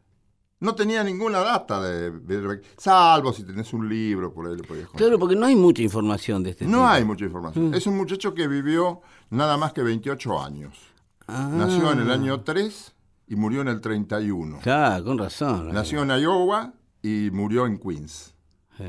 no 0.60 0.74
tenía 0.74 1.02
ninguna 1.02 1.38
data 1.40 1.80
de 1.80 2.60
salvo 2.76 3.32
si 3.32 3.44
tenés 3.44 3.72
un 3.72 3.88
libro 3.88 4.32
por 4.34 4.46
ahí 4.46 4.56
lo 4.56 4.62
podías. 4.64 4.88
Claro, 4.90 5.18
porque 5.18 5.34
no 5.36 5.46
hay 5.46 5.56
mucha 5.56 5.82
información 5.82 6.42
de 6.42 6.50
este 6.50 6.64
No 6.66 6.78
tipo. 6.78 6.86
hay 6.88 7.04
mucha 7.04 7.24
información. 7.24 7.70
Mm. 7.70 7.74
Es 7.74 7.86
un 7.86 7.96
muchacho 7.96 8.34
que 8.34 8.46
vivió 8.46 9.00
nada 9.30 9.56
más 9.56 9.72
que 9.72 9.82
28 9.82 10.40
años. 10.42 10.76
Ah, 11.26 11.48
Nació 11.52 11.92
en 11.92 12.00
el 12.00 12.10
año 12.10 12.42
3 12.42 12.92
y 13.28 13.36
murió 13.36 13.62
en 13.62 13.68
el 13.68 13.80
31. 13.80 14.58
Claro, 14.60 15.04
con 15.04 15.16
razón. 15.18 15.72
Nació 15.72 16.02
en 16.02 16.10
Iowa 16.20 16.74
y 17.02 17.30
murió 17.32 17.66
en 17.66 17.78
Queens. 17.78 18.34
Sí. 18.76 18.84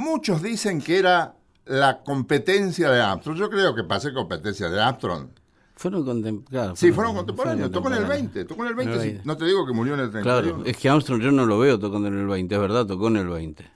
Muchos 0.00 0.42
dicen 0.42 0.80
que 0.80 0.98
era 0.98 1.34
la 1.66 2.02
competencia 2.02 2.90
de 2.90 3.00
Armstrong. 3.02 3.36
Yo 3.36 3.50
creo 3.50 3.74
que 3.74 3.84
pasé 3.84 4.12
competencia 4.14 4.68
de 4.70 4.80
Armstrong. 4.80 5.28
Fueron 5.76 6.04
contemporáneos. 6.04 6.78
Sí, 6.78 6.90
fueron 6.92 7.14
contemporáneos. 7.16 7.70
Tocó 7.70 7.88
en 7.88 7.94
el 7.94 8.04
20. 8.06 8.44
Tocó 8.46 8.62
en 8.64 8.68
el 8.70 8.74
20. 8.74 8.92
En 8.92 8.98
el 8.98 9.02
sí. 9.02 9.08
20. 9.12 9.26
No 9.26 9.36
te 9.36 9.44
digo 9.44 9.66
que 9.66 9.72
murió 9.72 9.94
en 9.94 10.00
el 10.00 10.10
31. 10.10 10.42
Claro, 10.52 10.64
es 10.64 10.76
que 10.76 10.88
Armstrong 10.88 11.20
yo 11.22 11.30
no 11.32 11.44
lo 11.46 11.58
veo 11.58 11.78
tocando 11.78 12.08
en 12.08 12.18
el 12.18 12.26
20, 12.26 12.54
es 12.54 12.60
verdad, 12.60 12.86
tocó 12.86 13.08
en 13.08 13.16
el 13.16 13.28
20. 13.28 13.70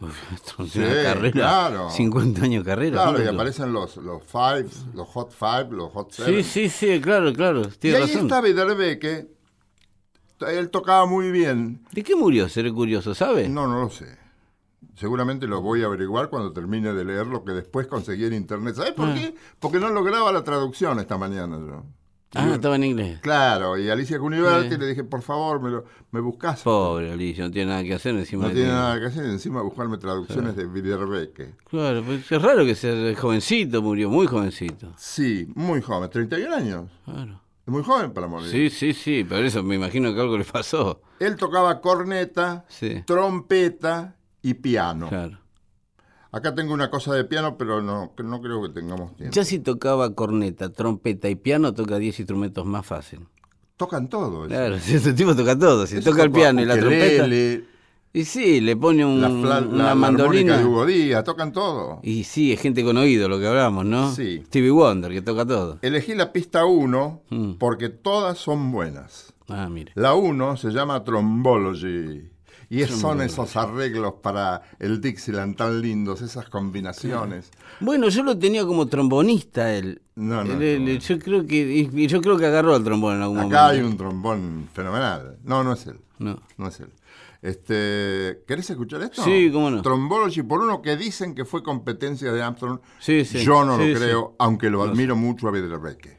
Uf, 0.00 0.32
Armstrong 0.32 0.70
tiene 0.70 0.86
Sí, 0.88 0.92
una 0.94 1.02
carrera, 1.02 1.32
claro. 1.32 1.90
50 1.90 2.42
años 2.44 2.64
de 2.64 2.70
carrera. 2.70 3.02
Claro, 3.02 3.22
y 3.24 3.26
aparecen 3.26 3.72
los, 3.72 3.96
los 3.96 4.22
fives, 4.24 4.84
los 4.94 5.08
hot 5.08 5.30
five, 5.32 5.68
los 5.70 5.92
hot 5.92 6.10
Sí, 6.12 6.22
seven. 6.22 6.44
sí, 6.44 6.68
sí, 6.68 7.00
claro, 7.00 7.32
claro, 7.32 7.62
y 7.82 7.88
ahí 7.88 8.00
razón. 8.02 8.22
está 8.22 8.40
Biederbeque. 8.40 9.28
Él 10.46 10.70
tocaba 10.70 11.04
muy 11.06 11.30
bien. 11.32 11.84
¿De 11.92 12.02
qué 12.04 12.14
murió? 12.14 12.48
Seré 12.48 12.72
curioso, 12.72 13.14
¿sabe? 13.14 13.48
No, 13.48 13.66
no 13.66 13.80
lo 13.80 13.90
sé. 13.90 14.17
Seguramente 14.98 15.46
lo 15.46 15.62
voy 15.62 15.82
a 15.82 15.86
averiguar 15.86 16.28
cuando 16.28 16.52
termine 16.52 16.92
de 16.92 17.04
leer 17.04 17.26
lo 17.26 17.44
que 17.44 17.52
después 17.52 17.86
conseguí 17.86 18.24
en 18.24 18.32
internet. 18.34 18.74
¿Sabes 18.74 18.92
por 18.92 19.08
Ah. 19.08 19.14
qué? 19.14 19.34
Porque 19.60 19.78
no 19.78 19.88
lograba 19.90 20.32
la 20.32 20.42
traducción 20.44 20.98
esta 20.98 21.16
mañana 21.16 21.56
yo. 21.58 21.84
Ah, 22.34 22.50
estaba 22.52 22.76
en 22.76 22.84
inglés. 22.84 23.20
Claro, 23.22 23.78
y 23.78 23.88
Alicia 23.88 24.18
Cuniverti 24.18 24.76
le 24.76 24.86
dije, 24.88 25.02
por 25.02 25.22
favor, 25.22 25.62
me, 25.62 25.70
lo, 25.70 25.84
me 26.10 26.20
buscas. 26.20 26.60
Pobre 26.62 27.10
Alicia, 27.10 27.44
no 27.44 27.50
tiene 27.50 27.70
nada 27.70 27.82
que 27.82 27.94
hacer 27.94 28.14
encima 28.16 28.42
No 28.42 28.48
de 28.50 28.54
tiene 28.56 28.68
ti. 28.68 28.74
nada 28.74 29.00
que 29.00 29.06
hacer, 29.06 29.24
encima 29.24 29.62
buscarme 29.62 29.96
traducciones 29.96 30.54
de 30.54 30.66
Biederbeque. 30.66 31.54
Claro, 31.70 32.02
pues 32.02 32.30
es 32.30 32.42
raro 32.42 32.66
que 32.66 32.74
sea 32.74 33.14
jovencito, 33.16 33.80
murió 33.80 34.10
muy 34.10 34.26
jovencito. 34.26 34.92
Sí, 34.98 35.48
muy 35.54 35.80
joven, 35.80 36.10
31 36.10 36.52
años. 36.54 36.90
Claro. 37.06 37.40
Es 37.66 37.72
muy 37.72 37.82
joven 37.82 38.12
para 38.12 38.26
morir. 38.26 38.50
Sí, 38.50 38.68
sí, 38.68 38.92
sí, 38.92 39.24
por 39.24 39.38
eso 39.38 39.62
me 39.62 39.76
imagino 39.76 40.12
que 40.14 40.20
algo 40.20 40.36
le 40.36 40.44
pasó. 40.44 41.00
Él 41.20 41.34
tocaba 41.36 41.80
corneta, 41.80 42.66
Sí. 42.68 43.04
trompeta 43.06 44.16
y 44.42 44.54
piano. 44.54 45.08
Claro. 45.08 45.38
Acá 46.30 46.54
tengo 46.54 46.74
una 46.74 46.90
cosa 46.90 47.14
de 47.14 47.24
piano, 47.24 47.56
pero 47.56 47.80
no, 47.80 48.12
no 48.22 48.40
creo 48.42 48.62
que 48.62 48.68
tengamos 48.68 49.16
tiempo. 49.16 49.34
Ya 49.34 49.44
si 49.44 49.58
tocaba 49.60 50.14
corneta, 50.14 50.70
trompeta 50.70 51.28
y 51.30 51.36
piano, 51.36 51.72
toca 51.72 51.98
10 51.98 52.20
instrumentos 52.20 52.66
más 52.66 52.84
fácil. 52.84 53.20
Tocan 53.78 54.08
todo. 54.08 54.44
eso. 54.44 54.48
Claro, 54.48 54.78
si 54.78 54.94
ese 54.96 55.12
tipo 55.14 55.34
toca 55.34 55.58
todo. 55.58 55.86
Si 55.86 55.96
Ese 55.96 56.10
toca 56.10 56.22
el 56.22 56.30
piano 56.30 56.60
y 56.60 56.66
la 56.66 56.76
trompeta. 56.78 57.22
ukelele, 57.24 57.64
Y 58.12 58.24
sí, 58.24 58.60
le 58.60 58.76
pone 58.76 59.06
un, 59.06 59.20
la, 59.22 59.28
fla- 59.30 59.66
una 59.66 59.84
la 59.84 59.94
mandolina. 59.94 60.58
de 60.58 60.64
Hugo 60.66 60.84
Díaz, 60.84 61.24
tocan 61.24 61.50
todo. 61.52 62.00
Y 62.02 62.24
sí, 62.24 62.52
es 62.52 62.60
gente 62.60 62.84
con 62.84 62.98
oído 62.98 63.28
lo 63.30 63.38
que 63.38 63.46
hablamos, 63.46 63.86
¿no? 63.86 64.12
Sí. 64.12 64.42
Stevie 64.46 64.70
Wonder, 64.70 65.12
que 65.12 65.22
toca 65.22 65.46
todo. 65.46 65.78
Elegí 65.80 66.14
la 66.14 66.30
pista 66.32 66.66
1 66.66 67.22
Mm. 67.30 67.52
porque 67.54 67.88
todas 67.88 68.36
son 68.36 68.70
buenas. 68.70 69.32
Ah, 69.48 69.68
mire. 69.70 69.92
La 69.94 70.14
1 70.14 70.56
se 70.58 70.70
llama 70.72 71.02
Trombology. 71.04 72.28
Y 72.70 72.82
es- 72.82 72.90
son 72.90 73.22
esos 73.22 73.56
arreglos 73.56 74.14
para 74.22 74.60
el 74.78 75.00
Dixieland 75.00 75.56
tan 75.56 75.80
lindos, 75.80 76.20
esas 76.20 76.48
combinaciones. 76.50 77.50
Bueno, 77.80 78.08
yo 78.08 78.22
lo 78.22 78.38
tenía 78.38 78.66
como 78.66 78.86
trombonista 78.88 79.74
él. 79.74 80.02
No, 80.16 80.44
no, 80.44 80.52
Él- 80.54 80.62
él- 80.62 80.84
no. 80.84 81.00
yo 81.00 81.18
creo 81.18 81.46
que 81.46 81.86
yo 82.08 82.20
creo 82.20 82.36
que 82.36 82.46
agarró 82.46 82.76
el 82.76 82.84
trombón 82.84 83.16
en 83.16 83.22
algún 83.22 83.38
Acá 83.38 83.68
hay 83.68 83.78
momento. 83.80 84.04
un 84.04 84.10
trombón 84.10 84.68
fenomenal. 84.74 85.38
No, 85.44 85.64
no 85.64 85.72
es 85.72 85.86
él. 85.86 85.98
No. 86.18 86.42
No 86.58 86.68
es 86.68 86.80
él. 86.80 86.90
Este, 87.40 88.42
¿Querés 88.46 88.68
escuchar 88.68 89.00
esto? 89.02 89.22
Sí, 89.22 89.48
cómo 89.52 89.70
no. 89.70 89.80
Trombology, 89.80 90.42
por 90.42 90.60
uno 90.60 90.82
que 90.82 90.96
dicen 90.96 91.34
que 91.34 91.44
fue 91.44 91.62
competencia 91.62 92.32
de 92.32 92.42
Armstrong, 92.42 92.80
Sí, 92.98 93.24
sí. 93.24 93.38
yo 93.44 93.64
no 93.64 93.78
Sí, 93.78 93.88
lo 93.92 93.98
sí. 93.98 94.04
creo, 94.04 94.34
aunque 94.38 94.68
lo 94.70 94.84
No 94.84 94.90
admiro 94.90 95.16
mucho 95.16 95.48
a 95.48 95.52
Biederbeck. 95.52 96.17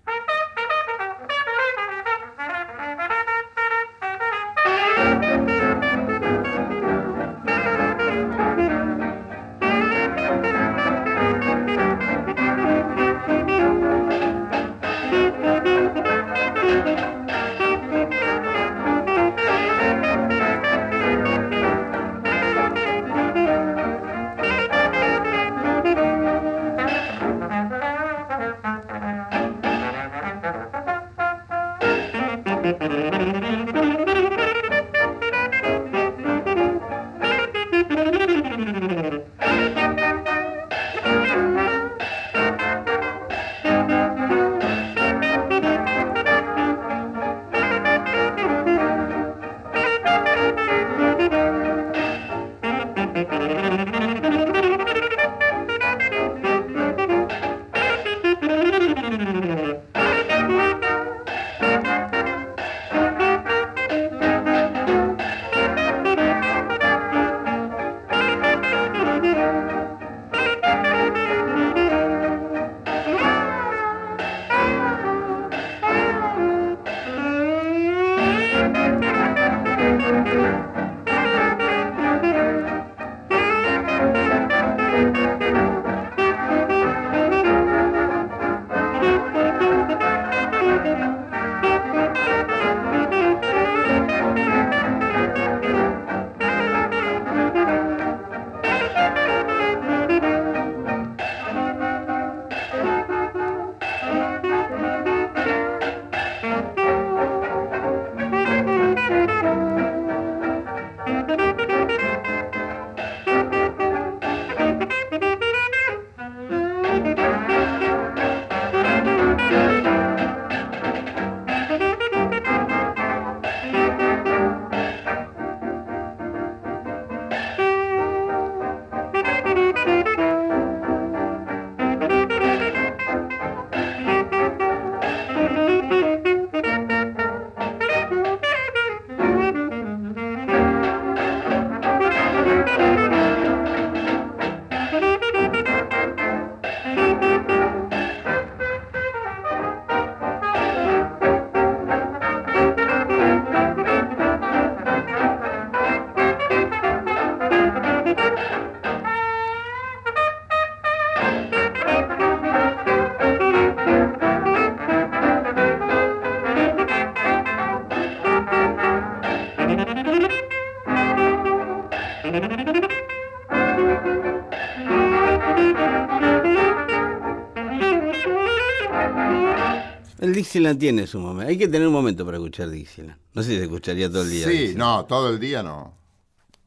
Dixieland 180.49 180.79
tiene 180.79 181.05
su 181.05 181.19
momento. 181.19 181.47
Hay 181.47 181.57
que 181.59 181.67
tener 181.67 181.87
un 181.87 181.93
momento 181.93 182.25
para 182.25 182.37
escuchar 182.37 182.71
Dixieland. 182.71 183.19
No 183.33 183.43
sé 183.43 183.49
si 183.51 183.57
se 183.57 183.63
escucharía 183.65 184.09
todo 184.09 184.23
el 184.23 184.31
día. 184.31 184.45
Sí, 184.45 184.51
Dixieland. 184.51 184.79
no, 184.79 185.05
todo 185.05 185.29
el 185.29 185.39
día 185.39 185.61
no. 185.61 185.93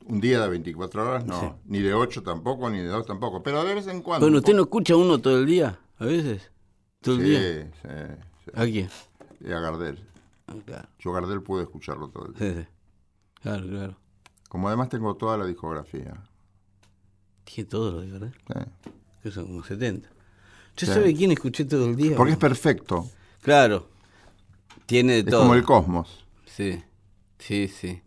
Un 0.06 0.20
día 0.20 0.40
de 0.40 0.48
24 0.48 1.02
horas 1.02 1.26
no. 1.26 1.58
Ni 1.64 1.80
de 1.80 1.92
8 1.92 2.22
tampoco, 2.22 2.70
ni 2.70 2.78
de 2.78 2.86
2 2.86 3.06
tampoco. 3.06 3.42
Pero 3.42 3.64
de 3.64 3.74
vez 3.74 3.88
en 3.88 4.02
cuando. 4.02 4.26
Bueno, 4.26 4.38
¿usted 4.38 4.54
no 4.54 4.62
escucha 4.62 4.94
uno 4.94 5.18
todo 5.18 5.36
el 5.36 5.46
día? 5.46 5.80
¿A 5.98 6.04
veces? 6.04 6.48
¿Todo 7.00 7.16
el 7.16 7.22
sí, 7.22 7.28
día? 7.28 7.40
Sí, 7.40 7.70
sí. 7.82 8.50
¿A 8.54 8.64
quién? 8.64 8.88
Y 9.40 9.50
a 9.52 9.58
Gardel. 9.58 9.98
Ah, 10.46 10.54
claro. 10.64 10.88
Yo 11.00 11.12
Gardel 11.12 11.42
pude 11.42 11.64
escucharlo 11.64 12.08
todo 12.08 12.26
el 12.26 12.34
día. 12.34 12.52
Sí, 12.52 12.60
sí. 12.60 12.66
Claro, 13.42 13.66
claro. 13.66 13.96
Como 14.48 14.68
además 14.68 14.90
tengo 14.90 15.16
toda 15.16 15.36
la 15.36 15.44
discografía. 15.44 16.22
Tiene 17.42 17.68
todo 17.68 17.90
lo 17.90 18.00
de 18.02 18.12
verdad. 18.12 18.32
Sí. 18.46 18.90
Que 19.24 19.30
son 19.32 19.46
como 19.46 19.64
70. 19.64 20.08
¿Yo 20.76 20.86
sabe 20.86 21.14
quién 21.14 21.32
escuché 21.32 21.64
todo 21.64 21.86
el 21.86 21.96
día? 21.96 22.16
Porque 22.16 22.32
es 22.32 22.38
perfecto. 22.38 23.08
Claro. 23.42 23.88
Tiene 24.86 25.12
de 25.14 25.18
Es 25.20 25.26
todo. 25.26 25.40
como 25.42 25.54
el 25.54 25.62
cosmos. 25.64 26.24
Sí, 26.46 26.82
sí, 27.38 27.68
sí. 27.68 28.00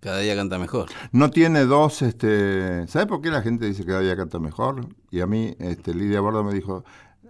Cada 0.00 0.20
día 0.20 0.36
canta 0.36 0.58
mejor. 0.58 0.88
No 1.12 1.30
tiene 1.30 1.64
dos, 1.64 2.02
este... 2.02 2.86
¿Sabe 2.86 3.06
por 3.06 3.20
qué 3.20 3.30
la 3.30 3.42
gente 3.42 3.66
dice 3.66 3.82
que 3.82 3.88
cada 3.88 4.00
día 4.02 4.16
canta 4.16 4.38
mejor? 4.38 4.86
Y 5.10 5.20
a 5.20 5.26
mí, 5.26 5.56
este, 5.58 5.94
Lidia 5.94 6.20
Borda 6.20 6.42
me 6.44 6.52
dijo, 6.54 6.84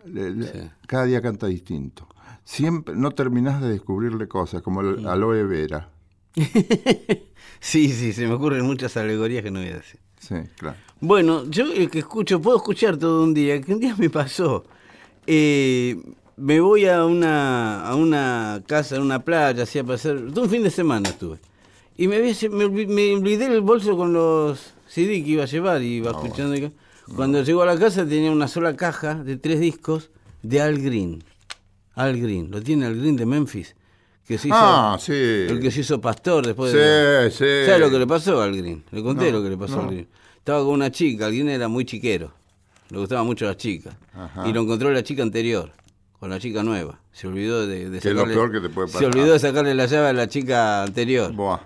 le- 0.05 0.30
le- 0.30 0.47
Sí. 0.53 0.70
cada 0.86 1.05
día 1.05 1.22
canta 1.22 1.47
distinto. 1.47 2.07
Siempre, 2.44 2.94
no 2.94 3.11
terminás 3.12 3.61
de 3.62 3.68
descubrirle 3.70 4.28
cosas, 4.28 4.61
como 4.62 4.80
el 4.82 5.07
aloe 5.07 5.44
vera. 5.44 5.88
Sí, 7.61 7.88
sí, 7.88 8.12
se 8.12 8.26
me 8.26 8.34
ocurren 8.34 8.64
muchas 8.66 8.97
alegorías 8.97 9.42
que 9.42 9.51
no 9.51 9.61
voy 9.61 9.70
a 9.70 9.76
decir. 9.76 9.99
Sí, 10.20 10.34
claro. 10.57 10.76
Bueno, 11.01 11.44
yo 11.49 11.64
el 11.72 11.90
que 11.90 12.01
escucho, 12.01 12.40
puedo 12.40 12.59
escuchar 12.59 12.97
todo 12.99 13.24
un 13.24 13.32
día, 13.34 13.61
que 13.61 13.72
un 13.72 13.80
día 13.80 13.94
me 13.99 14.11
pasó. 14.11 14.64
Eh, 15.26 15.97
me 16.37 16.61
voy 16.61 16.87
a 16.87 17.05
una, 17.05 17.87
a 17.87 17.95
una 17.95 18.62
casa, 18.66 18.97
a 18.97 19.01
una 19.01 19.20
playa, 19.24 19.62
así 19.62 19.78
a 19.78 19.84
pasar, 19.84 20.16
un 20.16 20.51
fin 20.51 20.62
de 20.62 20.70
semana 20.70 21.09
estuve. 21.09 21.39
Y 21.97 22.09
me, 22.09 22.16
había- 22.16 22.34
me, 22.51 22.64
olvi- 22.66 22.87
me 22.89 23.14
olvidé 23.14 23.47
el 23.47 23.62
bolso 23.62 23.97
con 23.97 24.12
los 24.12 24.74
CD 24.87 25.22
que 25.24 25.30
iba 25.30 25.45
a 25.45 25.47
llevar 25.47 25.82
y 25.82 25.97
iba 25.97 26.11
escuchando. 26.11 26.55
y- 26.57 26.70
Cuando 27.14 27.43
llegó 27.43 27.62
a 27.62 27.66
la 27.66 27.78
casa 27.78 28.07
tenía 28.07 28.30
una 28.30 28.49
sola 28.49 28.76
caja 28.76 29.14
de 29.14 29.37
tres 29.37 29.61
discos 29.61 30.11
de 30.43 30.61
Al 30.61 30.78
Green. 30.78 31.24
Al 31.95 32.20
Green, 32.20 32.51
lo 32.51 32.61
tiene 32.62 32.84
Al 32.87 32.97
Green 32.97 33.16
de 33.16 33.24
Memphis. 33.26 33.74
Que 34.26 34.37
se 34.39 34.49
hizo, 34.49 34.57
Ah, 34.59 34.99
sí. 35.01 35.12
El 35.12 35.61
que 35.61 35.70
se 35.70 35.80
hizo 35.80 36.01
pastor 36.01 36.45
después 36.45 36.72
Sí, 36.72 36.76
de... 36.78 37.30
sí. 37.30 37.64
¿Sabes 37.66 37.80
lo 37.80 37.91
que 37.91 37.99
le 38.01 38.07
pasó 38.09 38.43
al 38.43 38.57
Green? 38.57 38.82
Le 38.91 39.01
conté 39.03 39.30
No, 39.30 39.39
lo 39.39 39.45
que 39.45 39.51
le 39.51 39.57
pasó 39.57 39.76
no. 39.76 39.82
al 39.82 39.89
Green. 39.91 40.09
Estaba 40.37 40.59
con 40.64 40.70
una 40.74 40.91
chica, 40.91 41.26
el 41.28 41.32
Green 41.34 41.49
era 41.49 41.68
muy 41.68 41.84
chiquero. 41.84 42.32
Le 42.91 42.99
gustaban 42.99 43.24
mucho 43.24 43.47
las 43.47 43.57
chicas. 43.57 43.95
Ajá. 44.14 44.47
Y 44.49 44.53
lo 44.53 44.62
encontró 44.62 44.91
la 44.91 45.03
chica 45.05 45.22
anterior, 45.22 45.70
con 46.27 46.31
la 46.33 46.41
chica 46.41 46.64
nueva. 46.64 47.01
Se 47.12 47.29
olvidó 47.29 47.68
de, 47.68 47.89
de 47.89 48.01
Que 48.01 48.09
es 48.09 48.14
lo 48.14 48.24
peor 48.24 48.51
que 48.51 48.59
te 48.61 48.68
puede 48.68 48.89
Se 48.89 48.95
pasar. 48.95 49.11
olvidó 49.11 49.33
de 49.35 49.39
sacarle 49.39 49.74
la 49.77 49.87
llave 49.87 50.09
a 50.09 50.12
la 50.12 50.29
chica 50.29 50.83
anterior. 50.83 51.33
Buah. 51.33 51.61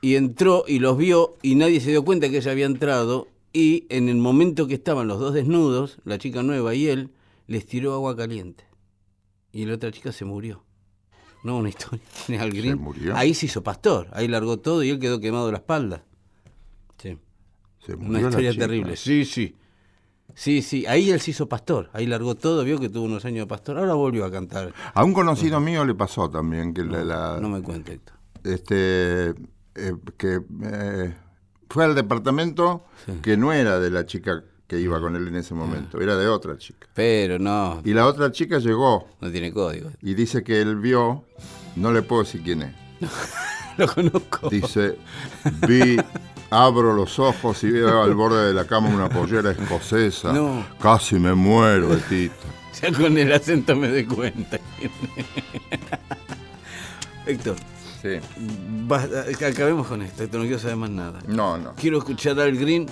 Y 0.00 0.14
entró 0.16 0.64
y 0.66 0.78
los 0.78 0.96
vio 0.96 1.36
y 1.42 1.54
nadie 1.54 1.80
se 1.80 1.90
dio 1.90 2.02
cuenta 2.02 2.30
que 2.30 2.38
ella 2.38 2.50
había 2.50 2.64
entrado. 2.64 3.28
Y 3.52 3.84
en 3.90 4.08
el 4.08 4.16
momento 4.16 4.66
que 4.66 4.74
estaban 4.74 5.06
los 5.06 5.20
dos 5.20 5.34
desnudos, 5.34 5.98
la 6.04 6.16
chica 6.16 6.42
nueva 6.42 6.74
y 6.74 6.88
él, 6.88 7.10
les 7.46 7.66
tiró 7.66 7.92
agua 7.92 8.16
caliente. 8.16 8.64
Y 9.52 9.66
la 9.66 9.74
otra 9.74 9.92
chica 9.92 10.12
se 10.12 10.24
murió. 10.24 10.64
No, 11.42 11.58
una 11.58 11.68
historia. 11.68 12.00
Al 12.40 12.50
Green. 12.50 12.78
murió? 12.78 13.14
Ahí 13.14 13.34
se 13.34 13.44
hizo 13.46 13.62
pastor. 13.62 14.08
Ahí 14.12 14.28
largó 14.28 14.58
todo 14.60 14.82
y 14.82 14.88
él 14.88 14.98
quedó 14.98 15.20
quemado 15.20 15.52
la 15.52 15.58
espalda. 15.58 16.04
Sí. 17.02 17.18
Se 17.84 17.94
Una 17.94 18.04
murió 18.04 18.22
la 18.22 18.28
historia 18.30 18.54
terrible. 18.56 18.96
Sí, 18.96 19.26
sí. 19.26 19.54
Sí, 20.34 20.62
sí. 20.62 20.84
Ahí 20.86 21.10
él 21.10 21.20
se 21.20 21.30
hizo 21.30 21.48
pastor. 21.48 21.90
Ahí 21.92 22.06
largó 22.06 22.34
todo. 22.34 22.64
Vio 22.64 22.78
que 22.80 22.88
tuvo 22.88 23.04
unos 23.04 23.24
años 23.24 23.40
de 23.40 23.46
pastor. 23.46 23.78
Ahora 23.78 23.94
volvió 23.94 24.24
a 24.24 24.30
cantar. 24.30 24.72
A 24.92 25.04
un 25.04 25.12
conocido 25.14 25.60
mío 25.60 25.84
le 25.84 25.94
pasó 25.94 26.28
también 26.28 26.74
que 26.74 26.82
la, 26.84 27.04
la- 27.04 27.38
No 27.40 27.48
me 27.48 27.62
cuente, 27.62 27.92
Héctor. 27.94 28.16
este 28.42 29.30
eh, 29.76 29.92
que 30.16 30.40
eh, 30.64 31.14
fue 31.68 31.84
al 31.84 31.94
departamento 31.94 32.84
que 33.22 33.36
no 33.36 33.52
era 33.52 33.78
de 33.80 33.90
la 33.90 34.06
chica 34.06 34.44
que 34.66 34.80
iba 34.80 34.98
con 35.00 35.14
él 35.16 35.28
en 35.28 35.36
ese 35.36 35.52
momento, 35.54 36.00
era 36.00 36.16
de 36.16 36.26
otra 36.28 36.56
chica. 36.56 36.86
Pero 36.94 37.38
no, 37.38 37.80
Y 37.84 37.92
la 37.92 38.06
otra 38.06 38.30
chica 38.32 38.58
llegó 38.58 39.08
no 39.20 39.30
tiene 39.30 39.52
código. 39.52 39.90
y 40.00 40.14
dice 40.14 40.42
que 40.42 40.60
él 40.60 40.76
vio, 40.76 41.24
no 41.76 41.92
le 41.92 42.02
puedo 42.02 42.22
decir 42.22 42.42
quién 42.42 42.62
es, 42.62 42.74
Lo 43.76 43.86
conozco. 43.92 44.48
dice, 44.48 44.96
vi, 45.68 45.96
abro 46.54 46.92
los 46.94 47.18
ojos 47.18 47.62
y 47.64 47.70
veo 47.70 48.02
al 48.02 48.14
borde 48.14 48.46
de 48.48 48.54
la 48.54 48.64
cama 48.66 48.88
una 48.88 49.08
pollera 49.08 49.50
escocesa, 49.50 50.32
No. 50.32 50.64
casi 50.80 51.16
me 51.18 51.34
muero, 51.34 51.88
Betito. 51.88 52.34
Ya 52.82 52.92
con 52.92 53.16
el 53.18 53.32
acento 53.32 53.74
me 53.76 53.88
doy 53.88 54.04
cuenta. 54.04 54.58
Héctor, 57.26 57.56
Sí. 58.02 58.18
basta, 58.86 59.24
acabemos 59.46 59.86
con 59.86 60.02
esto. 60.02 60.24
Héctor, 60.24 60.40
no 60.40 60.46
quiero 60.46 60.60
saber 60.60 60.76
más 60.76 60.90
nada. 60.90 61.20
No, 61.26 61.56
no. 61.56 61.74
Quiero 61.74 61.98
escuchar 61.98 62.38
Al 62.40 62.56
Green. 62.56 62.86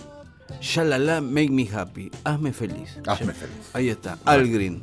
Shalala, 0.61 1.21
make 1.21 1.51
me 1.51 1.69
happy. 1.73 2.11
Hazme 2.25 2.53
feliz. 2.53 2.99
Hazme 3.07 3.33
feliz. 3.33 3.71
Ahí 3.73 3.89
está, 3.89 4.19
Al 4.25 4.49
Green. 4.49 4.83